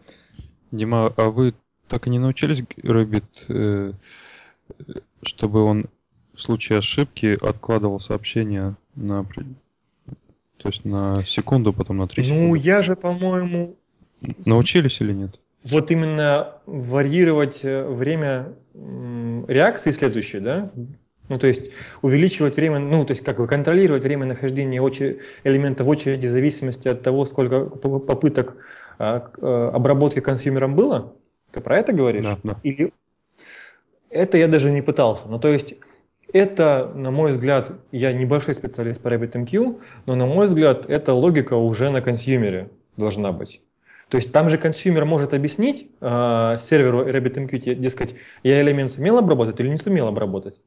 Дима, 0.72 1.14
а 1.16 1.30
вы 1.30 1.54
так 1.88 2.08
и 2.08 2.10
не 2.10 2.20
научились 2.20 2.64
Рэббит, 2.84 3.26
э, 3.48 3.94
чтобы 5.22 5.64
он 5.64 5.86
в 6.34 6.42
случае 6.42 6.80
ошибки 6.80 7.38
откладывал 7.42 8.00
сообщение 8.00 8.76
на, 8.96 9.24
то 10.58 10.70
есть 10.70 10.86
на 10.86 11.24
секунду, 11.26 11.74
потом 11.74 11.98
на 11.98 12.08
3 12.08 12.24
ну, 12.24 12.28
секунды. 12.28 12.48
Ну, 12.48 12.56
я 12.56 12.82
же, 12.82 12.96
по-моему... 12.96 13.76
Научились 14.46 15.00
или 15.02 15.14
нет? 15.14 15.40
Вот 15.64 15.92
именно 15.92 16.56
варьировать 16.66 17.60
э, 17.64 17.88
время 17.88 18.54
реакции 18.74 19.92
следующей, 19.92 20.40
да? 20.40 20.72
Ну, 21.30 21.38
то 21.38 21.48
есть 21.48 21.72
увеличивать 22.02 22.56
время, 22.56 22.80
ну, 22.80 23.06
то 23.06 23.12
есть 23.12 23.24
как 23.24 23.38
бы 23.38 23.48
контролировать 23.48 24.04
время 24.04 24.26
нахождения 24.26 24.82
очер... 24.82 25.18
элемента 25.44 25.84
в 25.84 25.90
очереди 25.90 26.28
в 26.28 26.32
зависимости 26.32 26.88
от 26.88 27.02
того, 27.02 27.26
сколько 27.26 27.66
попыток 27.66 28.58
а, 28.98 29.30
а, 29.42 29.72
обработки 29.74 30.20
consumer 30.20 30.64
ом 30.64 30.76
было. 30.76 31.14
Ты 31.52 31.62
про 31.62 31.78
это 31.80 31.94
говоришь? 31.94 32.26
Да, 32.26 32.40
да. 32.44 32.60
Или 32.64 32.94
это 34.10 34.38
я 34.38 34.48
даже 34.48 34.72
не 34.72 34.82
пытался. 34.82 35.28
Ну, 35.28 35.40
то 35.40 35.50
есть 35.50 35.76
это, 36.32 36.92
на 36.94 37.12
мой 37.12 37.32
взгляд, 37.32 37.72
я 37.92 38.14
небольшой 38.14 38.54
специалист 38.54 39.02
по 39.02 39.08
RabbitMQ, 39.08 39.82
но 40.06 40.16
на 40.16 40.26
мой 40.26 40.46
взгляд, 40.46 40.90
эта 40.90 41.14
логика 41.14 41.56
уже 41.56 41.90
на 41.90 42.02
consumer 42.02 42.62
е 42.62 42.70
должна 42.96 43.32
быть. 43.32 43.62
То 44.10 44.18
есть 44.18 44.32
там 44.32 44.50
же 44.50 44.58
consumer 44.58 45.06
может 45.06 45.34
объяснить 45.34 45.90
э, 46.00 46.56
серверу 46.60 47.08
RabbitMQ, 47.08 47.76
дескать, 47.76 48.16
я 48.44 48.62
элемент 48.62 48.92
сумел 48.92 49.18
обработать 49.18 49.60
или 49.60 49.68
не 49.68 49.78
сумел 49.78 50.08
обработать. 50.08 50.62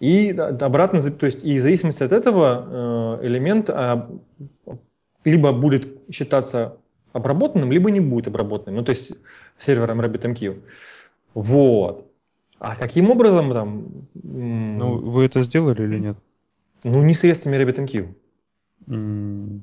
И 0.00 0.30
обратно, 0.30 1.00
то 1.10 1.26
есть 1.26 1.44
и 1.44 1.58
в 1.58 1.62
зависимости 1.62 2.02
от 2.02 2.12
этого 2.12 3.18
э, 3.20 3.26
элемент 3.26 3.70
э, 3.70 4.06
либо 5.24 5.52
будет 5.52 5.88
считаться 6.10 6.76
обработанным, 7.12 7.70
либо 7.70 7.90
не 7.90 8.00
будет 8.00 8.28
обработанным. 8.28 8.80
Ну, 8.80 8.84
то 8.84 8.90
есть 8.90 9.14
сервером 9.56 10.00
RabbitMQ. 10.00 10.60
Вот. 11.34 12.10
А 12.58 12.76
каким 12.76 13.10
образом 13.10 13.52
там... 13.52 13.86
Ну, 14.14 14.98
вы 14.98 15.24
это 15.24 15.42
сделали 15.42 15.82
или 15.82 15.98
нет? 15.98 16.16
Ну, 16.82 17.02
не 17.02 17.14
средствами 17.14 17.56
RabbitMQ. 17.56 18.14
Mm. 18.86 19.60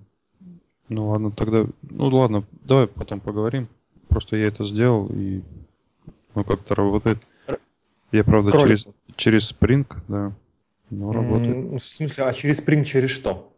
Ну 0.89 1.08
ладно, 1.08 1.32
тогда... 1.32 1.65
Ну 1.89 2.08
ладно, 2.08 2.44
давай 2.63 2.88
потом 2.88 3.20
поговорим. 3.20 3.67
Просто 4.08 4.38
я 4.38 4.48
это 4.48 4.65
сделал 4.65 5.08
и... 5.08 5.41
Ну, 6.36 6.44
как-то 6.44 6.76
работает. 6.76 7.17
Я, 8.12 8.24
правда, 8.24 8.52
через, 8.58 8.88
через 9.15 9.52
Spring, 9.52 9.86
да. 10.08 10.34
Ну, 10.89 11.12
работает. 11.12 11.58
Mm, 11.58 11.80
в 11.80 11.84
смысле, 11.84 12.26
а 12.26 12.34
через 12.34 12.60
Spring 12.60 12.84
через 12.84 13.12
что? 13.12 13.54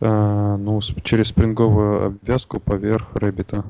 А, 0.00 0.56
ну, 0.56 0.80
через 1.02 1.28
спринговую 1.28 2.06
обвязку 2.06 2.60
поверх 2.60 3.14
Rabbit. 3.14 3.64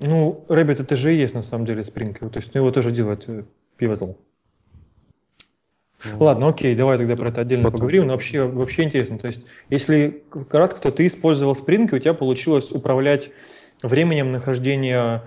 Ну, 0.00 0.44
Rabbit 0.48 0.82
это 0.82 0.96
же 0.96 1.14
и 1.14 1.18
есть 1.18 1.34
на 1.34 1.42
самом 1.42 1.66
деле 1.66 1.82
Spring. 1.82 2.14
То 2.28 2.38
есть 2.38 2.54
ну, 2.54 2.60
его 2.60 2.70
тоже 2.70 2.90
делает 2.90 3.28
э, 3.28 3.44
Pivotal. 3.78 4.16
Ну, 6.04 6.16
Ладно, 6.18 6.48
окей, 6.48 6.74
давай 6.74 6.96
тогда 6.96 7.14
про 7.16 7.28
это 7.28 7.42
отдельно 7.42 7.64
потом. 7.64 7.80
поговорим. 7.80 8.06
Но 8.06 8.14
вообще, 8.14 8.44
вообще 8.44 8.84
интересно. 8.84 9.18
То 9.18 9.26
есть, 9.26 9.44
если 9.68 10.22
кратко, 10.48 10.80
то 10.80 10.90
ты 10.90 11.06
использовал 11.06 11.52
Spring, 11.52 11.88
и 11.90 11.94
у 11.94 11.98
тебя 11.98 12.14
получилось 12.14 12.72
управлять 12.72 13.30
временем 13.82 14.32
нахождения, 14.32 15.24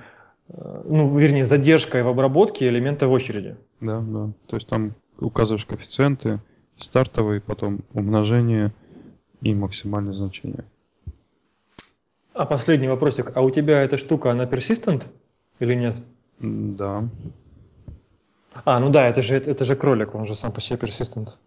ну, 0.50 1.18
вернее, 1.18 1.46
задержкой 1.46 2.04
в 2.04 2.08
обработке 2.08 2.68
элемента 2.68 3.08
в 3.08 3.12
очереди. 3.12 3.56
Да, 3.80 4.02
да. 4.02 4.32
То 4.48 4.58
есть 4.58 4.68
там 4.68 4.94
указываешь 5.20 5.66
коэффициенты, 5.66 6.40
стартовый, 6.78 7.42
потом 7.42 7.80
умножение 7.94 8.74
и 9.42 9.54
максимальное 9.54 10.14
значение. 10.14 10.66
А 12.34 12.46
последний 12.46 12.88
вопросик. 12.88 13.32
А 13.36 13.42
у 13.42 13.50
тебя 13.50 13.84
эта 13.84 13.98
штука, 13.98 14.32
она 14.32 14.44
persistent 14.44 15.04
или 15.60 15.76
нет? 15.76 15.96
Да. 16.40 17.08
А, 18.66 18.80
ну 18.80 18.90
да, 18.90 19.08
это 19.08 19.22
же, 19.22 19.36
это 19.36 19.66
же 19.66 19.76
кролик, 19.76 20.16
он 20.16 20.26
же 20.26 20.36
сам 20.36 20.52
по 20.52 20.62
себе 20.62 20.78
persistent. 20.78 21.38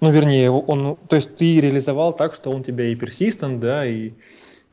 Ну, 0.00 0.10
вернее, 0.10 0.50
он, 0.50 0.96
то 1.08 1.16
есть 1.16 1.36
ты 1.36 1.60
реализовал 1.60 2.14
так, 2.14 2.34
что 2.34 2.50
он 2.50 2.62
тебя 2.62 2.84
и 2.84 2.94
persistent, 2.94 3.58
да, 3.58 3.86
и 3.86 4.12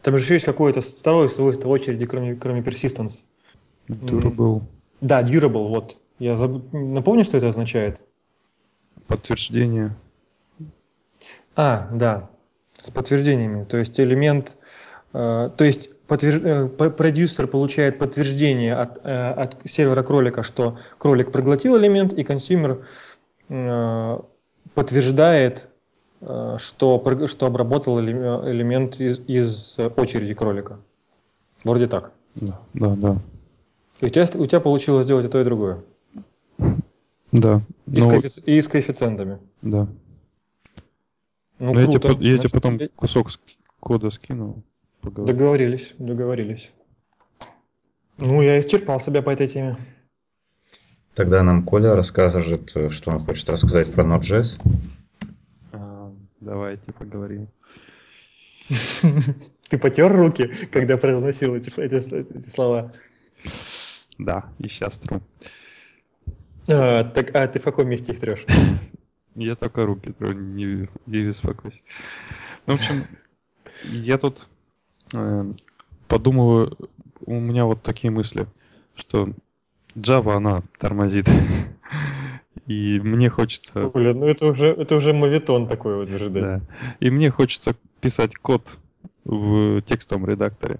там 0.01 0.17
же 0.17 0.23
еще 0.23 0.33
есть 0.35 0.45
какое-то 0.45 0.81
второе 0.81 1.29
свойство 1.29 1.67
в 1.67 1.71
очереди, 1.71 2.05
кроме, 2.05 2.35
кроме 2.35 2.61
persistence. 2.61 3.23
Durable. 3.95 4.61
Да, 5.01 5.21
durable, 5.21 5.67
вот. 5.67 5.97
Я 6.19 6.37
заб... 6.37 6.61
напомню, 6.71 7.23
что 7.23 7.37
это 7.37 7.47
означает? 7.47 8.03
Подтверждение. 9.07 9.95
А, 11.55 11.89
да, 11.91 12.29
с 12.77 12.89
подтверждениями. 12.91 13.65
То 13.65 13.77
есть 13.77 13.99
элемент 13.99 14.55
Э, 15.13 15.49
то 15.55 15.63
есть 15.63 15.95
подтвержд... 16.07 16.41
Э, 16.43 16.67
продюсер 16.67 17.47
получает 17.47 17.99
подтверждение 17.99 18.75
от, 18.75 18.99
э, 19.03 19.31
от 19.31 19.57
сервера 19.65 20.03
кролика, 20.03 20.43
что 20.43 20.77
кролик 20.97 21.31
проглотил 21.31 21.77
элемент, 21.77 22.13
и 22.13 22.23
consumer 22.23 22.85
подтверждает, 24.73 25.67
что, 26.21 27.27
что 27.27 27.45
обработал 27.45 27.99
элемент 27.99 28.97
из, 28.97 29.19
из 29.27 29.77
очереди 29.97 30.33
кролика. 30.33 30.79
Вроде 31.65 31.87
так. 31.87 32.13
Да, 32.35 32.61
да, 32.73 32.95
да. 32.95 33.17
И 34.01 34.05
у 34.07 34.09
тебя, 34.09 34.27
у 34.33 34.45
тебя 34.47 34.59
получилось 34.59 35.05
сделать 35.05 35.27
и 35.27 35.29
то, 35.29 35.39
и 35.39 35.43
другое. 35.43 35.83
Да. 37.31 37.61
И, 37.87 38.01
но... 38.01 38.01
с, 38.01 38.05
коэффи... 38.07 38.39
и 38.45 38.61
с 38.61 38.67
коэффициентами. 38.67 39.39
Да. 39.61 39.87
Ну, 41.59 41.79
я, 41.79 41.85
тебе, 41.85 42.31
я 42.31 42.37
тебе 42.39 42.49
потом 42.49 42.79
кусок 42.95 43.29
кода 43.79 44.09
скину. 44.09 44.63
Поговорим. 45.01 45.35
Договорились, 45.35 45.93
договорились. 45.99 46.71
Ну, 48.17 48.41
я 48.41 48.59
исчерпал 48.59 48.99
себя 48.99 49.21
по 49.21 49.29
этой 49.29 49.47
теме. 49.47 49.77
Тогда 51.13 51.43
нам 51.43 51.63
Коля 51.63 51.95
расскажет, 51.95 52.69
что 52.69 53.11
он 53.11 53.19
хочет 53.25 53.49
рассказать 53.49 53.91
про 53.91 54.03
Node.js. 54.03 54.61
А, 55.73 56.11
давайте 56.39 56.91
поговорим. 56.93 57.47
Ты 59.69 59.77
потер 59.77 60.11
руки, 60.11 60.47
когда 60.71 60.97
произносил 60.97 61.55
эти, 61.55 61.69
эти, 61.79 62.13
эти 62.13 62.49
слова? 62.49 62.93
Да, 64.17 64.45
и 64.59 64.67
сейчас 64.67 64.99
тру. 64.99 65.21
А, 66.67 67.03
так, 67.03 67.35
а 67.35 67.47
ты 67.47 67.59
в 67.59 67.63
каком 67.63 67.89
месте 67.89 68.13
их 68.13 68.19
трешь? 68.19 68.45
Я 69.35 69.55
только 69.55 69.85
руки 69.85 70.11
тру, 70.11 70.33
не, 70.33 70.87
не 71.05 71.25
беспокойся. 71.25 71.79
Ну, 72.67 72.75
в 72.75 72.79
общем, 72.79 73.05
я 73.83 74.17
тут 74.17 74.47
э, 75.13 75.53
подумываю, 76.07 76.77
у 77.25 77.39
меня 77.39 77.65
вот 77.65 77.81
такие 77.81 78.11
мысли, 78.11 78.45
что 78.95 79.29
Java, 79.95 80.33
она 80.33 80.63
тормозит. 80.77 81.27
И 82.67 82.99
мне 82.99 83.29
хочется... 83.29 83.87
Оля, 83.87 84.13
ну 84.13 84.25
это 84.27 84.47
уже, 84.47 84.67
это 84.67 84.95
уже 84.95 85.13
мовитон 85.13 85.67
такой 85.67 85.95
вот 85.95 86.03
утверждать. 86.03 86.43
Да. 86.43 86.61
И 86.99 87.09
мне 87.09 87.31
хочется 87.31 87.75
писать 88.01 88.35
код 88.35 88.77
в 89.23 89.81
текстовом 89.81 90.25
редакторе. 90.27 90.79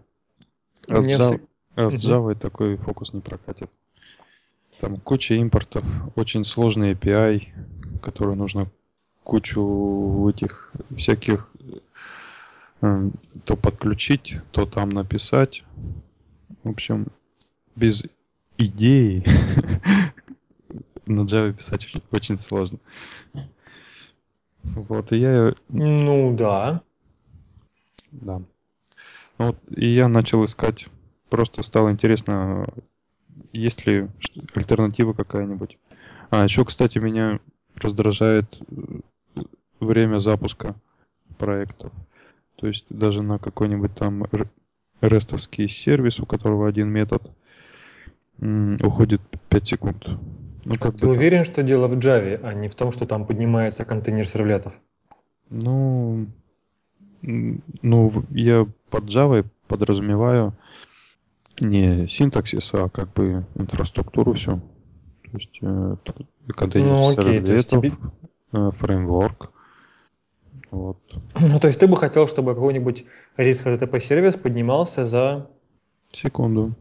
А 0.87 1.01
с, 1.01 1.07
Java, 1.07 1.41
а 1.75 1.89
с 1.89 1.95
Java 1.95 2.35
такой 2.35 2.77
фокус 2.77 3.13
не 3.13 3.21
прокатит. 3.21 3.69
Там 4.79 4.97
куча 4.97 5.35
импортов, 5.35 5.83
очень 6.15 6.43
сложный 6.43 6.93
API, 6.93 7.47
который 8.01 8.35
нужно 8.35 8.67
кучу 9.23 10.27
этих 10.29 10.73
всяких 10.97 11.49
э, 12.81 13.09
то 13.45 13.55
подключить, 13.55 14.37
то 14.51 14.65
там 14.65 14.89
написать. 14.89 15.63
В 16.63 16.69
общем, 16.69 17.07
без 17.75 18.03
идеи 18.57 19.23
на 21.05 21.21
Java 21.21 21.53
писать 21.53 21.87
очень 22.11 22.37
сложно. 22.37 22.79
Вот, 24.63 25.11
и 25.11 25.17
я... 25.17 25.53
Ну, 25.69 26.35
да. 26.35 26.81
Да. 28.11 28.39
Ну, 29.37 29.45
вот, 29.47 29.57
и 29.75 29.87
я 29.87 30.07
начал 30.07 30.43
искать, 30.45 30.87
просто 31.31 31.63
стало 31.63 31.91
интересно, 31.91 32.67
есть 33.53 33.87
ли 33.87 34.07
альтернатива 34.53 35.13
какая-нибудь. 35.13 35.79
А, 36.29 36.43
еще, 36.43 36.63
кстати, 36.65 36.99
меня 36.99 37.39
раздражает 37.75 38.61
э, 39.35 39.41
время 39.79 40.19
запуска 40.19 40.75
проектов. 41.37 41.91
То 42.57 42.67
есть 42.67 42.85
даже 42.89 43.23
на 43.23 43.39
какой-нибудь 43.39 43.95
там 43.95 44.25
рестовский 45.01 45.67
сервис, 45.67 46.19
у 46.19 46.27
которого 46.27 46.67
один 46.67 46.89
метод, 46.89 47.31
уходит 48.39 49.21
5 49.49 49.67
секунд. 49.67 50.07
Ну, 50.65 50.75
как 50.79 50.97
Ты 50.97 51.07
уверен, 51.07 51.43
что 51.45 51.63
дело 51.63 51.87
в 51.87 51.97
Java, 51.97 52.39
а 52.43 52.53
не 52.53 52.67
в 52.67 52.75
том, 52.75 52.91
что 52.91 53.07
там 53.07 53.25
поднимается 53.25 53.85
контейнер 53.85 54.27
сервлетов? 54.27 54.79
Ну, 55.49 56.27
ну, 57.23 58.11
я 58.29 58.67
под 58.89 59.05
Java 59.05 59.45
подразумеваю 59.67 60.53
не 61.59 62.07
синтаксис, 62.07 62.69
а 62.73 62.89
как 62.89 63.13
бы 63.13 63.45
инфраструктуру 63.55 64.33
все. 64.33 64.59
То 65.31 65.37
есть 65.37 65.59
э, 65.61 65.95
контейнер 66.55 66.89
ну, 66.89 67.09
окей, 67.11 67.23
сервлетов, 67.23 67.81
тебе... 67.81 67.93
э, 68.51 68.71
фреймворк. 68.71 69.51
Вот. 70.71 70.97
Ну, 71.39 71.59
то 71.59 71.67
есть 71.67 71.79
ты 71.79 71.87
бы 71.87 71.97
хотел, 71.97 72.27
чтобы 72.27 72.53
какой-нибудь 72.53 73.05
REST 73.37 73.63
HTTP 73.63 73.99
сервис 73.99 74.35
поднимался 74.35 75.05
за... 75.05 75.49
Секунду. 76.13 76.73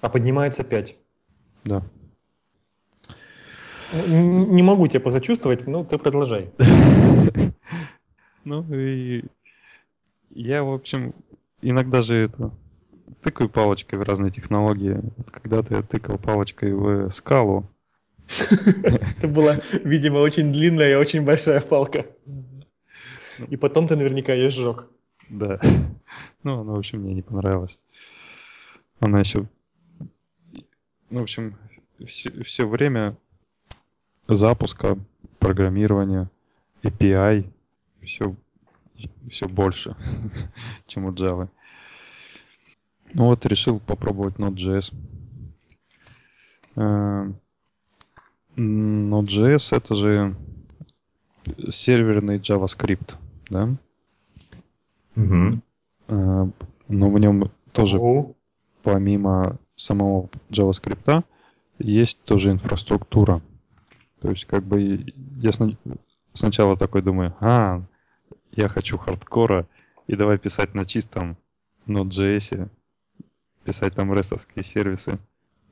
А 0.00 0.08
поднимается 0.08 0.62
5? 0.62 0.96
Да. 1.64 1.82
Не 4.06 4.62
могу 4.62 4.86
тебя 4.86 5.00
позачувствовать, 5.00 5.66
но 5.66 5.84
ты 5.84 5.98
продолжай. 5.98 6.50
Ну 8.44 8.64
и 8.72 9.24
я, 10.30 10.64
в 10.64 10.72
общем, 10.72 11.14
иногда 11.60 12.00
же 12.00 12.14
это 12.14 12.50
тыкаю 13.22 13.48
палочкой 13.48 13.98
в 13.98 14.02
разные 14.02 14.30
технологии. 14.30 15.00
Когда-то 15.30 15.76
я 15.76 15.82
тыкал 15.82 16.18
палочкой 16.18 16.72
в 16.72 17.10
скалу. 17.10 17.68
Это 18.62 19.28
была, 19.28 19.60
видимо, 19.84 20.18
очень 20.18 20.52
длинная 20.52 20.92
и 20.92 20.96
очень 20.96 21.22
большая 21.22 21.60
палка. 21.60 22.06
И 23.48 23.56
потом 23.56 23.86
ты 23.86 23.96
наверняка 23.96 24.32
ее 24.32 24.50
сжег. 24.50 24.86
Да. 25.28 25.60
Ну, 26.42 26.60
она, 26.60 26.72
в 26.72 26.78
общем, 26.78 27.00
мне 27.00 27.14
не 27.14 27.22
понравилась. 27.22 27.78
Она 29.00 29.20
еще... 29.20 29.48
Ну, 31.10 31.20
в 31.20 31.22
общем, 31.22 31.56
все, 32.06 32.30
все 32.42 32.66
время 32.66 33.16
запуска, 34.26 34.98
программирования, 35.38 36.30
API, 36.82 37.50
все, 38.02 38.34
все 39.30 39.48
больше, 39.48 39.96
чем 40.86 41.06
у 41.06 41.12
Java. 41.12 41.48
Ну 43.14 43.26
вот, 43.26 43.46
решил 43.46 43.80
попробовать 43.80 44.36
Node.js. 44.36 44.94
Э, 46.76 47.32
Node.js 48.56 49.76
это 49.76 49.94
же 49.94 50.36
серверный 51.70 52.38
JavaScript, 52.38 53.14
да? 53.48 53.76
Угу. 55.16 55.60
Но 56.08 57.10
в 57.10 57.18
нем 57.18 57.50
тоже 57.72 57.98
Ого. 57.98 58.34
помимо 58.82 59.58
самого 59.76 60.28
JavaScript 60.50 61.24
есть 61.78 62.20
тоже 62.24 62.50
инфраструктура. 62.50 63.42
То 64.20 64.30
есть 64.30 64.44
как 64.46 64.64
бы 64.64 65.06
я 65.36 65.50
сначала 66.32 66.76
такой 66.76 67.02
думаю, 67.02 67.34
а, 67.40 67.82
я 68.52 68.68
хочу 68.68 68.98
хардкора, 68.98 69.66
и 70.06 70.16
давай 70.16 70.38
писать 70.38 70.74
на 70.74 70.84
чистом 70.84 71.36
Node.js, 71.86 72.68
писать 73.68 73.94
там 73.94 74.14
рестовские 74.14 74.64
сервисы. 74.64 75.18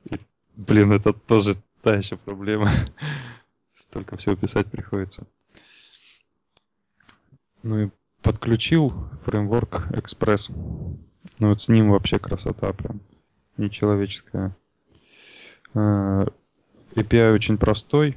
И, 0.05 0.19
блин, 0.55 0.91
это 0.91 1.13
тоже 1.13 1.55
та 1.81 1.95
еще 1.95 2.15
проблема. 2.15 2.69
Столько 3.73 4.17
всего 4.17 4.35
писать 4.35 4.67
приходится. 4.67 5.25
Ну 7.63 7.79
и 7.79 7.89
подключил 8.21 8.93
фреймворк 9.25 9.87
Express. 9.89 10.51
Ну 11.39 11.49
вот 11.49 11.59
с 11.59 11.69
ним 11.69 11.89
вообще 11.89 12.19
красота 12.19 12.71
прям. 12.71 12.99
Нечеловеческая. 13.57 14.55
А, 15.73 16.27
API 16.93 17.33
очень 17.33 17.57
простой. 17.57 18.15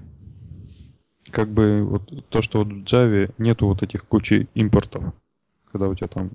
Как 1.31 1.49
бы 1.49 1.85
вот 1.85 2.29
то, 2.29 2.43
что 2.43 2.59
вот 2.59 2.69
в 2.69 2.85
Java 2.85 3.33
нету 3.39 3.67
вот 3.67 3.83
этих 3.83 4.05
кучи 4.05 4.47
импортов. 4.53 5.15
Когда 5.73 5.89
у 5.89 5.95
тебя 5.95 6.09
там 6.09 6.33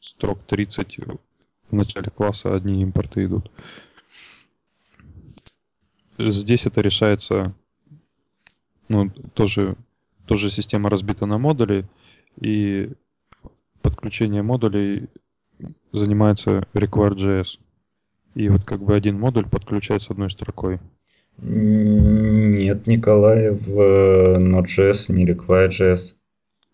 строк 0.00 0.38
30 0.46 1.00
в 1.70 1.74
начале 1.74 2.10
класса 2.10 2.54
одни 2.54 2.82
импорты 2.82 3.24
идут. 3.24 3.50
Здесь 6.18 6.66
это 6.66 6.80
решается, 6.80 7.54
ну, 8.88 9.10
тоже, 9.34 9.76
тоже 10.26 10.50
система 10.50 10.90
разбита 10.90 11.26
на 11.26 11.38
модули, 11.38 11.86
и 12.40 12.90
подключение 13.82 14.42
модулей 14.42 15.08
занимается 15.92 16.66
require.js. 16.74 17.58
И 18.34 18.48
вот 18.48 18.64
как 18.64 18.82
бы 18.82 18.94
один 18.94 19.18
модуль 19.18 19.48
подключается 19.48 20.12
одной 20.12 20.30
строкой. 20.30 20.80
Нет, 21.40 22.86
Николай, 22.88 23.50
в 23.50 23.80
э, 23.80 24.38
Node.js 24.38 25.12
не 25.12 25.24
require.js. 25.24 26.16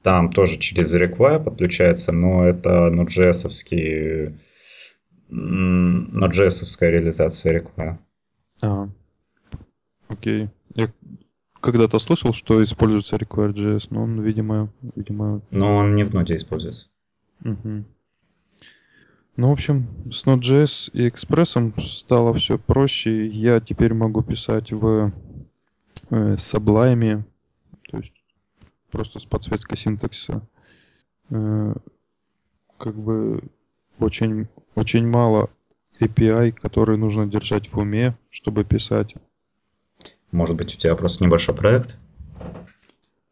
Там 0.03 0.31
тоже 0.31 0.59
через 0.59 0.95
require 0.95 1.43
подключается, 1.43 2.13
но 2.13 2.47
это 2.47 2.91
Node.js-овский 2.93 4.35
Node.js-овская 5.31 6.91
реализация 6.91 7.61
require. 7.61 7.99
А, 8.61 8.89
окей. 10.09 10.49
Я 10.75 10.93
когда-то 11.61 11.99
слышал, 11.99 12.33
что 12.33 12.63
используется 12.63 13.17
require.js, 13.17 13.89
но 13.91 14.03
он, 14.03 14.21
видимо, 14.21 14.71
видимо... 14.95 15.41
Но 15.51 15.77
он 15.77 15.97
не 15.97 16.05
в 16.05 16.13
ноде 16.13 16.37
используется. 16.37 16.89
Угу. 17.45 17.85
Ну, 19.37 19.49
в 19.49 19.53
общем, 19.53 19.89
с 20.13 20.25
Node.js 20.27 20.91
и 20.93 21.09
Express 21.09 21.81
стало 21.81 22.35
все 22.35 22.59
проще. 22.59 23.27
Я 23.27 23.61
теперь 23.61 23.93
могу 23.93 24.23
писать 24.23 24.71
в 24.73 25.13
э, 26.11 26.35
Sublime, 26.35 27.25
то 27.91 27.97
есть 27.97 28.13
просто 28.91 29.19
с 29.19 29.25
подсветкой 29.25 29.77
синтаксиса. 29.77 30.47
Э, 31.31 31.75
как 32.79 32.95
бы 32.95 33.43
очень, 33.99 34.49
очень 34.75 35.07
мало 35.07 35.51
API, 36.01 36.53
которые 36.53 36.99
нужно 36.99 37.27
держать 37.27 37.73
в 37.73 37.79
уме, 37.79 38.17
чтобы 38.31 38.65
писать. 38.65 39.15
Может 40.33 40.57
быть, 40.57 40.75
у 40.75 40.79
тебя 40.79 40.95
просто 40.97 41.25
небольшой 41.25 41.55
проект? 41.55 41.99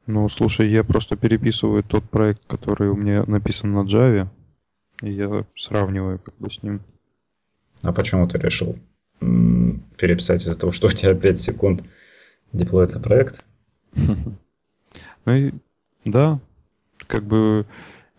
Ну, 0.06 0.28
слушай, 0.28 0.70
я 0.70 0.84
просто 0.84 1.16
переписываю 1.16 1.82
тот 1.82 2.08
проект, 2.08 2.44
который 2.46 2.88
у 2.88 2.96
меня 2.96 3.24
написан 3.26 3.72
на 3.72 3.84
Java, 3.84 4.28
и 5.00 5.10
я 5.10 5.44
сравниваю 5.56 6.18
как 6.18 6.36
бы 6.38 6.50
с 6.50 6.62
ним. 6.62 6.80
А 7.82 7.92
почему 7.92 8.26
ты 8.28 8.38
решил 8.38 8.78
переписать 9.20 10.42
из-за 10.42 10.58
того, 10.58 10.72
что 10.72 10.88
у 10.88 10.90
тебя 10.90 11.14
5 11.14 11.38
секунд 11.38 11.84
деплоится 12.52 13.00
проект? 13.00 13.46
Ну 15.24 15.32
и 15.32 15.52
да, 16.04 16.40
как 17.06 17.22
бы 17.22 17.64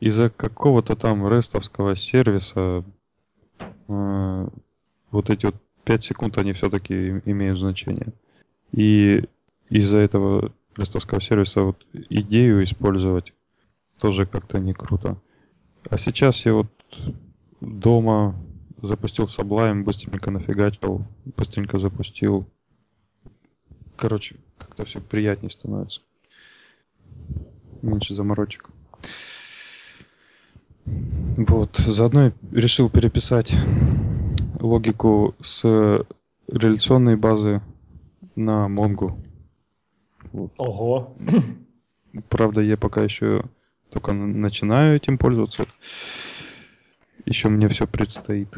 из-за 0.03 0.29
какого-то 0.29 0.97
там 0.97 1.25
рестовского 1.29 1.95
сервиса 1.95 2.83
э, 3.87 4.47
вот 5.11 5.29
эти 5.29 5.45
вот 5.45 5.55
5 5.85 6.03
секунд, 6.03 6.37
они 6.37 6.51
все-таки 6.51 7.21
имеют 7.23 7.59
значение. 7.59 8.11
И 8.73 9.23
из-за 9.69 9.99
этого 9.99 10.51
рестовского 10.75 11.21
сервиса 11.21 11.61
вот 11.61 11.85
идею 11.93 12.65
использовать 12.65 13.31
тоже 13.97 14.25
как-то 14.25 14.59
не 14.59 14.73
круто. 14.73 15.15
А 15.89 15.97
сейчас 15.97 16.45
я 16.45 16.53
вот 16.53 16.67
дома 17.61 18.35
запустил 18.81 19.27
Sublime, 19.27 19.83
быстренько 19.83 20.31
нафигачил, 20.31 21.05
быстренько 21.37 21.79
запустил. 21.79 22.45
Короче, 23.95 24.35
как-то 24.57 24.83
все 24.83 24.99
приятнее 24.99 25.49
становится. 25.49 26.01
Меньше 27.81 28.13
заморочек. 28.13 28.69
Вот, 30.85 31.77
заодно 31.77 32.25
я 32.25 32.33
решил 32.51 32.89
переписать 32.89 33.53
логику 34.59 35.35
с 35.41 35.63
реляционной 36.47 37.15
базы 37.15 37.61
на 38.35 38.67
Mongo. 38.67 39.17
Вот. 40.31 40.53
Ого. 40.57 41.15
Правда, 42.29 42.61
я 42.61 42.77
пока 42.77 43.03
еще 43.03 43.45
только 43.89 44.13
начинаю 44.13 44.95
этим 44.95 45.17
пользоваться. 45.17 45.65
Еще 47.25 47.49
мне 47.49 47.69
все 47.69 47.87
предстоит. 47.87 48.57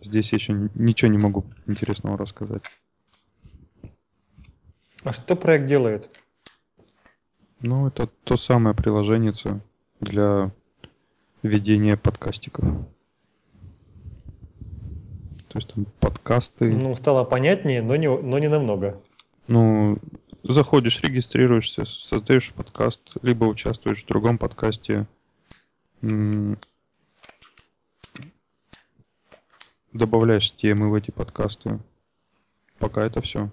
Здесь 0.00 0.32
я 0.32 0.36
еще 0.36 0.70
ничего 0.74 1.10
не 1.10 1.18
могу 1.18 1.44
интересного 1.66 2.16
рассказать. 2.16 2.62
А 5.02 5.12
что 5.12 5.36
проект 5.36 5.66
делает? 5.66 6.10
Ну, 7.60 7.88
это 7.88 8.08
то 8.24 8.36
самое 8.36 8.76
приложение 8.76 9.32
для 10.00 10.52
ведения 11.46 11.96
подкастиков. 11.96 12.64
То 15.48 15.58
есть 15.58 15.72
там 15.72 15.86
подкасты. 16.00 16.70
Ну, 16.70 16.94
стало 16.94 17.24
понятнее, 17.24 17.82
но 17.82 17.96
не, 17.96 18.08
но 18.08 18.38
не 18.38 18.48
намного. 18.48 19.00
Ну, 19.48 19.98
заходишь, 20.42 21.00
регистрируешься, 21.02 21.84
создаешь 21.86 22.52
подкаст, 22.52 23.16
либо 23.22 23.44
участвуешь 23.44 24.02
в 24.02 24.06
другом 24.06 24.38
подкасте, 24.38 25.06
добавляешь 29.92 30.50
темы 30.50 30.90
в 30.90 30.94
эти 30.94 31.10
подкасты. 31.10 31.78
Пока 32.78 33.06
это 33.06 33.22
все. 33.22 33.50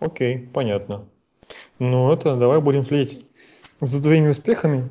Окей, 0.00 0.38
понятно. 0.38 1.06
Ну, 1.78 2.12
это 2.12 2.36
давай 2.36 2.60
будем 2.60 2.84
следить 2.84 3.24
за 3.80 4.02
твоими 4.02 4.30
успехами. 4.30 4.88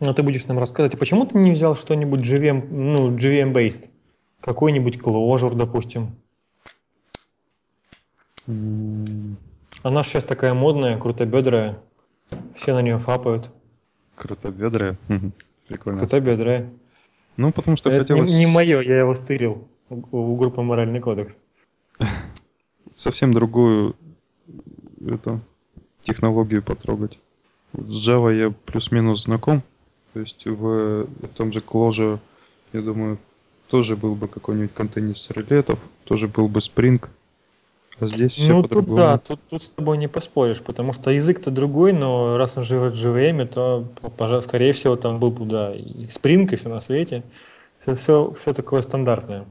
А 0.00 0.12
ты 0.12 0.22
будешь 0.22 0.46
нам 0.46 0.58
рассказывать, 0.58 0.94
а 0.94 0.98
почему 0.98 1.24
ты 1.24 1.38
не 1.38 1.52
взял 1.52 1.76
что-нибудь 1.76 2.20
GVM, 2.20 2.68
ну, 2.70 3.16
GVM-based? 3.16 3.88
Какой-нибудь 4.40 4.96
Clojure, 4.96 5.54
допустим. 5.54 6.16
Она 8.46 10.04
сейчас 10.04 10.24
такая 10.24 10.52
модная, 10.54 10.98
крутобедрая. 10.98 11.78
Все 12.56 12.74
на 12.74 12.82
нее 12.82 12.98
фапают. 12.98 13.50
Крутобедрая? 14.16 14.98
Прикольно. 15.68 16.00
Крутобедрая. 16.00 16.70
Ну, 17.36 17.52
потому 17.52 17.76
что 17.76 17.90
Это 17.90 18.00
хотелось... 18.00 18.30
не, 18.30 18.44
не 18.44 18.46
мое, 18.46 18.80
я 18.80 18.98
его 19.00 19.14
стырил 19.14 19.66
у, 19.88 20.02
у 20.10 20.36
группы 20.36 20.62
«Моральный 20.62 21.00
кодекс». 21.00 21.36
Совсем 22.94 23.32
другую 23.32 23.96
это, 25.04 25.40
технологию 26.02 26.62
потрогать. 26.62 27.18
С 27.72 28.08
Java 28.08 28.32
я 28.32 28.50
плюс-минус 28.50 29.24
знаком. 29.24 29.62
То 30.14 30.20
есть 30.20 30.46
в 30.46 31.06
том 31.34 31.52
же 31.52 31.60
Clojure, 31.60 32.18
я 32.72 32.80
думаю, 32.80 33.18
тоже 33.68 33.96
был 33.96 34.14
бы 34.14 34.28
какой-нибудь 34.28 34.72
контейнер 34.72 35.18
с 35.18 35.30
релетов, 35.30 35.78
тоже 36.04 36.28
был 36.28 36.48
бы 36.48 36.60
Spring– 36.60 37.06
а 38.00 38.06
здесь 38.08 38.32
все 38.32 38.48
Ну, 38.48 38.62
тут 38.64 38.92
да, 38.94 39.18
тут, 39.18 39.40
тут 39.48 39.62
с 39.62 39.68
тобой 39.68 39.98
не 39.98 40.08
поспоришь, 40.08 40.60
потому 40.60 40.92
что 40.92 41.10
язык-то 41.10 41.50
другой, 41.50 41.92
но 41.92 42.36
раз 42.36 42.56
он 42.56 42.64
живет 42.64 42.96
в 42.96 43.06
JVM, 43.06 43.46
то, 43.46 43.86
пожалуйста, 44.16 44.48
скорее 44.48 44.72
всего, 44.72 44.96
там 44.96 45.20
был 45.20 45.30
бы, 45.30 45.44
да, 45.46 45.72
и 45.74 46.06
Spring, 46.06 46.48
и 46.52 46.56
все 46.56 46.68
на 46.68 46.80
свете. 46.80 47.22
Все, 47.78 47.94
все, 47.94 48.32
все 48.32 48.52
такое 48.52 48.82
стандартное. 48.82 49.46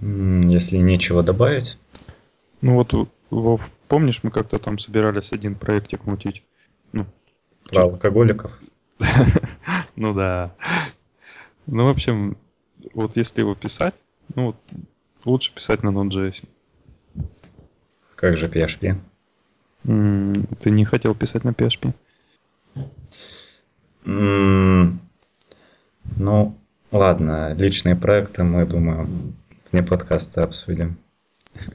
Если 0.00 0.78
нечего 0.78 1.22
добавить. 1.22 1.78
Ну 2.60 2.74
вот, 2.74 2.92
Вов, 3.30 3.70
помнишь, 3.88 4.20
мы 4.24 4.30
как-то 4.30 4.58
там 4.58 4.78
собирались 4.78 5.32
один 5.32 5.54
проектик 5.54 6.04
мутить? 6.04 6.42
Про 7.68 7.82
алкоголиков? 7.84 8.58
Ну 9.94 10.14
да. 10.14 10.54
Ну, 11.66 11.84
в 11.84 11.90
общем, 11.90 12.38
вот 12.94 13.16
если 13.16 13.40
его 13.40 13.54
писать, 13.54 14.02
ну 14.34 14.46
вот 14.46 14.56
Лучше 15.24 15.54
писать 15.54 15.82
на 15.84 15.90
Node.js. 15.90 16.44
Как 18.16 18.36
же 18.36 18.48
PHP? 18.48 18.96
ты 19.84 20.70
не 20.70 20.84
хотел 20.84 21.14
писать 21.14 21.44
на 21.44 21.50
PHP? 21.50 21.92
ну, 26.16 26.58
ладно, 26.90 27.54
личные 27.54 27.94
проекты 27.94 28.42
мы, 28.42 28.66
думаю, 28.66 29.08
вне 29.70 29.82
подкаста 29.82 30.44
обсудим. 30.44 30.96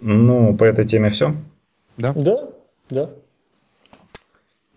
Ну, 0.00 0.56
по 0.56 0.62
этой 0.62 0.84
теме 0.86 1.10
все? 1.10 1.34
Да. 1.96 2.12
Да, 2.12 2.48
да. 2.90 3.10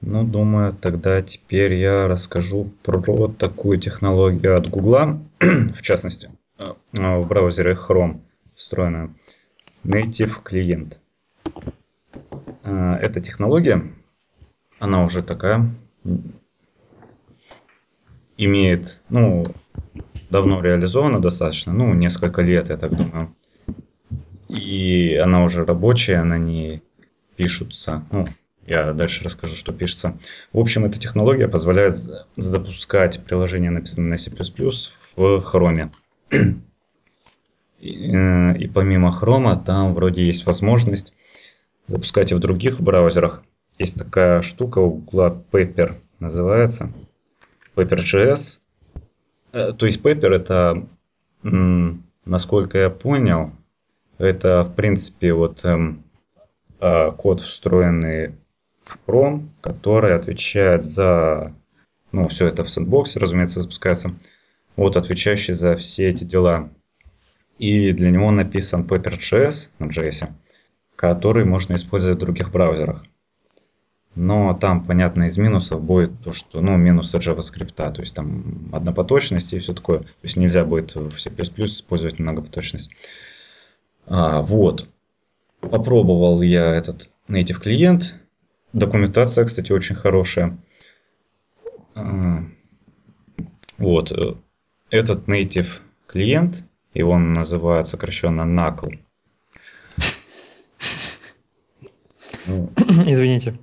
Ну, 0.01 0.23
думаю, 0.23 0.73
тогда 0.73 1.21
теперь 1.21 1.75
я 1.75 2.07
расскажу 2.07 2.71
про 2.81 3.27
такую 3.27 3.79
технологию 3.79 4.57
от 4.57 4.67
Гугла, 4.67 5.21
в 5.39 5.81
частности, 5.81 6.31
э, 6.57 6.73
в 6.93 7.27
браузере 7.27 7.73
Chrome 7.73 8.21
встроенную 8.55 9.15
Native 9.83 10.41
клиент. 10.43 10.99
Э, 12.63 12.93
эта 12.99 13.21
технология, 13.21 13.83
она 14.79 15.03
уже 15.03 15.21
такая, 15.21 15.69
имеет, 18.37 18.99
ну, 19.09 19.45
давно 20.31 20.61
реализована 20.61 21.21
достаточно, 21.21 21.73
ну, 21.73 21.93
несколько 21.93 22.41
лет, 22.41 22.69
я 22.69 22.77
так 22.77 22.95
думаю. 22.95 23.35
И 24.47 25.15
она 25.15 25.43
уже 25.43 25.63
рабочая, 25.63 26.23
на 26.23 26.39
ней 26.39 26.81
пишутся, 27.41 28.05
ну, 28.11 28.23
я 28.67 28.93
дальше 28.93 29.23
расскажу, 29.23 29.55
что 29.55 29.73
пишется. 29.73 30.15
В 30.53 30.59
общем, 30.59 30.85
эта 30.85 30.99
технология 30.99 31.47
позволяет 31.47 31.97
запускать 32.37 33.19
приложения, 33.25 33.71
написанные 33.71 34.11
на 34.11 34.17
C++ 34.19 34.29
в 34.29 35.19
Chrome. 35.19 35.89
И, 37.79 38.15
э, 38.15 38.57
и 38.59 38.67
помимо 38.67 39.09
Chrome 39.09 39.63
там 39.65 39.95
вроде 39.95 40.23
есть 40.23 40.45
возможность 40.45 41.13
запускать 41.87 42.31
и 42.31 42.35
в 42.35 42.39
других 42.39 42.79
браузерах. 42.79 43.41
Есть 43.79 43.97
такая 43.97 44.43
штука 44.43 44.77
у 44.77 44.91
Google 44.91 45.43
Paper 45.51 45.95
называется. 46.19 46.93
Paper.js. 47.75 48.61
Э, 49.51 49.73
то 49.73 49.87
есть 49.87 49.99
Paper 49.99 50.29
это, 50.29 50.87
насколько 52.23 52.77
я 52.77 52.91
понял, 52.91 53.53
это 54.19 54.63
в 54.63 54.75
принципе 54.75 55.33
вот 55.33 55.65
эм, 55.65 56.03
код, 57.17 57.41
встроенный 57.41 58.35
Chrome, 58.85 59.49
который 59.61 60.15
отвечает 60.15 60.85
за, 60.85 61.53
ну, 62.11 62.27
все 62.27 62.47
это 62.47 62.63
в 62.63 62.69
сэндбоксе, 62.69 63.19
разумеется, 63.19 63.61
запускается, 63.61 64.13
вот 64.75 64.97
отвечающий 64.97 65.53
за 65.53 65.75
все 65.75 66.09
эти 66.09 66.23
дела. 66.23 66.69
И 67.57 67.91
для 67.91 68.09
него 68.09 68.31
написан 68.31 68.83
Paper.js 68.83 69.69
на 69.79 69.85
JS, 69.85 70.29
который 70.95 71.45
можно 71.45 71.75
использовать 71.75 72.17
в 72.17 72.21
других 72.21 72.51
браузерах. 72.51 73.03
Но 74.15 74.53
там, 74.53 74.83
понятно, 74.83 75.23
из 75.23 75.37
минусов 75.37 75.81
будет 75.81 76.21
то, 76.21 76.33
что, 76.33 76.59
ну, 76.59 76.75
минусы 76.75 77.17
JavaScript, 77.17 77.75
то 77.75 78.01
есть 78.01 78.13
там 78.15 78.69
однопоточность 78.73 79.53
и 79.53 79.59
все 79.59 79.73
такое. 79.73 79.99
То 79.99 80.07
есть 80.23 80.35
нельзя 80.35 80.65
будет 80.65 80.95
в 80.95 81.17
C++ 81.17 81.29
использовать 81.29 82.19
многопоточность. 82.19 82.91
А, 84.07 84.41
вот. 84.41 84.87
Попробовал 85.61 86.41
я 86.41 86.75
этот 86.75 87.09
native 87.27 87.61
клиент, 87.61 88.15
Документация, 88.73 89.43
кстати, 89.43 89.73
очень 89.73 89.95
хорошая. 89.95 90.57
А, 91.93 92.45
вот. 93.77 94.11
Этот 94.89 95.27
native 95.27 95.79
клиент 96.07 96.63
и 96.93 97.01
он 97.01 97.33
называют 97.33 97.87
сокращенно 97.87 98.41
NACL. 98.41 98.91
Ну, 102.47 102.71
Извините. 103.05 103.57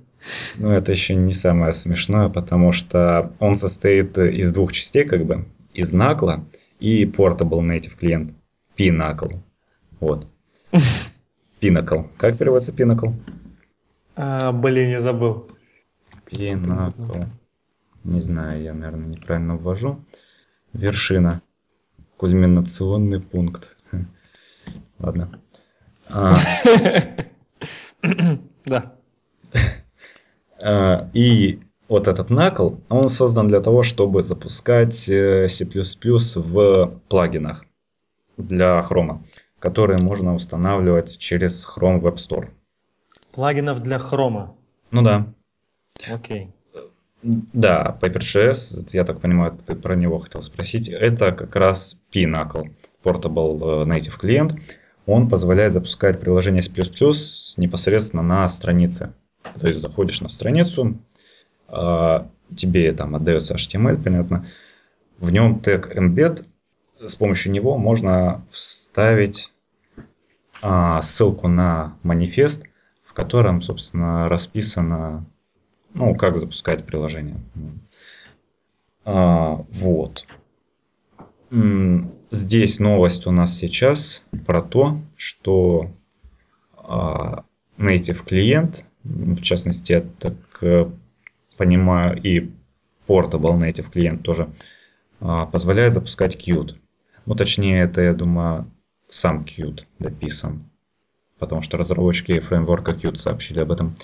Ну, 0.57 0.71
это 0.71 0.91
еще 0.91 1.15
не 1.15 1.33
самое 1.33 1.73
смешное, 1.73 2.29
потому 2.29 2.71
что 2.71 3.33
он 3.39 3.55
состоит 3.55 4.17
из 4.17 4.53
двух 4.53 4.71
частей, 4.71 5.05
как 5.05 5.25
бы, 5.25 5.45
из 5.73 5.93
NACL 5.93 6.45
и 6.79 7.05
Portable 7.05 7.61
Native 7.61 7.97
клиент. 7.97 8.33
Pinnacle. 8.77 9.39
Вот. 9.99 10.27
Pinnacle. 11.61 12.09
Как 12.17 12.37
переводится 12.37 12.71
Pinnacle? 12.71 13.13
А, 14.15 14.51
блин, 14.51 14.89
я 14.89 15.01
забыл. 15.01 15.47
Pinnacle. 16.31 17.25
Не 18.03 18.21
знаю, 18.21 18.61
я, 18.61 18.73
наверное, 18.73 19.07
неправильно 19.07 19.55
ввожу. 19.55 20.03
Вершина. 20.73 21.41
Кульминационный 22.17 23.21
пункт. 23.21 23.77
Ладно. 24.99 25.39
А. 26.07 26.35
Да. 28.65 28.95
А, 30.61 31.09
и 31.13 31.59
вот 31.87 32.07
этот 32.07 32.29
накл, 32.29 32.75
он 32.89 33.09
создан 33.09 33.47
для 33.47 33.61
того, 33.61 33.83
чтобы 33.83 34.23
запускать 34.23 35.09
э, 35.09 35.47
C++ 35.49 35.65
в 35.65 37.01
плагинах 37.09 37.65
для 38.37 38.79
Chrome, 38.81 39.23
которые 39.59 39.99
можно 39.99 40.33
устанавливать 40.33 41.17
через 41.17 41.65
Chrome 41.65 42.01
Web 42.01 42.15
Store. 42.15 42.49
Плагинов 43.31 43.81
для 43.81 43.97
Chrome? 43.97 44.49
Ну 44.91 45.01
да. 45.01 45.27
Окей. 46.09 46.49
Да, 47.21 47.97
PaperJS, 48.01 48.89
я 48.93 49.03
так 49.03 49.19
понимаю, 49.19 49.51
ты 49.51 49.75
про 49.75 49.95
него 49.95 50.19
хотел 50.19 50.41
спросить, 50.41 50.87
это 50.87 51.33
как 51.33 51.55
раз 51.57 51.97
Pinnacle, 52.13 52.63
Portable 53.03 53.83
э, 53.83 53.85
Native 53.85 54.17
клиент. 54.17 54.55
Он 55.05 55.27
позволяет 55.27 55.73
запускать 55.73 56.21
приложение 56.21 56.61
C++ 56.61 56.71
непосредственно 57.57 58.23
на 58.23 58.47
странице. 58.47 59.13
То 59.59 59.67
есть 59.67 59.81
заходишь 59.81 60.21
на 60.21 60.29
страницу, 60.29 60.97
а, 61.67 62.29
тебе 62.55 62.91
там 62.93 63.15
отдается 63.15 63.55
HTML, 63.55 64.01
понятно. 64.01 64.45
В 65.17 65.31
нем 65.31 65.59
тег 65.59 65.95
embed, 65.95 66.45
с 66.99 67.15
помощью 67.15 67.51
него 67.51 67.77
можно 67.77 68.45
вставить 68.51 69.51
а, 70.61 71.01
ссылку 71.01 71.47
на 71.47 71.97
манифест, 72.03 72.63
в 73.05 73.13
котором, 73.13 73.61
собственно, 73.61 74.27
расписано 74.27 75.25
ну, 75.93 76.15
как 76.15 76.35
запускать 76.35 76.85
приложение. 76.85 77.37
А, 79.05 79.53
вот. 79.69 80.25
Здесь 82.31 82.79
новость 82.79 83.25
у 83.25 83.31
нас 83.31 83.57
сейчас 83.57 84.21
про 84.45 84.61
то, 84.61 85.01
что 85.15 85.91
а, 86.75 87.43
native 87.77 88.25
клиент, 88.25 88.85
в 89.03 89.41
частности, 89.41 89.93
я 89.93 90.01
так 90.01 90.35
понимаю, 91.57 92.21
и 92.21 92.51
Portable 93.07 93.57
Native 93.57 93.89
клиент 93.89 94.21
тоже 94.21 94.49
позволяет 95.19 95.93
запускать 95.93 96.35
Qt. 96.35 96.77
Ну, 97.29 97.35
точнее, 97.35 97.81
это, 97.81 98.01
я 98.01 98.15
думаю, 98.15 98.71
сам 99.07 99.45
Qt 99.45 99.83
дописан, 99.99 100.63
потому 101.37 101.61
что 101.61 101.77
разработчики 101.77 102.39
фреймворка 102.39 102.93
Qt 102.93 103.17
сообщили 103.17 103.59
об 103.59 103.71
этом. 103.71 103.95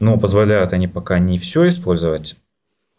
Но 0.00 0.18
позволяют 0.18 0.72
они 0.72 0.88
пока 0.88 1.20
не 1.20 1.38
все 1.38 1.68
использовать 1.68 2.36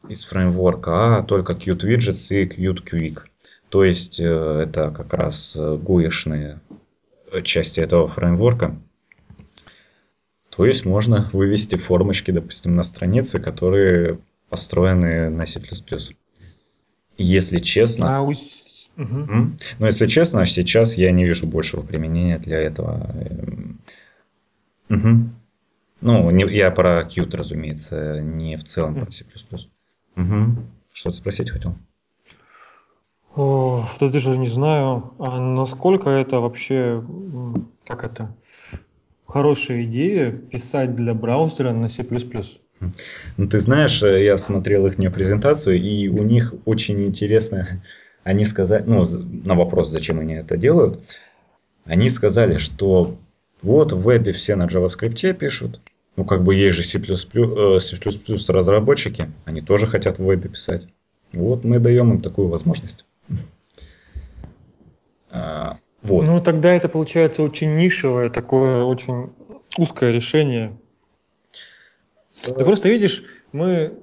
из 0.08 0.24
фреймворка, 0.24 1.18
а 1.18 1.22
только 1.22 1.52
Qt 1.52 1.80
Widgets 1.80 2.34
и 2.34 2.46
Qt 2.46 2.82
Quick. 2.90 3.24
То 3.68 3.84
есть 3.84 4.22
э, 4.22 4.24
это 4.24 4.90
как 4.92 5.14
раз 5.14 5.58
гуишные 5.58 6.62
части 7.44 7.82
этого 7.82 8.08
фреймворка. 8.08 8.80
То 10.50 10.66
есть 10.66 10.86
можно 10.86 11.30
вывести 11.34 11.76
формочки, 11.76 12.32
допустим, 12.32 12.78
на 12.78 12.84
страницы, 12.84 13.42
которые 13.42 14.22
построены 14.48 15.30
на 15.30 15.46
C++. 15.46 15.62
Если 17.18 17.60
честно... 17.60 18.20
А, 18.20 18.22
угу. 18.98 19.52
Но 19.80 19.86
если 19.86 20.08
честно, 20.08 20.46
сейчас 20.46 20.98
я 20.98 21.12
не 21.12 21.26
вижу 21.26 21.48
большего 21.48 21.82
применения 21.82 22.40
для 22.40 22.60
этого. 22.60 23.16
Угу. 24.90 25.30
Ну, 26.02 26.32
не, 26.32 26.46
я 26.56 26.70
про 26.72 27.04
Qt, 27.04 27.36
разумеется, 27.36 28.20
не 28.20 28.58
в 28.58 28.64
целом 28.64 28.96
про 28.96 29.12
C++. 29.12 29.26
Угу. 30.16 30.56
Что-то 30.92 31.18
спросить 31.18 31.50
хотел? 31.50 31.76
О, 33.36 33.84
да 34.00 34.10
даже 34.10 34.38
не 34.38 34.48
знаю, 34.48 35.14
а 35.18 35.40
насколько 35.40 36.10
это 36.10 36.40
вообще, 36.40 37.04
как 37.84 38.04
это, 38.04 38.36
хорошая 39.26 39.86
идея 39.86 40.32
писать 40.32 40.96
для 40.96 41.16
браузера 41.16 41.72
на 41.72 41.90
C++. 41.90 42.06
Ну, 43.38 43.48
ты 43.48 43.60
знаешь, 43.60 44.04
э, 44.04 44.24
я 44.24 44.38
смотрел 44.38 44.86
их 44.86 44.98
презентацию, 44.98 45.82
и 45.82 46.10
у 46.10 46.24
них 46.24 46.54
очень 46.66 47.04
интересно, 47.06 47.82
они 48.24 48.46
сказали, 48.46 48.84
ну, 48.86 49.06
на 49.44 49.56
вопрос, 49.56 49.90
зачем 49.90 50.20
они 50.20 50.36
это 50.36 50.58
делают, 50.58 51.00
они 51.86 52.10
сказали, 52.10 52.58
что 52.58 53.16
вот 53.62 53.92
в 53.92 54.02
вебе 54.02 54.32
все 54.34 54.56
на 54.56 54.66
JavaScript 54.66 55.34
пишут, 55.34 55.80
ну, 56.16 56.26
как 56.26 56.44
бы 56.44 56.56
есть 56.56 56.78
же 56.78 56.84
C++, 56.84 57.00
э, 57.00 57.80
C++ 57.80 58.54
разработчики, 58.54 59.32
они 59.46 59.62
тоже 59.62 59.88
хотят 59.88 60.20
в 60.20 60.26
вебе 60.26 60.50
писать. 60.50 60.88
Вот 61.32 61.64
мы 61.64 61.80
даем 61.80 62.12
им 62.12 62.22
такую 62.22 62.48
возможность. 62.48 63.06
А, 65.32 65.78
вот. 66.04 66.26
Ну, 66.28 66.40
тогда 66.42 66.74
это 66.74 66.90
получается 66.90 67.42
очень 67.42 67.76
нишевое, 67.76 68.30
такое 68.30 68.84
очень 68.84 69.32
узкое 69.78 70.12
решение. 70.12 70.78
Ты 72.44 72.54
просто 72.54 72.90
видишь, 72.90 73.24
мы 73.52 73.94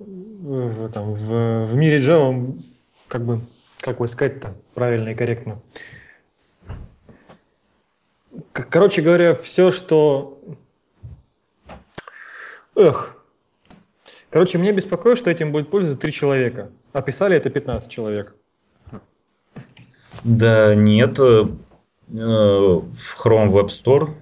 там, 0.93 1.15
в, 1.15 1.67
в 1.67 1.75
мире 1.77 1.99
Java, 1.99 2.59
как 3.07 3.25
бы, 3.25 3.41
как 3.81 3.99
бы 3.99 4.09
сказать-то 4.09 4.55
правильно 4.75 5.11
и 5.11 5.15
корректно. 5.15 5.61
Короче 8.53 9.03
говоря, 9.03 9.35
все, 9.35 9.71
что 9.71 10.41
Эх. 12.77 13.17
Короче, 14.31 14.59
меня 14.59 14.73
беспокоит, 14.73 15.19
что 15.19 15.31
этим 15.31 15.53
будет 15.53 15.71
пользоваться 15.71 16.01
три 16.01 16.13
человека. 16.13 16.71
Описали 16.93 17.37
это 17.37 17.51
15 17.51 17.91
человек. 17.91 18.37
Да 20.23 20.75
нет. 20.75 21.19
Э, 21.19 21.47
в 22.13 23.27
Chrome 23.27 23.51
Web 23.51 23.69
Store 23.69 24.15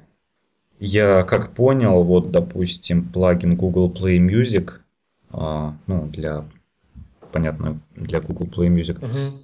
я 0.79 1.25
как 1.25 1.55
понял, 1.55 2.03
вот, 2.05 2.31
допустим, 2.31 3.09
плагин 3.09 3.57
Google 3.57 3.91
Play 3.91 4.19
Music, 4.19 4.73
а, 5.31 5.75
ну, 5.87 6.07
для, 6.07 6.45
понятно, 7.33 7.81
для 7.97 8.21
Google 8.21 8.47
Play 8.47 8.69
Music, 8.69 8.99
угу. 8.99 9.39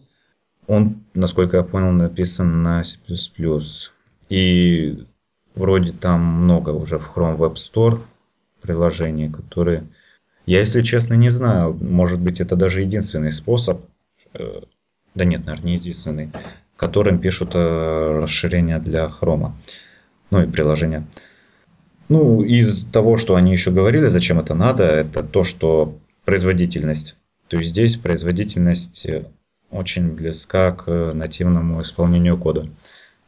Он, 0.66 1.04
насколько 1.14 1.58
я 1.58 1.62
понял, 1.62 1.92
написан 1.92 2.62
на 2.62 2.82
C++. 2.84 2.98
И 4.28 5.06
вроде 5.54 5.92
там 5.92 6.20
много 6.22 6.70
уже 6.70 6.98
в 6.98 7.16
Chrome 7.16 7.36
Web 7.36 7.54
Store 7.54 8.00
приложения, 8.60 9.30
которые... 9.30 9.86
Я, 10.46 10.60
если 10.60 10.82
честно, 10.82 11.14
не 11.14 11.30
знаю. 11.30 11.74
Может 11.74 12.20
быть, 12.20 12.40
это 12.40 12.56
даже 12.56 12.82
единственный 12.82 13.32
способ. 13.32 13.80
Э, 14.34 14.60
да 15.14 15.24
нет, 15.24 15.46
наверное, 15.46 15.70
не 15.70 15.74
единственный. 15.76 16.30
Которым 16.76 17.18
пишут 17.18 17.54
э, 17.54 18.18
расширения 18.22 18.78
для 18.78 19.08
хрома. 19.08 19.56
Ну 20.30 20.42
и 20.42 20.46
приложения. 20.46 21.06
Ну, 22.08 22.42
из 22.42 22.84
того, 22.86 23.16
что 23.16 23.36
они 23.36 23.52
еще 23.52 23.70
говорили, 23.70 24.06
зачем 24.06 24.38
это 24.38 24.54
надо, 24.54 24.84
это 24.84 25.22
то, 25.22 25.44
что 25.44 25.98
производительность. 26.24 27.16
То 27.48 27.58
есть 27.58 27.70
здесь 27.70 27.96
производительность 27.96 29.06
очень 29.74 30.12
близка 30.12 30.72
к 30.72 31.12
нативному 31.12 31.82
исполнению 31.82 32.38
кода 32.38 32.66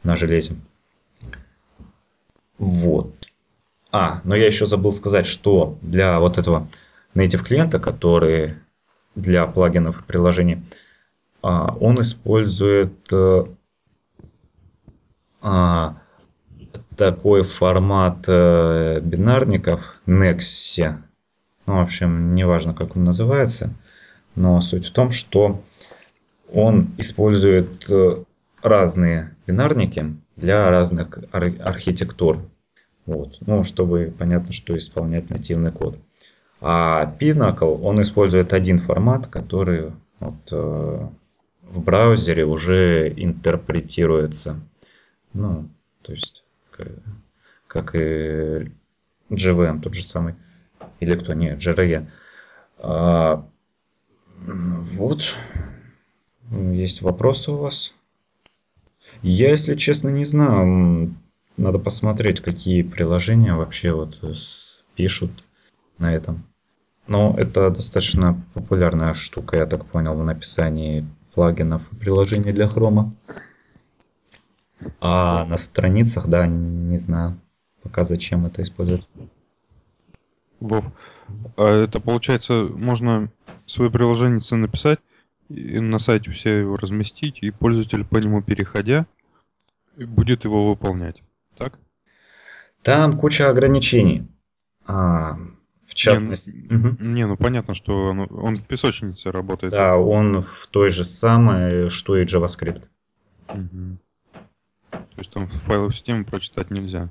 на 0.03 0.15
железе. 0.15 0.55
Вот. 2.57 3.13
А, 3.91 4.21
но 4.23 4.35
я 4.35 4.47
еще 4.47 4.67
забыл 4.67 4.91
сказать, 4.91 5.25
что 5.25 5.77
для 5.81 6.19
вот 6.19 6.37
этого 6.37 6.67
native 7.13 7.43
клиента, 7.43 7.79
который 7.79 8.53
для 9.15 9.45
плагинов 9.47 10.01
и 10.01 10.03
приложений, 10.03 10.63
а, 11.41 11.75
он 11.79 11.99
использует 12.01 13.11
э, 13.11 13.45
а, 15.41 15.97
такой 16.95 17.43
формат 17.43 18.25
э, 18.27 18.99
бинарников 19.01 19.99
Nexia. 20.05 21.01
Ну, 21.65 21.77
в 21.77 21.81
общем, 21.81 22.33
неважно, 22.33 22.73
как 22.73 22.95
он 22.95 23.03
называется, 23.03 23.73
но 24.35 24.59
суть 24.61 24.87
в 24.87 24.91
том, 24.91 25.11
что 25.11 25.61
он 26.51 26.93
использует 26.97 27.89
э, 27.89 28.23
разные 28.61 29.35
бинарники 29.45 30.15
для 30.35 30.69
разных 30.69 31.19
архитектур. 31.31 32.39
Вот. 33.05 33.37
Ну, 33.41 33.63
чтобы 33.63 34.13
понятно, 34.17 34.51
что 34.51 34.77
исполнять 34.77 35.29
нативный 35.29 35.71
код. 35.71 35.97
А 36.59 37.15
Pinnacle, 37.19 37.81
он 37.81 38.01
использует 38.01 38.53
один 38.53 38.79
формат, 38.79 39.27
который 39.27 39.91
вот, 40.19 40.51
э, 40.51 41.07
в 41.63 41.81
браузере 41.81 42.45
уже 42.45 43.13
интерпретируется. 43.15 44.59
Ну, 45.33 45.69
то 46.01 46.13
есть, 46.13 46.43
как, 46.71 46.87
как 47.67 47.95
и 47.95 48.71
JVM 49.29 49.81
тот 49.81 49.93
же 49.93 50.03
самый. 50.03 50.35
Или 50.99 51.15
кто? 51.15 51.33
Нет, 51.33 51.59
JRE. 51.59 52.07
А, 52.79 53.45
вот. 54.35 55.35
Есть 56.51 57.01
вопросы 57.01 57.51
у 57.51 57.57
вас? 57.57 57.93
Я, 59.21 59.49
если 59.49 59.75
честно, 59.75 60.09
не 60.09 60.25
знаю. 60.25 61.15
Надо 61.57 61.79
посмотреть, 61.79 62.41
какие 62.41 62.83
приложения 62.83 63.53
вообще 63.53 63.91
вот 63.91 64.19
пишут 64.95 65.45
на 65.97 66.13
этом. 66.13 66.43
Но 67.07 67.35
это 67.37 67.71
достаточно 67.71 68.43
популярная 68.53 69.13
штука, 69.13 69.57
я 69.57 69.65
так 69.65 69.85
понял, 69.85 70.13
в 70.13 70.23
написании 70.23 71.07
плагинов 71.33 71.87
приложений 71.99 72.51
для 72.51 72.67
хрома. 72.67 73.15
А 75.01 75.45
на 75.45 75.57
страницах, 75.57 76.27
да, 76.27 76.45
не 76.45 76.97
знаю 76.97 77.39
пока 77.87 78.03
зачем 78.03 78.45
это 78.45 78.61
использовать. 78.61 79.07
Вов, 80.59 80.83
а 81.55 81.83
это 81.83 82.01
получается, 82.01 82.63
можно 82.63 83.31
свое 83.65 83.89
приложение 83.89 84.41
написать, 84.57 84.99
и 85.49 85.79
на 85.79 85.99
сайте 85.99 86.31
все 86.31 86.59
его 86.59 86.75
разместить, 86.75 87.39
и 87.41 87.51
пользователь 87.51 88.05
по 88.05 88.17
нему 88.17 88.41
переходя 88.41 89.05
будет 89.95 90.45
его 90.45 90.69
выполнять, 90.69 91.21
так? 91.57 91.79
Там 92.83 93.17
куча 93.17 93.49
ограничений. 93.49 94.27
А, 94.85 95.37
в 95.85 95.95
частности... 95.95 96.51
Не, 96.51 96.75
угу. 96.75 96.97
не, 96.99 97.27
ну 97.27 97.37
понятно, 97.37 97.73
что 97.73 98.09
он, 98.09 98.27
он 98.29 98.55
в 98.55 98.65
песочнице 98.65 99.31
работает. 99.31 99.73
Да, 99.73 99.97
он 99.97 100.41
в 100.41 100.67
той 100.67 100.91
же 100.91 101.03
самой, 101.03 101.89
что 101.89 102.17
и 102.17 102.25
JavaScript. 102.25 102.83
Угу. 103.49 103.97
То 104.91 105.17
есть 105.17 105.31
там 105.31 105.49
файловую 105.49 105.91
систему 105.91 106.25
прочитать 106.25 106.71
нельзя. 106.71 107.09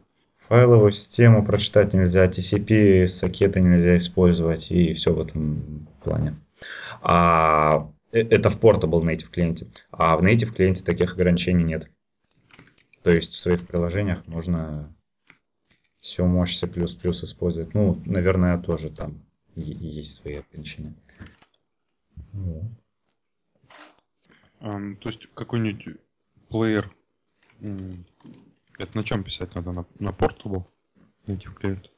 Файловую 0.49 0.93
систему 0.93 1.45
прочитать 1.45 1.93
нельзя, 1.93 2.27
TCP 2.27 3.09
сокеты 3.09 3.61
нельзя 3.61 3.97
использовать 3.97 4.71
и 4.71 4.93
все 4.93 5.13
в 5.13 5.21
этом 5.21 5.89
плане. 6.05 6.37
А 7.03 7.91
это 8.21 8.51
в 8.51 8.59
Portable 8.59 9.03
Native 9.03 9.31
клиенте. 9.31 9.69
А 9.91 10.17
в 10.17 10.23
Native 10.23 10.53
клиенте 10.55 10.85
таких 10.85 11.15
ограничений 11.15 11.65
нет. 11.65 11.91
То 13.03 13.11
есть 13.11 13.35
в 13.35 13.39
своих 13.39 13.67
приложениях 13.67 14.27
можно 14.27 14.95
всю 16.01 16.25
мощь 16.27 16.57
C++ 16.57 16.67
использовать. 16.67 17.75
Ну, 17.75 18.01
наверное, 18.05 18.59
тоже 18.59 18.91
там 18.91 19.23
есть 19.55 20.15
свои 20.15 20.37
ограничения. 20.37 20.95
Um, 24.61 24.97
то 24.97 25.09
есть 25.09 25.27
какой-нибудь 25.35 25.99
плеер 26.49 26.91
это 28.79 28.97
на 28.97 29.05
чем 29.05 29.25
писать 29.25 29.55
надо? 29.55 29.73
На, 29.73 29.87
на 29.99 30.11
Portable 30.11 30.65
native 31.27 31.55
клиент? 31.55 31.91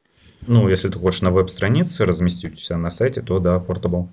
Ну, 0.46 0.68
если 0.68 0.88
ты 0.88 0.98
хочешь 0.98 1.22
на 1.22 1.30
веб-странице 1.30 2.06
разместить 2.06 2.54
у 2.54 2.56
себя 2.56 2.78
на 2.78 2.90
сайте, 2.90 3.22
то 3.22 3.40
да, 3.40 3.58
Portable. 3.58 4.08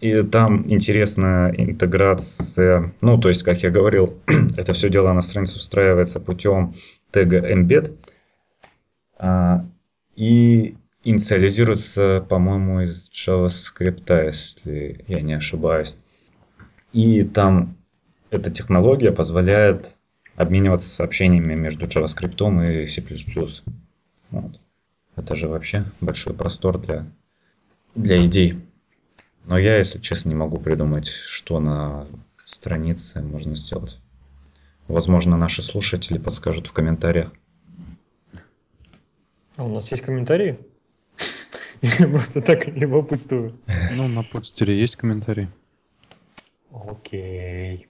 И 0.00 0.22
там 0.22 0.70
интересная 0.70 1.52
интеграция, 1.52 2.94
ну, 3.00 3.18
то 3.18 3.30
есть, 3.30 3.42
как 3.42 3.62
я 3.62 3.70
говорил, 3.70 4.18
это 4.56 4.74
все 4.74 4.90
дело 4.90 5.12
на 5.12 5.22
страницу 5.22 5.58
встраивается 5.58 6.20
путем 6.20 6.74
тега 7.10 7.38
embed 7.50 7.96
а, 9.18 9.64
и 10.14 10.76
инициализируется, 11.02 12.24
по-моему, 12.28 12.82
из 12.82 13.10
JavaScript, 13.10 14.26
если 14.26 15.04
я 15.06 15.22
не 15.22 15.34
ошибаюсь. 15.34 15.96
И 16.92 17.22
там 17.22 17.76
эта 18.30 18.50
технология 18.50 19.12
позволяет 19.12 19.96
обмениваться 20.34 20.88
сообщениями 20.90 21.54
между 21.54 21.86
JavaScript 21.86 22.82
и 22.82 22.86
C++. 22.86 23.02
Вот. 24.30 24.60
Это 25.14 25.34
же 25.34 25.48
вообще 25.48 25.84
большой 26.02 26.34
простор 26.34 26.78
для, 26.78 27.06
для 27.94 28.24
идей. 28.26 28.65
Но 29.46 29.58
я, 29.58 29.78
если 29.78 30.00
честно, 30.00 30.30
не 30.30 30.34
могу 30.34 30.58
придумать, 30.58 31.06
что 31.06 31.60
на 31.60 32.06
странице 32.44 33.22
можно 33.22 33.54
сделать. 33.54 33.98
Возможно, 34.88 35.36
наши 35.36 35.62
слушатели 35.62 36.18
подскажут 36.18 36.66
в 36.66 36.72
комментариях. 36.72 37.32
А 39.56 39.64
у 39.64 39.72
нас 39.72 39.90
есть 39.90 40.04
комментарии? 40.04 40.58
Я 41.82 42.08
просто 42.08 42.42
так 42.42 42.68
любопытствую. 42.68 43.58
Ну, 43.94 44.08
на 44.08 44.22
подстере 44.22 44.78
есть 44.78 44.96
комментарии. 44.96 45.48
Окей. 46.70 47.88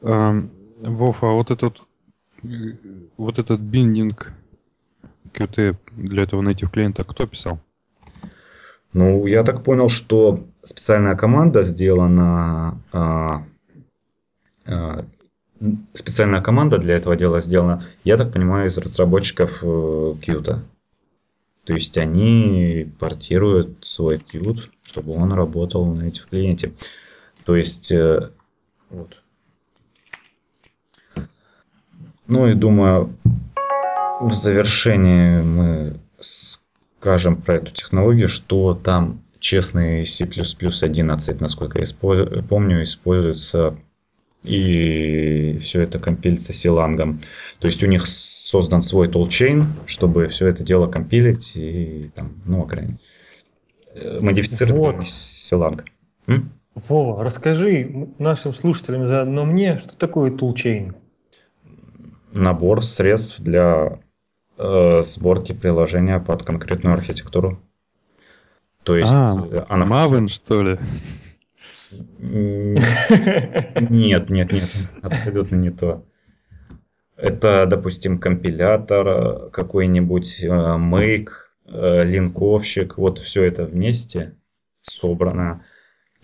Okay. 0.00 0.50
Вов, 0.80 1.22
а 1.22 1.32
вот 1.32 1.50
этот 1.50 1.78
вот 3.16 3.38
этот 3.38 3.60
биндинг 3.60 4.32
QT 5.32 5.76
для 5.92 6.22
этого 6.24 6.42
native 6.42 6.70
клиента 6.70 7.04
кто 7.04 7.26
писал? 7.26 7.58
Ну, 8.94 9.26
я 9.26 9.42
так 9.42 9.64
понял, 9.64 9.88
что 9.88 10.44
специальная 10.62 11.16
команда 11.16 11.64
сделана, 11.64 12.80
а, 12.92 13.44
а, 14.64 15.04
специальная 15.92 16.40
команда 16.40 16.78
для 16.78 16.94
этого 16.94 17.16
дела 17.16 17.40
сделана, 17.40 17.82
я 18.04 18.16
так 18.16 18.32
понимаю, 18.32 18.68
из 18.68 18.78
разработчиков 18.78 19.64
э, 19.64 19.66
Qt. 19.66 20.60
То 21.64 21.72
есть 21.72 21.98
они 21.98 22.92
портируют 23.00 23.84
свой 23.84 24.18
Qt, 24.18 24.68
чтобы 24.84 25.14
он 25.14 25.32
работал 25.32 25.86
на 25.86 26.04
этих 26.04 26.28
клиенте. 26.28 26.72
То 27.44 27.56
есть, 27.56 27.90
э, 27.90 28.30
вот. 28.90 29.16
Ну 32.28 32.46
и 32.46 32.54
думаю, 32.54 33.16
в 34.20 34.32
завершении 34.32 35.42
мы 35.42 35.98
скажем 37.04 37.36
про 37.36 37.56
эту 37.56 37.70
технологию, 37.70 38.28
что 38.28 38.72
там 38.72 39.20
честный 39.38 40.06
C++ 40.06 40.24
11, 40.24 41.38
насколько 41.38 41.76
я 41.76 41.84
использ... 41.84 42.42
помню, 42.48 42.82
используется 42.82 43.76
и 44.42 45.58
все 45.60 45.82
это 45.82 45.98
компилится 45.98 46.54
силангом. 46.54 47.20
То 47.58 47.66
есть 47.66 47.84
у 47.84 47.86
них 47.88 48.06
создан 48.06 48.80
свой 48.80 49.08
толчейн, 49.08 49.66
чтобы 49.84 50.28
все 50.28 50.46
это 50.46 50.62
дело 50.62 50.86
компилить 50.86 51.52
и 51.56 52.10
там, 52.14 52.40
ну, 52.46 52.66
э, 53.94 54.20
модифицировать 54.22 54.96
вот. 54.96 55.06
силанг. 55.06 55.84
М? 56.26 56.54
Вова, 56.74 57.22
расскажи 57.22 58.08
нашим 58.18 58.54
слушателям 58.54 59.06
заодно 59.06 59.44
мне, 59.44 59.78
что 59.78 59.94
такое 59.94 60.30
toolchain? 60.30 60.94
Набор 62.32 62.82
средств 62.82 63.40
для 63.40 63.98
э, 64.58 65.02
сборки 65.02 65.52
приложения 65.52 66.20
под 66.20 66.42
конкретную 66.42 66.94
архитектуру. 66.94 67.60
То 68.82 68.96
есть 68.96 69.14
а, 69.14 69.46
э, 69.50 69.64
она 69.68 69.86
Maven, 69.86 70.28
что 70.28 70.62
ли? 70.62 70.78
Нет, 71.90 74.30
нет, 74.30 74.52
нет, 74.52 74.70
абсолютно 75.02 75.56
не 75.56 75.70
то. 75.70 76.04
Это, 77.16 77.66
допустим, 77.66 78.18
компилятор 78.18 79.50
какой-нибудь, 79.50 80.42
э, 80.42 80.48
make, 80.48 81.28
э, 81.66 82.04
линковщик, 82.04 82.98
вот 82.98 83.18
все 83.18 83.44
это 83.44 83.64
вместе 83.64 84.34
собрано 84.82 85.64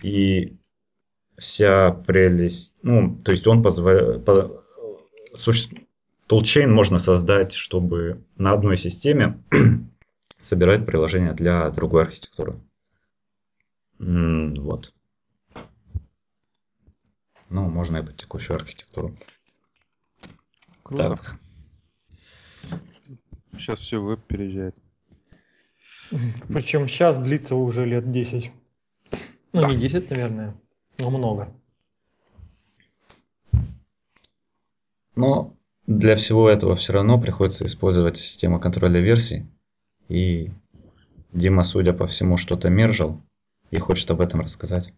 и 0.01 0.57
вся 1.37 1.91
прелесть, 1.91 2.75
ну, 2.83 3.17
то 3.17 3.31
есть 3.31 3.47
он 3.47 3.63
позволяет, 3.63 4.25
по, 4.25 4.63
суще, 5.33 5.69
Toolchain 6.31 6.67
можно 6.67 6.97
создать, 6.97 7.51
чтобы 7.51 8.23
на 8.37 8.53
одной 8.53 8.77
системе 8.77 9.43
собирать 10.39 10.85
приложения 10.85 11.33
для 11.33 11.69
другой 11.71 12.03
архитектуры. 12.03 12.57
Вот. 13.99 14.93
Ну, 17.49 17.67
можно 17.67 17.97
и 17.97 18.01
под 18.01 18.15
текущую 18.15 18.55
архитектуру. 18.55 19.13
Круто. 20.83 21.09
Так. 21.09 21.35
Сейчас 23.57 23.79
все 23.79 24.01
веб 24.01 24.23
переезжает. 24.23 24.77
Причем 26.47 26.87
сейчас 26.87 27.17
длится 27.17 27.55
уже 27.55 27.85
лет 27.85 28.09
10. 28.09 28.51
Ну, 29.51 29.61
да. 29.61 29.67
не 29.67 29.75
10, 29.75 30.09
наверное, 30.09 30.55
но 30.97 31.09
много. 31.09 31.53
Но 35.15 35.57
для 35.87 36.15
всего 36.15 36.49
этого 36.49 36.75
все 36.75 36.93
равно 36.93 37.19
приходится 37.19 37.65
использовать 37.65 38.17
систему 38.17 38.59
контроля 38.59 38.99
версий. 38.99 39.45
И 40.07 40.51
Дима, 41.33 41.63
судя 41.63 41.93
по 41.93 42.07
всему, 42.07 42.37
что-то 42.37 42.69
мержил 42.69 43.21
и 43.71 43.77
хочет 43.77 44.09
об 44.11 44.21
этом 44.21 44.41
рассказать. 44.41 44.93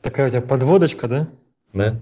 Такая 0.00 0.28
у 0.28 0.30
тебя 0.30 0.42
подводочка, 0.42 1.08
да? 1.08 1.28
Да. 1.72 2.00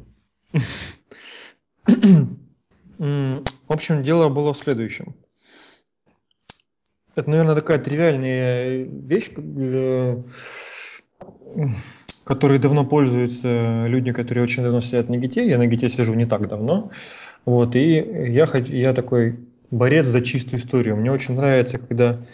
В 2.98 3.72
общем, 3.72 4.02
дело 4.02 4.28
было 4.28 4.52
в 4.52 4.58
следующем. 4.58 5.14
Это, 7.14 7.28
наверное, 7.28 7.54
такая 7.54 7.78
тривиальная 7.78 8.84
вещь, 8.84 9.30
э, 9.36 10.22
которой 12.24 12.58
давно 12.58 12.86
пользуются 12.86 13.86
люди, 13.86 14.12
которые 14.12 14.44
очень 14.44 14.62
давно 14.62 14.80
сидят 14.80 15.10
на 15.10 15.16
гите. 15.16 15.46
Я 15.46 15.58
на 15.58 15.66
гите 15.66 15.90
сижу 15.90 16.14
не 16.14 16.26
так 16.26 16.48
давно. 16.48 16.90
Вот, 17.44 17.74
и 17.74 17.96
я, 18.30 18.48
я 18.54 18.94
такой 18.94 19.40
борец 19.70 20.06
за 20.06 20.22
чистую 20.22 20.60
историю. 20.60 20.96
Мне 20.96 21.10
очень 21.10 21.34
нравится, 21.34 21.78
когда 21.78 22.24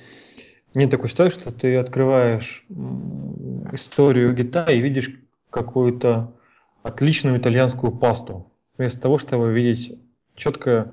нет 0.75 0.91
такой 0.91 1.09
ситуации, 1.09 1.41
что 1.41 1.53
ты 1.53 1.77
открываешь 1.77 2.67
историю 3.73 4.35
гита 4.35 4.67
и 4.67 4.81
видишь 4.81 5.19
какую-то 5.51 6.33
отличную 6.83 7.39
итальянскую 7.39 7.93
пасту, 7.93 8.53
вместо 8.77 9.01
того, 9.01 9.19
чтобы 9.19 9.53
видеть 9.53 9.99
четкое, 10.35 10.93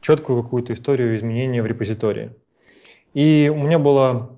четкую 0.00 0.42
какую-то 0.42 0.72
историю 0.72 1.16
изменения 1.16 1.62
в 1.62 1.66
репозитории. 1.66 2.32
И 3.14 3.50
у 3.52 3.58
меня 3.58 3.78
была 3.78 4.30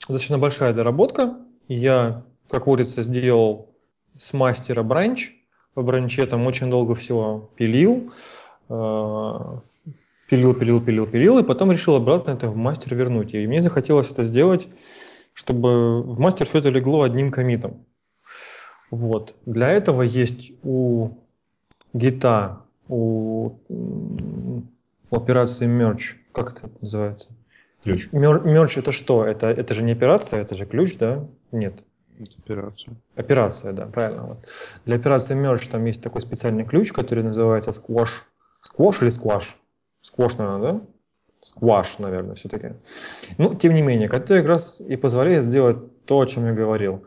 достаточно 0.00 0.38
большая 0.38 0.72
доработка. 0.72 1.38
Я, 1.68 2.24
как 2.48 2.66
водится, 2.66 3.02
сделал 3.02 3.70
с 4.16 4.32
мастера 4.32 4.82
бранч. 4.82 5.32
В 5.74 5.84
бранче 5.84 6.26
там 6.26 6.46
очень 6.46 6.68
долго 6.68 6.94
всего 6.94 7.50
пилил, 7.56 8.12
пилил, 10.28 10.54
пилил, 10.54 10.80
пилил, 10.80 11.06
пилил, 11.06 11.38
и 11.38 11.44
потом 11.44 11.72
решил 11.72 11.94
обратно 11.96 12.30
это 12.30 12.48
в 12.48 12.56
мастер 12.56 12.94
вернуть. 12.94 13.34
И 13.34 13.46
мне 13.46 13.62
захотелось 13.62 14.10
это 14.10 14.24
сделать, 14.24 14.68
чтобы 15.34 16.02
в 16.02 16.18
мастер 16.18 16.46
все 16.46 16.58
это 16.58 16.70
легло 16.70 17.02
одним 17.02 17.28
комитом. 17.28 17.84
Вот. 18.90 19.34
Для 19.46 19.70
этого 19.70 20.02
есть 20.02 20.52
у 20.62 21.10
гита, 21.92 22.60
у, 22.88 23.52
у 23.68 24.62
операции 25.10 25.66
merge, 25.66 26.16
как 26.32 26.52
это 26.52 26.70
называется? 26.80 27.28
Ключ. 27.82 28.08
Мерч 28.12 28.78
это 28.78 28.92
что? 28.92 29.24
Это, 29.26 29.48
это 29.48 29.74
же 29.74 29.82
не 29.82 29.92
операция, 29.92 30.40
это 30.40 30.54
же 30.54 30.66
ключ, 30.66 30.96
да? 30.96 31.26
Нет. 31.50 31.82
Операция. 32.38 32.94
Операция, 33.16 33.72
да, 33.72 33.86
правильно. 33.86 34.22
Вот. 34.22 34.38
Для 34.84 34.96
операции 34.96 35.34
merge 35.34 35.68
там 35.70 35.84
есть 35.84 36.00
такой 36.02 36.20
специальный 36.20 36.64
ключ, 36.64 36.92
который 36.92 37.24
называется 37.24 37.70
squash. 37.70 38.22
Squash 38.76 38.98
или 39.02 39.10
squash? 39.10 39.44
Сквош, 40.00 40.36
наверное, 40.36 40.72
да? 40.72 40.80
Скваш, 41.42 41.98
наверное, 41.98 42.34
все-таки. 42.34 42.74
Ну, 43.38 43.54
тем 43.54 43.74
не 43.74 43.82
менее, 43.82 44.08
который 44.08 44.38
как 44.38 44.48
раз 44.48 44.80
и 44.80 44.96
позволяет 44.96 45.44
сделать 45.44 46.04
то, 46.04 46.20
о 46.20 46.26
чем 46.26 46.46
я 46.46 46.52
говорил. 46.52 47.04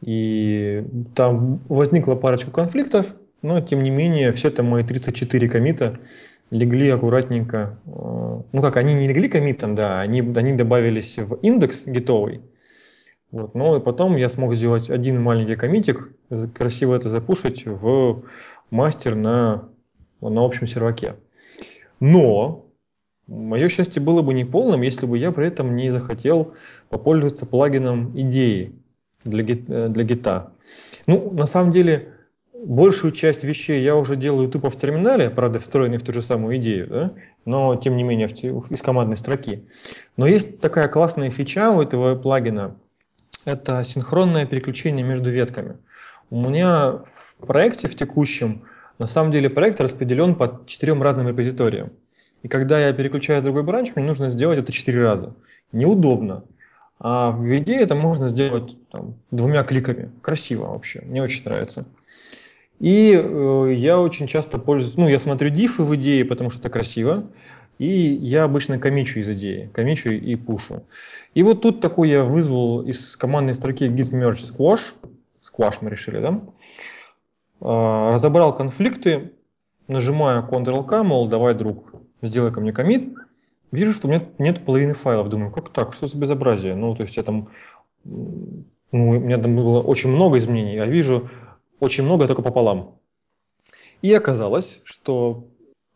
И 0.00 0.84
там 1.14 1.60
возникла 1.68 2.14
парочка 2.14 2.50
конфликтов, 2.50 3.14
но 3.42 3.60
тем 3.60 3.82
не 3.82 3.90
менее, 3.90 4.32
все 4.32 4.48
это 4.48 4.62
мои 4.62 4.82
34 4.82 5.48
комита 5.48 5.98
легли 6.50 6.90
аккуратненько. 6.90 7.78
Э, 7.86 8.42
ну 8.52 8.62
как, 8.62 8.76
они 8.76 8.94
не 8.94 9.08
легли 9.08 9.28
комитом, 9.28 9.74
да, 9.74 10.00
они, 10.00 10.20
они 10.20 10.52
добавились 10.54 11.18
в 11.18 11.34
индекс 11.36 11.86
гитовый. 11.86 12.42
Вот, 13.30 13.54
но 13.54 13.76
и 13.76 13.80
потом 13.80 14.16
я 14.16 14.28
смог 14.28 14.54
сделать 14.54 14.88
один 14.88 15.20
маленький 15.20 15.56
комитик, 15.56 16.12
красиво 16.54 16.94
это 16.94 17.08
запушить 17.08 17.66
в 17.66 18.22
мастер 18.70 19.14
на, 19.14 19.68
на 20.20 20.44
общем 20.44 20.66
серваке. 20.66 21.16
Но 22.00 22.66
мое 23.26 23.68
счастье 23.68 24.02
было 24.02 24.22
бы 24.22 24.34
неполным, 24.34 24.82
если 24.82 25.06
бы 25.06 25.18
я 25.18 25.32
при 25.32 25.48
этом 25.48 25.76
не 25.76 25.90
захотел 25.90 26.54
попользоваться 26.88 27.46
плагином 27.46 28.12
идеи 28.18 28.72
для, 29.24 29.44
э, 29.44 29.88
для 29.88 30.04
гита. 30.04 30.52
Ну, 31.06 31.30
на 31.32 31.46
самом 31.46 31.72
деле, 31.72 32.12
большую 32.52 33.12
часть 33.12 33.44
вещей 33.44 33.82
я 33.82 33.96
уже 33.96 34.16
делаю 34.16 34.48
тупо 34.48 34.70
в 34.70 34.76
терминале, 34.76 35.30
правда, 35.30 35.60
встроенный 35.60 35.98
в 35.98 36.02
ту 36.02 36.12
же 36.12 36.22
самую 36.22 36.56
идею, 36.56 36.86
да? 36.88 37.12
но 37.44 37.76
тем 37.76 37.96
не 37.96 38.02
менее 38.02 38.28
из 38.28 38.82
командной 38.82 39.16
строки. 39.16 39.68
Но 40.16 40.26
есть 40.26 40.60
такая 40.60 40.88
классная 40.88 41.30
фича 41.30 41.70
у 41.70 41.80
этого 41.80 42.16
плагина, 42.16 42.76
это 43.44 43.84
синхронное 43.84 44.46
переключение 44.46 45.04
между 45.04 45.30
ветками. 45.30 45.76
У 46.30 46.40
меня 46.40 47.02
в 47.04 47.46
проекте 47.46 47.86
в 47.86 47.94
текущем 47.94 48.64
на 48.98 49.06
самом 49.06 49.32
деле 49.32 49.50
проект 49.50 49.80
распределен 49.80 50.34
по 50.34 50.62
четырем 50.66 51.02
разным 51.02 51.28
репозиториям. 51.28 51.92
И 52.42 52.48
когда 52.48 52.78
я 52.80 52.92
переключаю 52.92 53.42
другой 53.42 53.62
бранч, 53.62 53.92
мне 53.94 54.04
нужно 54.04 54.30
сделать 54.30 54.58
это 54.58 54.72
четыре 54.72 55.02
раза. 55.02 55.34
Неудобно. 55.72 56.44
А 56.98 57.30
в 57.30 57.42
виде 57.42 57.74
это 57.74 57.94
можно 57.94 58.28
сделать 58.28 58.76
там, 58.90 59.16
двумя 59.30 59.64
кликами. 59.64 60.10
Красиво 60.22 60.66
вообще. 60.68 61.02
Мне 61.02 61.22
очень 61.22 61.44
нравится. 61.44 61.86
И 62.78 63.12
э, 63.12 63.72
я 63.74 63.98
очень 63.98 64.26
часто 64.26 64.58
пользуюсь, 64.58 64.96
ну, 64.96 65.08
я 65.08 65.18
смотрю 65.18 65.50
дифы 65.50 65.82
в 65.82 65.94
идее, 65.96 66.24
потому 66.24 66.50
что 66.50 66.60
это 66.60 66.70
красиво. 66.70 67.26
И 67.78 67.90
я 67.90 68.44
обычно 68.44 68.78
комичу 68.78 69.20
из 69.20 69.28
идеи, 69.28 69.70
комичу 69.74 70.10
и 70.10 70.34
пушу. 70.36 70.84
И 71.34 71.42
вот 71.42 71.60
тут 71.60 71.80
такой 71.80 72.08
я 72.08 72.24
вызвал 72.24 72.82
из 72.82 73.16
командной 73.16 73.54
строки 73.54 73.84
git 73.84 74.12
merge 74.12 74.38
squash, 74.38 74.94
squash 75.42 75.78
мы 75.82 75.90
решили, 75.90 76.20
да? 76.20 76.40
А, 77.60 78.12
разобрал 78.12 78.54
конфликты, 78.54 79.32
нажимаю 79.88 80.46
Ctrl-K, 80.50 81.02
мол, 81.02 81.28
давай, 81.28 81.54
друг, 81.54 81.92
сделай 82.22 82.52
ко 82.52 82.60
мне 82.60 82.72
комит. 82.72 83.14
Вижу, 83.72 83.92
что 83.92 84.06
у 84.06 84.10
меня 84.10 84.24
нет 84.38 84.64
половины 84.64 84.94
файлов. 84.94 85.28
Думаю, 85.28 85.50
как 85.50 85.70
так, 85.70 85.92
что 85.92 86.06
за 86.06 86.16
безобразие? 86.16 86.74
Ну, 86.74 86.94
то 86.94 87.02
есть 87.02 87.16
я 87.16 87.22
там, 87.22 87.48
ну, 88.04 88.64
у 88.92 88.96
меня 89.18 89.38
там 89.38 89.56
было 89.56 89.80
очень 89.80 90.10
много 90.10 90.38
изменений, 90.38 90.78
а 90.78 90.86
вижу 90.86 91.28
очень 91.80 92.04
много 92.04 92.26
только 92.26 92.42
пополам. 92.42 92.98
И 94.02 94.12
оказалось, 94.12 94.80
что 94.84 95.48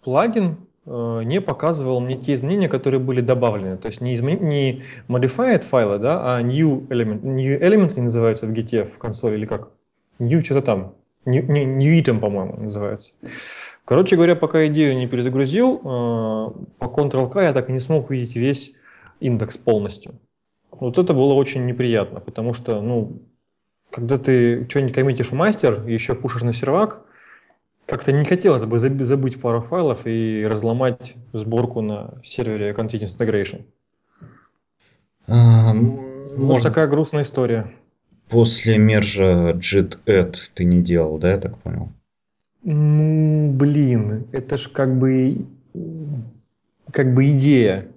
плагин 0.02 0.56
э, 0.86 1.22
не 1.24 1.40
показывал 1.40 2.00
мне 2.00 2.16
те 2.16 2.34
изменения, 2.34 2.68
которые 2.68 3.00
были 3.00 3.20
добавлены. 3.20 3.76
То 3.76 3.88
есть 3.88 4.00
не, 4.00 4.14
измен... 4.14 4.46
не 4.48 4.82
modified 5.08 5.64
файлы, 5.64 5.98
да, 5.98 6.36
а 6.36 6.42
new 6.42 6.86
element. 6.88 7.22
New 7.22 7.61
element 7.61 7.98
называются 8.00 8.46
в 8.46 8.50
Git 8.50 8.84
в 8.84 8.98
консоли 8.98 9.36
или 9.36 9.46
как? 9.46 9.70
New 10.18 10.42
что-то 10.42 10.62
там. 10.62 10.94
Item, 11.26 12.20
по-моему, 12.20 12.56
называется. 12.56 13.12
Короче 13.84 14.16
говоря, 14.16 14.36
пока 14.36 14.66
идею 14.66 14.96
не 14.96 15.06
перезагрузил, 15.06 15.76
э, 15.76 15.80
по 16.78 16.84
Ctrl-K 16.84 17.42
я 17.42 17.52
так 17.52 17.68
и 17.68 17.72
не 17.72 17.80
смог 17.80 18.10
увидеть 18.10 18.36
весь 18.36 18.72
индекс 19.20 19.56
полностью. 19.56 20.14
Вот 20.70 20.98
это 20.98 21.12
было 21.12 21.34
очень 21.34 21.66
неприятно, 21.66 22.20
потому 22.20 22.54
что, 22.54 22.80
ну, 22.80 23.20
когда 23.90 24.18
ты 24.18 24.66
что-нибудь 24.68 24.94
коммитишь 24.94 25.30
в 25.30 25.34
мастер 25.34 25.86
и 25.86 25.92
еще 25.92 26.14
пушишь 26.14 26.42
на 26.42 26.52
сервак, 26.52 27.02
как-то 27.86 28.12
не 28.12 28.24
хотелось 28.24 28.64
бы 28.64 28.78
забыть 28.78 29.40
пару 29.40 29.62
файлов 29.62 30.06
и 30.06 30.46
разломать 30.48 31.14
сборку 31.32 31.80
на 31.80 32.20
сервере 32.22 32.72
Continuous 32.72 33.18
Integration. 33.18 33.64
Может, 35.26 36.68
такая 36.68 36.86
грустная 36.86 37.24
история. 37.24 37.72
После 38.30 38.78
мержа 38.78 39.52
JIT-add 39.52 40.36
ты 40.54 40.64
не 40.64 40.80
делал, 40.82 41.18
да, 41.18 41.32
я 41.32 41.38
так 41.38 41.58
понял? 41.58 41.88
Ну, 42.62 43.50
блин, 43.52 44.26
это 44.32 44.56
ж 44.56 44.68
как 44.68 44.98
бы 44.98 45.46
как 46.92 47.14
бы 47.14 47.30
идея. 47.30 47.88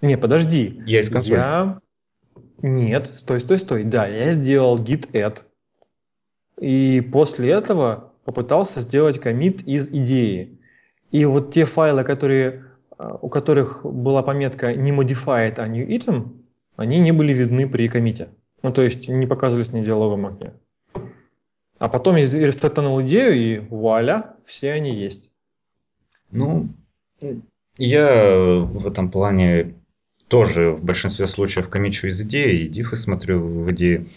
Не, 0.00 0.16
подожди. 0.16 0.82
Я 0.86 1.00
из 1.00 1.10
консоли. 1.10 1.36
Я... 1.36 1.80
Нет, 2.62 3.08
стой, 3.08 3.40
стой, 3.40 3.58
стой. 3.58 3.84
Да, 3.84 4.06
я 4.06 4.32
сделал 4.32 4.78
git 4.78 5.10
add. 5.12 5.42
И 6.60 7.00
после 7.12 7.50
этого 7.50 8.12
попытался 8.24 8.80
сделать 8.80 9.20
комит 9.20 9.62
из 9.62 9.90
идеи. 9.90 10.58
И 11.10 11.24
вот 11.24 11.52
те 11.52 11.64
файлы, 11.64 12.04
которые, 12.04 12.64
а, 12.96 13.18
у 13.20 13.28
которых 13.28 13.84
была 13.84 14.22
пометка 14.22 14.74
не 14.74 14.92
modified, 14.92 15.54
а 15.58 15.66
new 15.66 15.86
item, 15.86 16.36
они 16.76 17.00
не 17.00 17.12
были 17.12 17.32
видны 17.32 17.68
при 17.68 17.88
комите. 17.88 18.28
Ну, 18.62 18.72
то 18.72 18.82
есть 18.82 19.08
не 19.08 19.26
показывались 19.26 19.72
на 19.72 19.82
диалоговом 19.82 20.26
окне. 20.26 20.52
А 21.78 21.88
потом 21.88 22.16
я 22.16 22.26
рестартанул 22.26 23.00
идею, 23.02 23.34
и 23.34 23.58
вуаля, 23.58 24.34
все 24.44 24.72
они 24.72 24.94
есть. 24.94 25.30
Ну, 26.30 26.68
я 27.76 28.58
в 28.60 28.86
этом 28.86 29.10
плане 29.10 29.74
тоже 30.26 30.72
в 30.72 30.84
большинстве 30.84 31.26
случаев 31.26 31.68
комичу 31.68 32.08
из 32.08 32.20
идеи, 32.20 32.64
и 32.64 32.68
дифы 32.68 32.96
смотрю 32.96 33.40
в 33.40 33.70
идеи. 33.70 34.08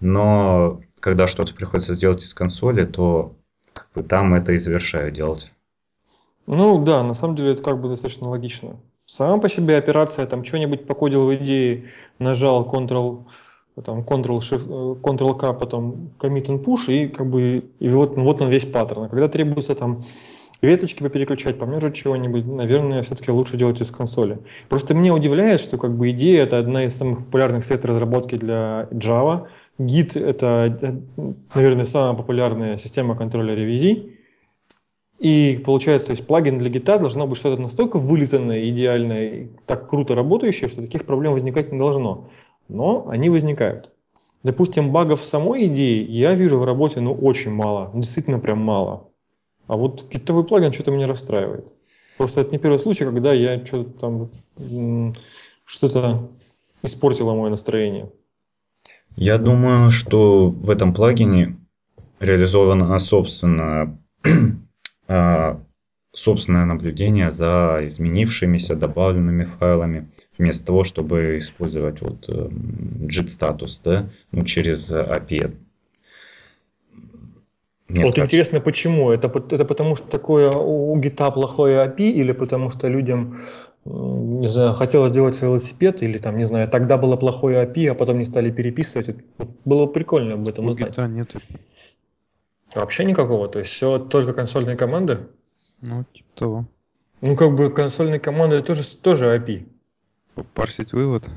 Но 0.00 0.80
когда 1.00 1.26
что-то 1.26 1.54
приходится 1.54 1.94
сделать 1.94 2.22
из 2.22 2.34
консоли, 2.34 2.84
то 2.84 3.34
как 3.72 3.88
бы 3.94 4.02
там 4.02 4.34
это 4.34 4.52
и 4.52 4.58
завершаю 4.58 5.10
делать. 5.10 5.52
Ну 6.46 6.82
да, 6.82 7.02
на 7.02 7.14
самом 7.14 7.36
деле 7.36 7.52
это 7.52 7.62
как 7.62 7.80
бы 7.80 7.88
достаточно 7.88 8.28
логично. 8.28 8.80
Сама 9.04 9.38
по 9.38 9.48
себе 9.48 9.76
операция, 9.76 10.26
там 10.26 10.44
что-нибудь 10.44 10.86
покодил 10.86 11.26
в 11.26 11.34
идее, 11.34 11.90
нажал 12.18 12.66
Ctrl 12.66 13.24
там 13.84 14.00
Ctrl-K, 14.00 15.52
потом 15.54 16.10
commit 16.18 16.46
and 16.46 16.64
push, 16.64 16.92
и 16.92 17.08
как 17.08 17.28
бы 17.28 17.64
и 17.78 17.88
вот, 17.88 18.16
вот 18.16 18.42
он 18.42 18.48
весь 18.48 18.66
паттерн. 18.66 19.04
А 19.04 19.08
когда 19.08 19.28
требуется 19.28 19.74
там 19.74 20.04
веточки 20.60 21.06
переключать, 21.08 21.58
помножить 21.58 21.94
чего-нибудь, 21.94 22.46
наверное, 22.46 23.02
все-таки 23.02 23.30
лучше 23.30 23.56
делать 23.56 23.80
из 23.80 23.90
консоли. 23.90 24.38
Просто 24.68 24.94
меня 24.94 25.14
удивляет, 25.14 25.60
что 25.60 25.78
как 25.78 25.96
бы 25.96 26.10
идея 26.10 26.44
это 26.44 26.58
одна 26.58 26.84
из 26.84 26.96
самых 26.96 27.24
популярных 27.26 27.64
сет 27.64 27.84
разработки 27.84 28.36
для 28.36 28.88
Java. 28.90 29.46
Git 29.78 30.18
это, 30.18 31.00
наверное, 31.54 31.86
самая 31.86 32.14
популярная 32.14 32.78
система 32.78 33.16
контроля 33.16 33.54
ревизий. 33.54 34.14
И 35.20 35.60
получается, 35.64 36.08
то 36.08 36.12
есть 36.12 36.26
плагин 36.26 36.58
для 36.58 36.70
гита 36.70 36.98
должно 36.98 37.26
быть 37.26 37.38
что-то 37.38 37.60
настолько 37.60 37.98
вылизанное, 37.98 38.68
идеальное, 38.68 39.48
так 39.66 39.88
круто 39.88 40.14
работающее, 40.14 40.68
что 40.68 40.82
таких 40.82 41.06
проблем 41.06 41.32
возникать 41.32 41.72
не 41.72 41.78
должно. 41.78 42.28
Но 42.68 43.08
они 43.08 43.30
возникают. 43.30 43.90
Допустим, 44.42 44.92
багов 44.92 45.22
в 45.22 45.26
самой 45.26 45.66
идее 45.66 46.02
я 46.04 46.34
вижу 46.34 46.58
в 46.58 46.64
работе 46.64 47.00
ну 47.00 47.12
очень 47.12 47.50
мало, 47.50 47.90
действительно 47.94 48.38
прям 48.38 48.58
мало. 48.58 49.08
А 49.66 49.76
вот 49.76 50.08
гитовый 50.10 50.44
плагин 50.44 50.72
что-то 50.72 50.90
меня 50.90 51.06
расстраивает. 51.06 51.66
Просто 52.16 52.40
это 52.40 52.52
не 52.52 52.58
первый 52.58 52.78
случай, 52.78 53.04
когда 53.04 53.32
я 53.32 53.64
что-то 53.64 53.90
там 53.98 54.30
что-то 55.64 56.28
испортило 56.82 57.34
мое 57.34 57.50
настроение. 57.50 58.10
Я 59.16 59.38
думаю, 59.38 59.90
что 59.90 60.48
в 60.48 60.70
этом 60.70 60.94
плагине 60.94 61.56
реализовано 62.20 62.98
собственно, 62.98 63.98
а, 65.08 65.60
собственное 66.18 66.64
наблюдение 66.64 67.30
за 67.30 67.80
изменившимися, 67.82 68.74
добавленными 68.74 69.44
файлами, 69.44 70.08
вместо 70.38 70.66
того, 70.66 70.84
чтобы 70.84 71.36
использовать 71.36 72.00
вот 72.00 72.28
JIT 72.28 73.24
э, 73.24 73.28
статус, 73.28 73.80
да, 73.84 74.08
ну, 74.32 74.44
через 74.44 74.92
API. 74.92 75.54
Нет, 77.88 78.04
вот 78.04 78.14
как... 78.16 78.24
интересно, 78.24 78.60
почему? 78.60 79.10
Это, 79.10 79.28
это 79.28 79.64
потому, 79.64 79.96
что 79.96 80.06
такое 80.06 80.50
у 80.50 80.94
гита 80.98 81.30
плохое 81.30 81.86
API 81.86 82.10
или 82.10 82.32
потому 82.32 82.70
что 82.70 82.88
людям 82.88 83.38
не 83.84 84.48
знаю, 84.48 84.74
хотелось 84.74 85.12
сделать 85.12 85.40
велосипед, 85.40 86.02
или 86.02 86.18
там, 86.18 86.36
не 86.36 86.44
знаю, 86.44 86.68
тогда 86.68 86.98
было 86.98 87.16
плохое 87.16 87.64
API, 87.64 87.88
а 87.88 87.94
потом 87.94 88.18
не 88.18 88.26
стали 88.26 88.50
переписывать. 88.50 89.16
Было 89.64 89.86
прикольно 89.86 90.34
об 90.34 90.46
этом 90.46 90.66
узнать. 90.66 90.94
Да, 90.94 91.08
нет. 91.08 91.30
Вообще 92.74 93.04
никакого, 93.04 93.48
то 93.48 93.60
есть 93.60 93.70
все 93.70 93.98
только 93.98 94.34
консольные 94.34 94.76
команды? 94.76 95.20
Ну, 95.80 96.04
типа 96.12 96.28
того. 96.34 96.68
Ну, 97.20 97.36
как 97.36 97.54
бы 97.54 97.70
консольные 97.70 98.20
команды 98.20 98.62
тоже, 98.62 98.84
тоже 98.96 99.26
API. 99.26 99.66
Парсить 100.54 100.92
вывод. 100.92 101.28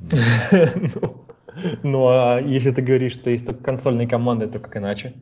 ну, 0.10 1.26
ну, 1.82 2.08
а 2.08 2.40
если 2.40 2.72
ты 2.72 2.82
говоришь, 2.82 3.12
что 3.12 3.30
есть 3.30 3.46
только 3.46 3.62
консольные 3.62 4.08
команды, 4.08 4.46
то 4.46 4.58
как 4.58 4.76
иначе? 4.76 5.14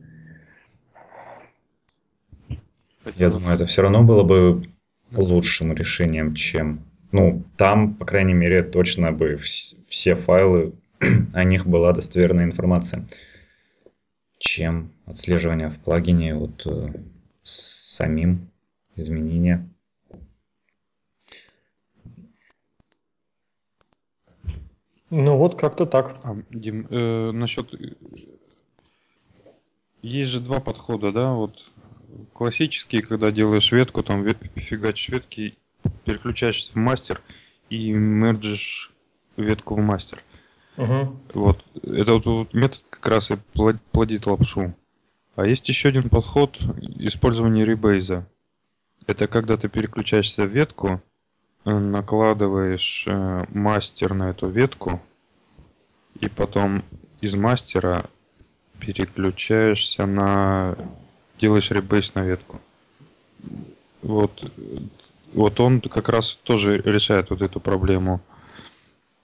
Я 3.15 3.29
думаю, 3.29 3.55
это 3.55 3.65
все 3.65 3.81
равно 3.81 4.03
было 4.03 4.23
бы 4.23 4.63
лучшим 5.11 5.73
решением, 5.73 6.35
чем... 6.35 6.81
Ну, 7.11 7.43
там, 7.57 7.93
по 7.93 8.05
крайней 8.05 8.33
мере, 8.33 8.63
точно 8.63 9.11
бы 9.11 9.37
все 9.37 10.15
файлы, 10.15 10.73
о 11.33 11.43
них 11.43 11.67
была 11.67 11.93
достоверная 11.93 12.45
информация, 12.45 13.05
чем 14.39 14.91
отслеживание 15.05 15.69
в 15.69 15.79
плагине 15.79 16.33
вот 16.33 16.65
э, 16.65 16.93
самим 18.03 18.49
изменения. 18.95 19.69
Ну 25.09 25.37
вот 25.37 25.55
как-то 25.55 25.85
так. 25.85 26.19
А, 26.23 26.35
Дим, 26.49 26.87
э, 26.89 27.31
насчет... 27.31 27.73
Есть 30.01 30.31
же 30.31 30.41
два 30.41 30.59
подхода, 30.59 31.13
да, 31.13 31.33
вот 31.33 31.71
классические, 32.33 33.03
когда 33.03 33.31
делаешь 33.31 33.71
ветку, 33.71 34.03
там 34.03 34.27
фигачишь 34.55 35.09
ветки, 35.09 35.57
переключаешься 36.03 36.73
в 36.73 36.75
мастер 36.75 37.21
и 37.69 37.91
мерджишь 37.93 38.91
ветку 39.37 39.75
в 39.75 39.79
мастер. 39.79 40.21
Угу. 40.75 41.19
Вот. 41.35 41.63
Это 41.83 42.13
вот, 42.13 42.25
вот 42.25 42.53
метод 42.53 42.83
как 42.89 43.07
раз 43.07 43.31
и 43.31 43.37
плодит 43.91 44.25
лапшу. 44.25 44.75
А 45.35 45.47
есть 45.47 45.67
еще 45.67 45.89
один 45.89 46.09
подход 46.09 46.59
использования 46.97 47.65
ребейза. 47.65 48.27
Это 49.07 49.27
когда 49.27 49.57
ты 49.57 49.67
переключаешься 49.67 50.43
в 50.43 50.49
ветку, 50.49 51.01
э, 51.65 51.77
накладываешь 51.77 53.05
э, 53.07 53.45
мастер 53.49 54.13
на 54.13 54.29
эту 54.29 54.47
ветку, 54.47 55.01
и 56.19 56.29
потом 56.29 56.83
из 57.19 57.33
мастера 57.33 58.05
переключаешься 58.79 60.05
на 60.05 60.77
делаешь 61.39 61.71
ребейс 61.71 62.13
на 62.13 62.21
ветку. 62.21 62.61
Вот, 64.01 64.51
вот 65.33 65.59
он 65.59 65.81
как 65.81 66.09
раз 66.09 66.33
тоже 66.43 66.77
решает 66.77 67.31
вот 67.31 67.41
эту 67.41 67.59
проблему 67.59 68.21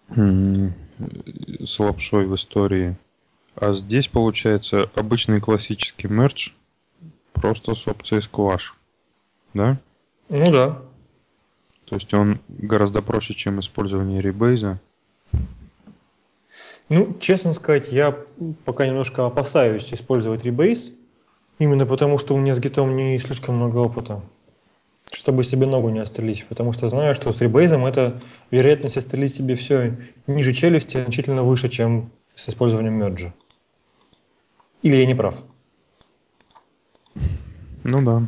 с 0.10 1.80
лапшой 1.80 2.26
в 2.26 2.36
истории. 2.36 2.98
А 3.56 3.74
здесь 3.74 4.08
получается 4.08 4.90
обычный 4.96 5.42
классический 5.42 6.08
мерч, 6.08 6.54
просто 7.34 7.76
с 7.76 7.88
опцией 7.88 8.22
squash. 8.22 8.74
Да? 9.54 9.78
Ну 10.30 10.52
да. 10.52 10.82
То 11.86 11.96
есть 11.96 12.14
он 12.14 12.40
гораздо 12.48 13.02
проще, 13.02 13.34
чем 13.34 13.60
использование 13.60 14.22
ребейза. 14.22 14.80
Ну, 16.88 17.18
честно 17.20 17.54
сказать, 17.54 17.92
я 17.92 18.18
пока 18.66 18.88
немножко 18.88 19.26
опасаюсь 19.26 19.94
использовать 19.94 20.44
ребейз, 20.44 20.92
Именно 21.60 21.86
потому, 21.86 22.18
что 22.18 22.34
у 22.34 22.38
меня 22.38 22.56
с 22.56 22.60
гитом 22.60 22.96
не 22.96 23.20
слишком 23.20 23.58
много 23.58 23.78
опыта, 23.78 24.22
чтобы 25.12 25.44
себе 25.44 25.68
ногу 25.68 25.90
не 25.90 26.00
отстрелить. 26.00 26.46
Потому 26.48 26.72
что 26.72 26.88
знаю, 26.88 27.16
что 27.16 27.34
с 27.34 27.42
ребейзом 27.42 27.86
это 27.86 28.22
вероятность 28.50 28.96
отстрелить 28.96 29.36
себе 29.36 29.56
все 29.56 29.98
ниже 30.26 30.54
челюсти 30.54 31.04
значительно 31.04 31.44
выше, 31.44 31.68
чем 31.68 32.12
с 32.40 32.48
использованием 32.48 32.94
мерджа. 32.94 33.34
Или 34.82 34.96
я 34.96 35.06
не 35.06 35.16
прав? 35.16 35.44
Ну 37.84 38.02
да. 38.02 38.28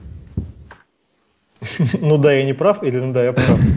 Ну 2.02 2.18
да, 2.18 2.34
я 2.34 2.44
не 2.46 2.54
прав, 2.54 2.84
или 2.84 2.98
ну 2.98 3.14
да, 3.14 3.24
я 3.24 3.34
прав. 3.34 3.60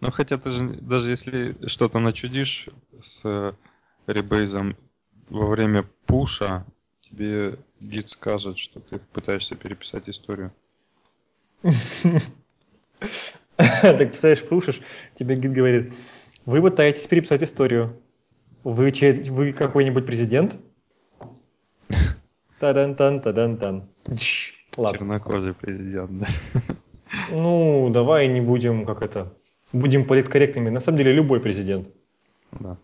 Ну 0.00 0.12
хотя 0.12 0.38
ты 0.38 0.50
же, 0.50 0.68
даже 0.80 1.10
если 1.10 1.56
что-то 1.66 1.98
начудишь 1.98 2.68
с 3.00 3.54
ребейзом 4.06 4.76
во 5.28 5.46
время 5.46 5.84
пуша, 6.06 6.64
тебе 7.02 7.58
гид 7.80 8.08
скажет, 8.08 8.58
что 8.58 8.78
ты 8.78 9.00
пытаешься 9.00 9.56
переписать 9.56 10.08
историю. 10.08 10.52
Так 13.56 13.98
представляешь, 13.98 14.48
пушишь, 14.48 14.80
тебе 15.16 15.34
гид 15.34 15.52
говорит, 15.52 15.92
вы 16.46 16.62
пытаетесь 16.62 17.06
переписать 17.06 17.42
историю. 17.42 18.00
Вы, 18.64 18.92
вы 19.30 19.52
какой-нибудь 19.52 20.06
президент? 20.06 20.56
Тадан-тан, 22.60 23.20
тадан-тан. 23.20 23.88
Ладно. 24.76 24.98
Чернокожий 24.98 25.54
президент, 25.54 26.18
да. 26.18 26.26
Ну, 27.30 27.88
давай 27.90 28.28
не 28.28 28.40
будем, 28.40 28.84
как 28.84 29.02
это, 29.02 29.32
будем 29.72 30.06
политкорректными. 30.06 30.68
На 30.68 30.80
самом 30.80 30.98
деле, 30.98 31.12
любой 31.12 31.40
президент. 31.40 31.88
Да 32.52 32.78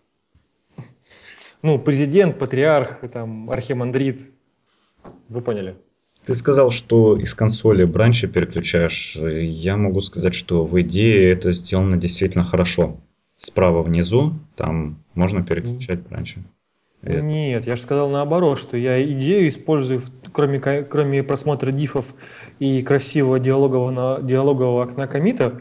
ну, 1.65 1.79
президент, 1.79 2.39
патриарх, 2.39 3.01
там, 3.11 3.49
архимандрит. 3.49 4.21
Вы 5.31 5.41
поняли? 5.41 5.79
Ты 6.27 6.35
сказал, 6.35 6.71
что 6.71 7.17
из 7.17 7.33
консоли 7.33 7.85
бранчи 7.85 8.27
переключаешь. 8.27 9.17
Я 9.17 9.79
могу 9.79 10.03
сказать, 10.03 10.35
что 10.35 10.67
в 10.67 10.79
идее 10.83 11.31
это 11.31 11.53
сделано 11.53 11.97
действительно 11.97 12.45
хорошо. 12.45 13.01
Справа 13.37 13.83
внизу 13.83 14.33
там 14.57 15.03
можно 15.15 15.45
переключать 15.45 16.01
бранчи. 16.01 16.43
Это... 17.03 17.21
Нет, 17.21 17.67
я 17.67 17.77
же 17.77 17.83
сказал 17.83 18.09
наоборот, 18.09 18.59
что 18.59 18.77
я 18.77 19.03
идею 19.03 19.49
использую, 19.49 20.01
кроме, 20.33 20.59
кроме 20.59 21.23
просмотра 21.23 21.71
дифов 21.71 22.15
и 22.59 22.81
красивого 22.83 23.39
диалогового, 23.39 24.23
диалогового 24.23 24.83
окна 24.83 25.07
комита, 25.07 25.61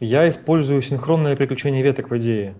я 0.00 0.28
использую 0.28 0.82
синхронное 0.82 1.34
переключение 1.34 1.82
веток 1.82 2.10
в 2.10 2.18
идее. 2.18 2.56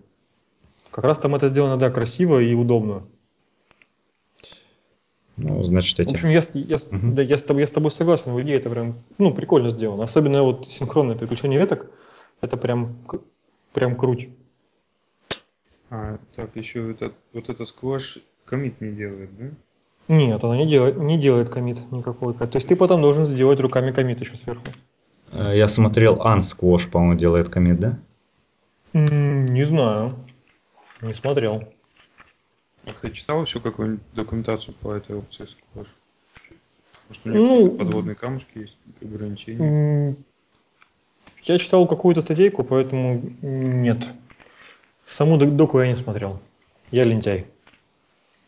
Как 0.91 1.05
раз 1.05 1.19
там 1.19 1.35
это 1.35 1.49
сделано, 1.49 1.77
да, 1.77 1.91
красиво 1.91 2.39
и 2.39 2.55
удобно. 2.55 3.03
Ну, 5.37 5.63
значит, 5.65 5.99
эти... 6.01 6.11
В 6.11 6.13
общем, 6.13 6.29
я, 6.29 6.43
я, 6.55 6.77
угу. 6.77 7.13
да, 7.15 7.23
я, 7.23 7.37
с 7.37 7.43
тобой, 7.43 7.63
я 7.63 7.67
с 7.67 7.73
тобой 7.73 7.91
согласен, 7.91 8.33
в 8.33 8.41
идее 8.43 8.57
это 8.57 8.71
прям, 8.71 9.03
ну, 9.19 9.35
прикольно 9.35 9.71
сделано. 9.71 10.05
Особенно 10.05 10.43
вот 10.43 10.69
синхронное 10.69 11.17
переключение 11.17 11.59
веток, 11.59 11.91
это 12.41 12.57
прям, 12.57 12.99
прям 13.73 13.97
круть. 13.97 14.29
А, 15.95 16.19
так, 16.35 16.57
еще 16.57 16.93
этот, 16.93 17.13
вот 17.35 17.51
это 17.51 17.67
сквош 17.67 18.17
комит 18.47 18.81
не 18.81 18.93
делает, 18.93 19.29
да? 19.37 19.51
Нет, 20.09 20.43
она 20.43 20.57
не 20.57 20.67
делает, 20.67 20.97
не 20.97 21.19
делает 21.19 21.51
комит 21.51 21.93
никакой. 21.93 22.33
То 22.33 22.49
есть 22.55 22.67
ты 22.67 22.77
потом 22.77 23.03
должен 23.03 23.27
сделать 23.27 23.61
руками 23.61 23.93
комит 23.93 24.19
еще 24.21 24.37
сверху. 24.37 24.65
Э, 25.33 25.53
я 25.55 25.69
смотрел, 25.69 26.17
Unsquash, 26.17 26.91
по-моему, 26.91 27.19
делает 27.19 27.51
комит, 27.51 27.79
да? 27.79 27.99
Не 28.95 29.65
знаю. 29.65 30.15
Не 31.03 31.13
смотрел. 31.13 31.65
А 32.87 32.93
ты 32.95 33.11
читал 33.11 33.45
еще 33.45 33.61
какую-нибудь 33.61 34.03
документацию 34.15 34.75
по 34.81 34.95
этой 34.95 35.17
опции 35.17 35.45
Squash? 35.45 35.89
Может, 37.09 37.27
у 37.27 37.29
них 37.29 37.39
ну, 37.39 37.71
подводные 37.71 38.15
камушки 38.15 38.61
есть, 38.61 38.79
ограничения? 39.03 40.17
Я 41.43 41.59
читал 41.59 41.87
какую-то 41.87 42.23
статейку, 42.23 42.65
поэтому 42.65 43.21
нет. 43.43 44.09
Саму 45.13 45.37
доку 45.37 45.81
я 45.81 45.89
не 45.89 45.97
смотрел. 45.97 46.41
Я 46.91 47.05
лентяй. 47.05 47.47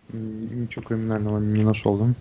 Ничего 0.08 0.82
криминального 0.82 1.38
не 1.38 1.62
нашел, 1.62 1.96
да? 1.96 2.14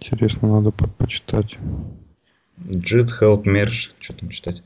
Интересно, 0.00 0.48
надо 0.48 0.70
по 0.70 0.86
почитать. 0.88 1.56
JIT, 2.58 3.08
Help, 3.20 3.44
Merge, 3.44 3.92
что 3.98 4.14
там 4.14 4.28
читать? 4.28 4.62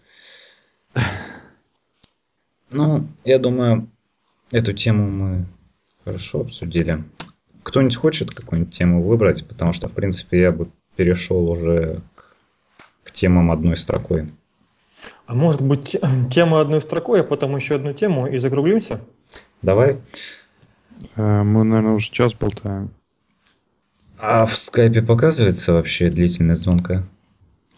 Ну, 2.70 3.07
я 3.24 3.39
думаю, 3.39 3.89
эту 4.51 4.72
тему 4.72 5.09
мы 5.09 5.47
хорошо 6.05 6.41
обсудили. 6.41 7.05
Кто-нибудь 7.62 7.97
хочет 7.97 8.30
какую-нибудь 8.32 8.74
тему 8.74 9.03
выбрать? 9.03 9.47
Потому 9.47 9.72
что, 9.72 9.89
в 9.89 9.93
принципе, 9.93 10.41
я 10.41 10.53
бы 10.53 10.68
перешел 10.97 11.49
уже 11.49 12.03
к, 13.07 13.12
темам 13.12 13.50
одной 13.50 13.76
строкой. 13.76 14.32
А 15.26 15.34
может 15.34 15.62
быть, 15.62 15.96
тема 16.32 16.61
одной 16.61 16.80
строкой, 16.80 17.20
а 17.20 17.24
потом 17.24 17.57
еще 17.57 17.76
одну 17.76 17.92
тему 17.92 18.26
и 18.26 18.38
закруглимся? 18.38 19.00
Давай. 19.62 19.98
Э, 21.16 21.42
мы, 21.42 21.64
наверное, 21.64 21.94
уже 21.94 22.11
час 22.11 22.34
болтаем. 22.34 22.90
А 24.18 24.46
в 24.46 24.57
скайпе 24.57 25.02
показывается 25.02 25.72
вообще 25.72 26.11
длительность 26.11 26.62
звонка? 26.62 27.04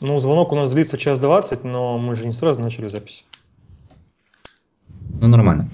Ну, 0.01 0.19
звонок 0.21 0.53
у 0.53 0.57
нас 0.57 0.71
длится 0.71 0.97
час 0.97 1.19
двадцать, 1.19 1.65
но 1.65 1.99
мы 1.99 2.15
же 2.15 2.27
не 2.27 2.33
сразу 2.33 2.61
начали 2.61 2.89
запись. 2.89 3.25
Ну, 5.21 5.27
нормально. 5.27 5.69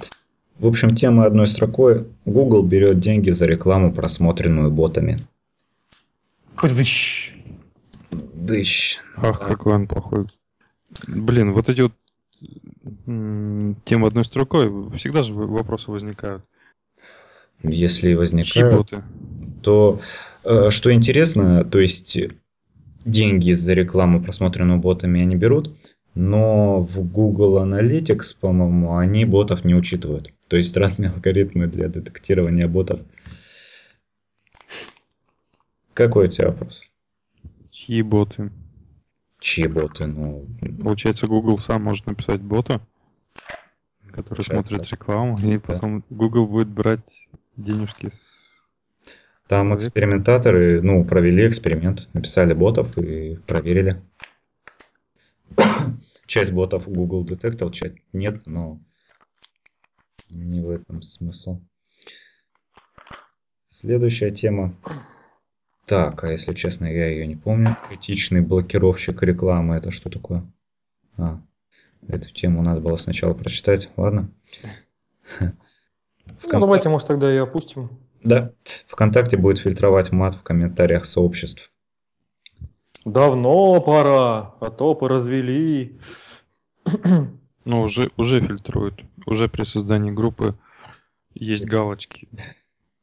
В 0.58 0.66
общем, 0.66 0.94
тема 0.94 1.26
одной 1.26 1.46
строкой. 1.46 2.06
Google 2.24 2.62
берет 2.62 3.00
деньги 3.00 3.30
за 3.30 3.46
рекламу, 3.46 3.92
просмотренную 3.92 4.70
ботами. 4.70 5.18
Дыщ. 6.62 7.34
Дыщ. 8.44 8.98
Ах, 9.16 9.40
да. 9.40 9.46
какой 9.46 9.74
он 9.74 9.86
плохой. 9.86 10.26
Блин, 11.06 11.52
вот 11.52 11.68
эти 11.68 11.80
вот 11.82 11.92
темы 13.84 14.06
одной 14.06 14.24
строкой, 14.24 14.68
всегда 14.96 15.22
же 15.22 15.32
вопросы 15.32 15.90
возникают. 15.90 16.44
Если 17.62 18.12
возникают, 18.14 18.92
то 19.62 20.00
э, 20.42 20.68
что 20.68 20.92
интересно, 20.92 21.64
то 21.64 21.78
есть 21.78 22.18
деньги 23.06 23.52
за 23.52 23.72
рекламу, 23.72 24.22
просмотренную 24.22 24.78
ботами, 24.78 25.22
они 25.22 25.36
берут, 25.36 25.74
но 26.14 26.80
в 26.80 27.00
Google 27.00 27.64
Analytics, 27.64 28.36
по-моему, 28.38 28.98
они 28.98 29.24
ботов 29.24 29.64
не 29.64 29.74
учитывают. 29.74 30.32
То 30.48 30.58
есть 30.58 30.76
разные 30.76 31.10
алгоритмы 31.10 31.66
для 31.66 31.88
детектирования 31.88 32.68
ботов. 32.68 33.00
Какой 35.94 36.26
у 36.26 36.30
тебя 36.30 36.48
вопрос? 36.48 36.90
Чьи 37.84 38.00
боты? 38.00 38.50
Чьи 39.40 39.66
боты? 39.66 40.06
Ну... 40.06 40.46
Получается, 40.82 41.26
Google 41.26 41.58
сам 41.58 41.82
может 41.84 42.06
написать 42.06 42.40
бота, 42.40 42.80
который 44.10 44.36
Получается, 44.36 44.76
смотрит 44.76 44.90
рекламу, 44.90 45.38
и 45.38 45.58
да. 45.58 45.60
потом 45.60 46.02
Google 46.08 46.46
будет 46.46 46.68
брать 46.68 47.28
денежки 47.58 48.08
с 48.08 48.66
Там 49.48 49.66
человека. 49.66 49.86
экспериментаторы, 49.86 50.80
ну, 50.80 51.04
провели 51.04 51.46
эксперимент, 51.46 52.08
написали 52.14 52.54
ботов 52.54 52.96
и 52.96 53.36
проверили. 53.46 54.02
Часть 56.26 56.52
ботов 56.52 56.88
Google 56.88 57.24
детектил, 57.24 57.70
часть 57.70 57.96
нет, 58.14 58.46
но 58.46 58.80
не 60.30 60.62
в 60.62 60.70
этом 60.70 61.02
смысл. 61.02 61.60
Следующая 63.68 64.30
тема. 64.30 64.74
Так, 65.86 66.24
а 66.24 66.32
если 66.32 66.54
честно, 66.54 66.86
я 66.86 67.06
ее 67.06 67.26
не 67.26 67.36
помню. 67.36 67.76
Критичный 67.88 68.40
блокировщик 68.40 69.22
рекламы. 69.22 69.76
Это 69.76 69.90
что 69.90 70.08
такое? 70.08 70.50
А, 71.16 71.40
эту 72.08 72.32
тему 72.32 72.62
надо 72.62 72.80
было 72.80 72.96
сначала 72.96 73.34
прочитать. 73.34 73.90
Ладно. 73.96 74.30
Ну, 76.50 76.60
давайте, 76.60 76.88
может, 76.88 77.08
тогда 77.08 77.32
и 77.32 77.36
опустим. 77.36 77.90
Да. 78.22 78.52
ВКонтакте 78.86 79.36
будет 79.36 79.58
фильтровать 79.58 80.10
мат 80.10 80.34
в 80.34 80.42
комментариях 80.42 81.04
сообществ. 81.04 81.70
Давно 83.04 83.78
пора, 83.82 84.54
а 84.60 84.70
то 84.70 84.94
поразвели. 84.94 85.98
Ну, 87.66 87.82
уже, 87.82 88.10
уже 88.16 88.40
фильтруют. 88.40 89.04
Уже 89.26 89.48
при 89.48 89.64
создании 89.64 90.10
группы 90.10 90.54
есть 91.34 91.64
галочки, 91.64 92.28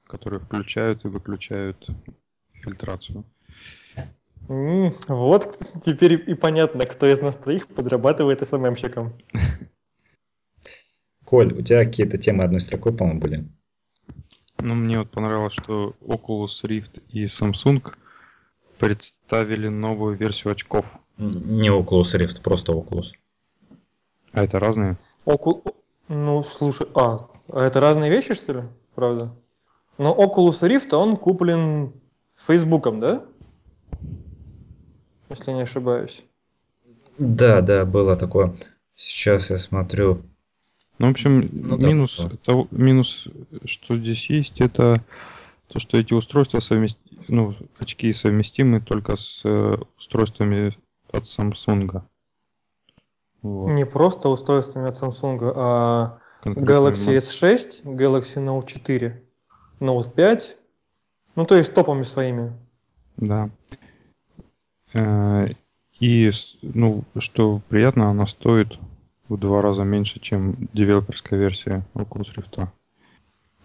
которые 0.08 0.40
включают 0.40 1.04
и 1.06 1.08
выключают 1.08 1.88
фильтрацию. 2.62 3.26
Mm, 4.48 4.94
вот 5.08 5.58
теперь 5.86 6.14
и 6.30 6.34
понятно, 6.34 6.86
кто 6.86 7.08
из 7.08 7.22
нас 7.22 7.36
троих 7.36 7.68
подрабатывает 7.68 8.48
СММщиком. 8.48 9.14
Коль, 11.26 11.54
у 11.54 11.62
тебя 11.62 11.86
какие-то 11.86 12.18
темы 12.18 12.44
одной 12.44 12.60
строкой, 12.60 12.94
по-моему, 12.94 13.22
были? 13.22 13.48
Ну, 14.60 14.76
мне 14.76 15.00
вот 15.00 15.12
понравилось, 15.12 15.54
что 15.54 15.96
Oculus 16.02 16.64
Rift 16.64 17.02
и 17.08 17.26
Samsung 17.26 17.94
представили 18.78 19.70
новую 19.70 20.18
версию 20.18 20.52
очков. 20.52 20.86
Не 21.18 21.70
Oculus 21.70 22.18
Rift, 22.20 22.42
просто 22.42 22.74
Oculus. 22.74 23.12
А 24.34 24.44
это 24.44 24.60
разные? 24.60 24.98
Оку... 25.26 25.64
Ну, 26.08 26.44
слушай, 26.44 26.88
а, 26.94 27.30
а 27.50 27.66
это 27.66 27.80
разные 27.80 28.12
вещи, 28.12 28.34
что 28.34 28.54
ли? 28.54 28.64
Правда? 28.96 29.34
Но 29.98 30.14
Oculus 30.14 30.62
Rift, 30.62 30.94
он 30.94 31.16
куплен 31.16 31.94
Фейсбуком, 32.52 33.00
да? 33.00 33.24
Если 35.30 35.54
не 35.54 35.62
ошибаюсь. 35.62 36.26
Да, 37.18 37.62
да, 37.62 37.86
было 37.86 38.18
такое. 38.18 38.54
Сейчас 38.94 39.50
я 39.52 39.58
смотрю. 39.58 40.24
Ну, 41.00 41.08
в 41.08 41.12
общем, 41.12 41.50
ну, 41.54 41.78
минус, 41.78 42.18
да, 42.20 42.30
того, 42.44 42.68
минус, 42.72 43.26
что 43.64 43.96
здесь 43.96 44.30
есть, 44.30 44.60
это 44.60 44.96
то, 45.70 45.80
что 45.80 45.98
эти 45.98 46.14
устройства 46.14 46.60
совмест... 46.60 46.98
ну, 47.30 47.56
очки 47.80 48.12
совместимы 48.12 48.82
только 48.82 49.16
с 49.16 49.44
э, 49.46 49.78
устройствами 49.98 50.78
от 51.10 51.24
Samsung. 51.24 52.02
Вот. 53.44 53.72
Не 53.72 53.86
просто 53.86 54.28
устройствами 54.28 54.90
от 54.90 55.02
Samsung, 55.02 55.54
а 55.56 56.20
Galaxy 56.44 57.18
S6, 57.18 57.86
Galaxy 57.86 58.46
Note 58.46 58.66
4, 58.68 59.24
Note 59.80 60.12
5, 60.14 60.58
ну 61.36 61.46
то 61.46 61.56
есть 61.56 61.74
топами 61.74 62.04
своими. 62.04 62.52
Да. 63.18 63.50
Э, 64.94 65.48
и, 66.00 66.32
ну, 66.62 67.04
что 67.20 67.62
приятно, 67.70 68.10
она 68.10 68.26
стоит 68.26 68.78
в 69.30 69.38
два 69.38 69.62
раза 69.62 69.84
меньше, 69.84 70.20
чем 70.20 70.68
девелоперская 70.74 71.40
версия 71.40 71.86
Oculus 71.94 72.36
Rift. 72.36 72.68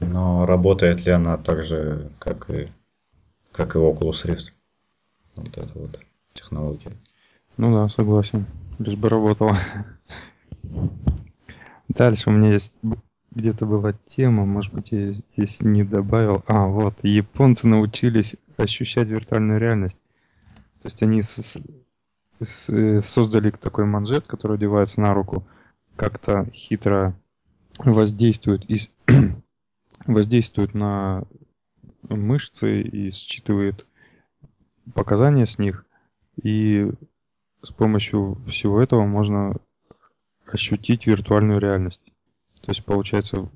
Но 0.01 0.45
работает 0.45 1.07
ли 1.07 1.13
она 1.13 1.39
так 1.39 1.65
же, 1.65 2.11
как 2.19 2.51
и, 2.51 2.69
как 3.53 3.75
и 3.75 3.79
Oculus 3.79 4.27
Rift? 4.27 4.53
Вот 5.35 5.57
это 5.57 5.79
вот 5.79 6.01
технология. 6.35 6.91
Ну 7.57 7.73
да, 7.73 7.89
согласен. 7.89 8.45
Лишь 8.79 8.97
бы 8.97 9.09
работала. 9.09 9.57
Дальше 11.89 12.29
у 12.29 12.33
меня 12.33 12.53
есть 12.53 12.75
где-то 13.37 13.67
была 13.67 13.93
тема, 13.93 14.47
может 14.47 14.73
быть, 14.73 14.93
я 14.93 15.13
здесь 15.13 15.61
не 15.61 15.85
добавил. 15.85 16.43
А, 16.47 16.67
вот, 16.67 16.95
японцы 17.03 17.67
научились 17.67 18.35
ощущать 18.57 19.09
виртуальную 19.09 19.61
реальность. 19.61 19.99
То 20.81 20.87
есть 20.87 21.03
они 21.03 21.21
э, 21.21 23.03
создали 23.03 23.51
такой 23.51 23.85
манжет, 23.85 24.27
который 24.27 24.57
одевается 24.57 25.03
на 25.03 25.13
руку, 25.13 25.47
как-то 25.97 26.49
хитро 26.55 27.15
воздействует 27.79 28.71
и 28.71 28.79
воздействует 30.07 30.73
на 30.73 31.25
мышцы 32.09 32.81
и 32.81 33.11
считывает 33.11 33.87
показания 34.95 35.47
с 35.47 35.59
них. 35.59 35.85
И 36.43 36.91
с 37.63 37.71
помощью 37.71 38.41
всего 38.49 38.81
этого 38.81 39.05
можно 39.05 39.57
ощутить 40.47 41.07
виртуальную 41.07 41.61
реальность. 41.61 42.01
То 42.67 42.73
есть 42.73 42.85
получается 42.85 43.49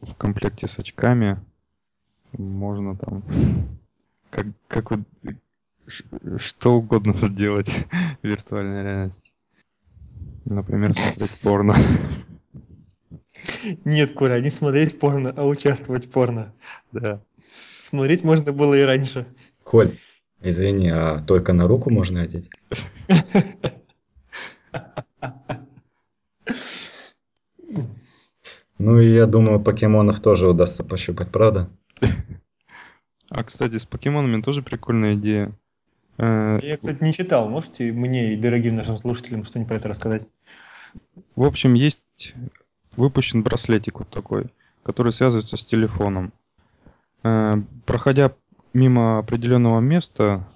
в 0.00 0.14
комплекте 0.14 0.66
с 0.66 0.78
очками 0.78 1.38
можно 2.32 2.96
там 2.96 3.22
как, 4.30 4.46
как 4.66 4.90
вот, 4.90 5.00
что 6.38 6.76
угодно 6.76 7.12
сделать 7.28 7.68
в 7.68 8.26
виртуальной 8.26 8.82
реальности. 8.82 9.30
Например, 10.46 10.94
смотреть 10.94 11.38
порно. 11.42 11.74
Нет, 13.84 14.14
Коля, 14.14 14.40
не 14.40 14.48
смотреть 14.48 14.98
порно, 14.98 15.34
а 15.36 15.46
участвовать 15.46 16.06
в 16.06 16.10
порно. 16.10 16.54
Да. 16.92 17.22
Смотреть 17.82 18.24
можно 18.24 18.54
было 18.54 18.72
и 18.72 18.84
раньше. 18.84 19.26
Коль, 19.64 19.98
Извини, 20.44 20.90
а 20.90 21.22
только 21.22 21.54
на 21.54 21.66
руку 21.66 21.90
можно 21.90 22.20
одеть? 22.20 22.50
Ну 28.84 29.00
и 29.00 29.14
я 29.14 29.24
думаю, 29.24 29.60
покемонов 29.60 30.20
тоже 30.20 30.46
удастся 30.46 30.84
пощупать, 30.84 31.30
правда? 31.30 31.70
А, 33.30 33.42
кстати, 33.42 33.78
с 33.78 33.86
покемонами 33.86 34.42
тоже 34.42 34.60
прикольная 34.60 35.14
идея. 35.14 35.52
Э, 36.18 36.60
я, 36.62 36.76
кстати, 36.76 37.02
не 37.02 37.14
читал. 37.14 37.48
Можете 37.48 37.90
мне 37.92 38.34
и 38.34 38.36
дорогим 38.36 38.76
нашим 38.76 38.98
слушателям 38.98 39.44
что-нибудь 39.44 39.68
про 39.68 39.76
это 39.78 39.88
рассказать? 39.88 40.28
В 41.34 41.44
общем, 41.44 41.72
есть 41.72 42.34
выпущен 42.94 43.42
браслетик 43.42 44.00
вот 44.00 44.10
такой. 44.10 44.52
который 44.82 45.12
связывается 45.12 45.56
с 45.56 45.64
телефоном. 45.64 46.34
Э, 47.22 47.54
проходя 47.86 48.34
мимо 48.74 49.18
определенного 49.18 49.80
места, 49.80 50.46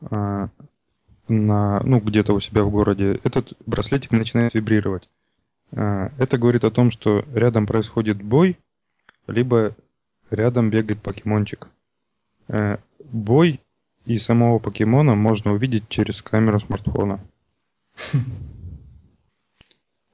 э, 0.00 0.48
на, 1.28 1.80
ну, 1.84 2.00
где-то 2.00 2.32
у 2.32 2.40
себя 2.40 2.64
в 2.64 2.70
городе, 2.70 3.20
этот 3.22 3.52
браслетик 3.66 4.12
начинает 4.12 4.54
вибрировать. 4.54 5.10
Э, 5.72 6.10
это 6.18 6.38
говорит 6.38 6.64
о 6.64 6.70
том, 6.70 6.90
что 6.90 7.24
рядом 7.32 7.66
происходит 7.66 8.22
бой, 8.22 8.58
либо 9.26 9.74
рядом 10.30 10.70
бегает 10.70 11.00
покемончик. 11.02 11.68
Бой 13.10 13.60
и 14.04 14.18
самого 14.18 14.58
покемона 14.58 15.14
можно 15.14 15.52
увидеть 15.52 15.88
через 15.88 16.22
камеру 16.22 16.60
смартфона. 16.60 17.20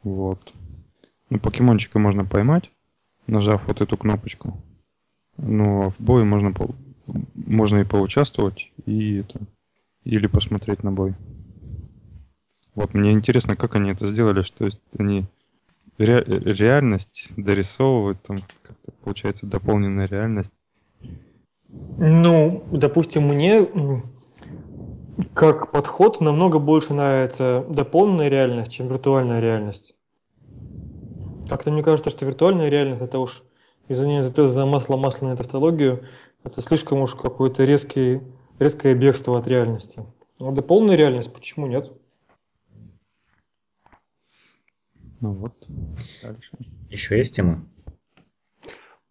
Вот. 0.03 0.53
Ну, 1.31 1.39
покемончика 1.39 1.99
можно 1.99 2.25
поймать, 2.25 2.71
нажав 3.27 3.67
вот 3.67 3.81
эту 3.81 3.97
кнопочку. 3.97 4.61
Но 5.37 5.91
в 5.91 6.01
бою 6.01 6.25
можно, 6.25 6.53
можно 7.35 7.79
и 7.79 7.85
поучаствовать, 7.85 8.71
и 8.85 9.19
это, 9.19 9.41
или 10.05 10.27
посмотреть 10.27 10.83
на 10.83 10.91
бой. 10.93 11.15
Вот 12.75 12.95
мне 12.95 13.13
интересно, 13.13 13.57
как 13.57 13.77
они 13.77 13.91
это 13.91 14.07
сделали, 14.07 14.43
что 14.43 14.65
есть 14.65 14.81
они 14.99 15.27
ре, 15.99 16.23
реальность 16.25 17.33
дорисовывают, 17.37 18.23
там 18.23 18.37
как-то 18.63 18.93
получается 19.05 19.47
дополненная 19.47 20.07
реальность. 20.07 20.53
Ну, 21.99 22.65
допустим, 22.71 23.29
мне 23.29 23.67
как 25.35 25.71
подход 25.73 26.21
намного 26.21 26.59
больше 26.59 26.95
нравится 26.95 27.65
дополненная 27.69 28.29
реальность, 28.29 28.73
чем 28.73 28.89
виртуальная 28.89 29.41
реальность. 29.41 29.95
Как-то 31.49 31.71
мне 31.71 31.83
кажется, 31.83 32.11
что 32.11 32.25
виртуальная 32.25 32.69
реальность, 32.69 33.03
это 33.03 33.19
уж, 33.19 33.43
извиняюсь 33.89 34.27
за, 34.27 34.49
за 34.49 34.67
масло 34.67 34.97
на 34.97 35.37
тавтологию, 35.37 36.05
это 36.45 36.61
слишком 36.61 37.01
уж 37.03 37.15
какое-то 37.15 37.65
резкое, 37.65 38.23
резкое 38.59 38.95
бегство 38.95 39.39
от 39.39 39.47
реальности. 39.47 40.05
А 40.41 40.51
дополненная 40.51 40.97
реальность, 40.97 41.33
почему 41.33 41.67
нет? 41.67 41.93
Ну 45.23 45.31
вот, 45.35 45.55
дальше. 46.21 46.51
Еще 46.91 47.17
есть 47.17 47.37
тема? 47.37 47.65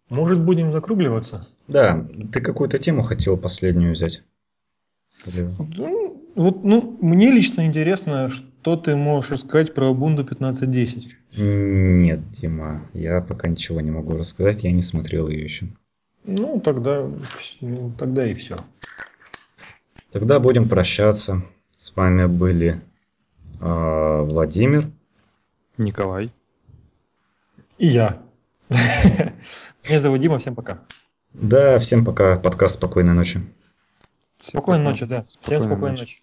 Может, 0.10 0.42
будем 0.42 0.74
закругливаться? 0.74 1.48
Да, 1.70 2.06
ты 2.34 2.42
какую-то 2.42 2.78
тему 2.80 3.02
хотел 3.02 3.38
последнюю 3.38 3.94
взять. 3.94 4.22
Ну, 5.26 6.22
вот, 6.36 6.66
ну, 6.66 6.98
мне 7.02 7.32
лично 7.32 7.66
интересно, 7.66 8.28
что 8.28 8.76
ты 8.76 8.98
можешь 8.98 9.32
рассказать 9.32 9.74
про 9.74 9.90
Ubuntu 9.90 10.28
15.10. 10.28 11.14
Нет, 11.38 12.30
Дима, 12.32 12.90
я 12.94 13.22
пока 13.22 13.48
ничего 13.48 13.80
не 13.80 13.92
могу 13.92 14.18
рассказать, 14.18 14.66
я 14.66 14.72
не 14.74 14.82
смотрел 14.82 15.30
ее 15.30 15.46
еще. 15.46 15.68
Ну, 16.26 16.60
тогда, 16.60 17.10
ну, 17.62 17.94
тогда 17.98 18.30
и 18.30 18.34
все. 18.34 18.58
Тогда 20.12 20.42
будем 20.42 20.68
прощаться. 20.68 21.42
С 21.78 21.96
вами 21.96 22.26
были 22.26 22.82
э, 23.62 24.28
Владимир. 24.30 24.92
Николай. 25.84 26.32
И 27.78 27.88
я. 27.88 28.22
Меня 28.70 30.00
зовут 30.00 30.20
Дима, 30.20 30.40
всем 30.40 30.56
пока. 30.56 30.80
Да, 31.34 31.80
всем 31.80 32.06
пока. 32.06 32.38
Подкаст 32.38 32.76
«Спокойной 32.76 33.14
ночи». 33.14 33.42
Спокойной 34.40 34.84
ночи, 34.84 35.06
да. 35.06 35.26
Всем 35.42 35.62
спокойной 35.62 36.00
ночи. 36.00 36.20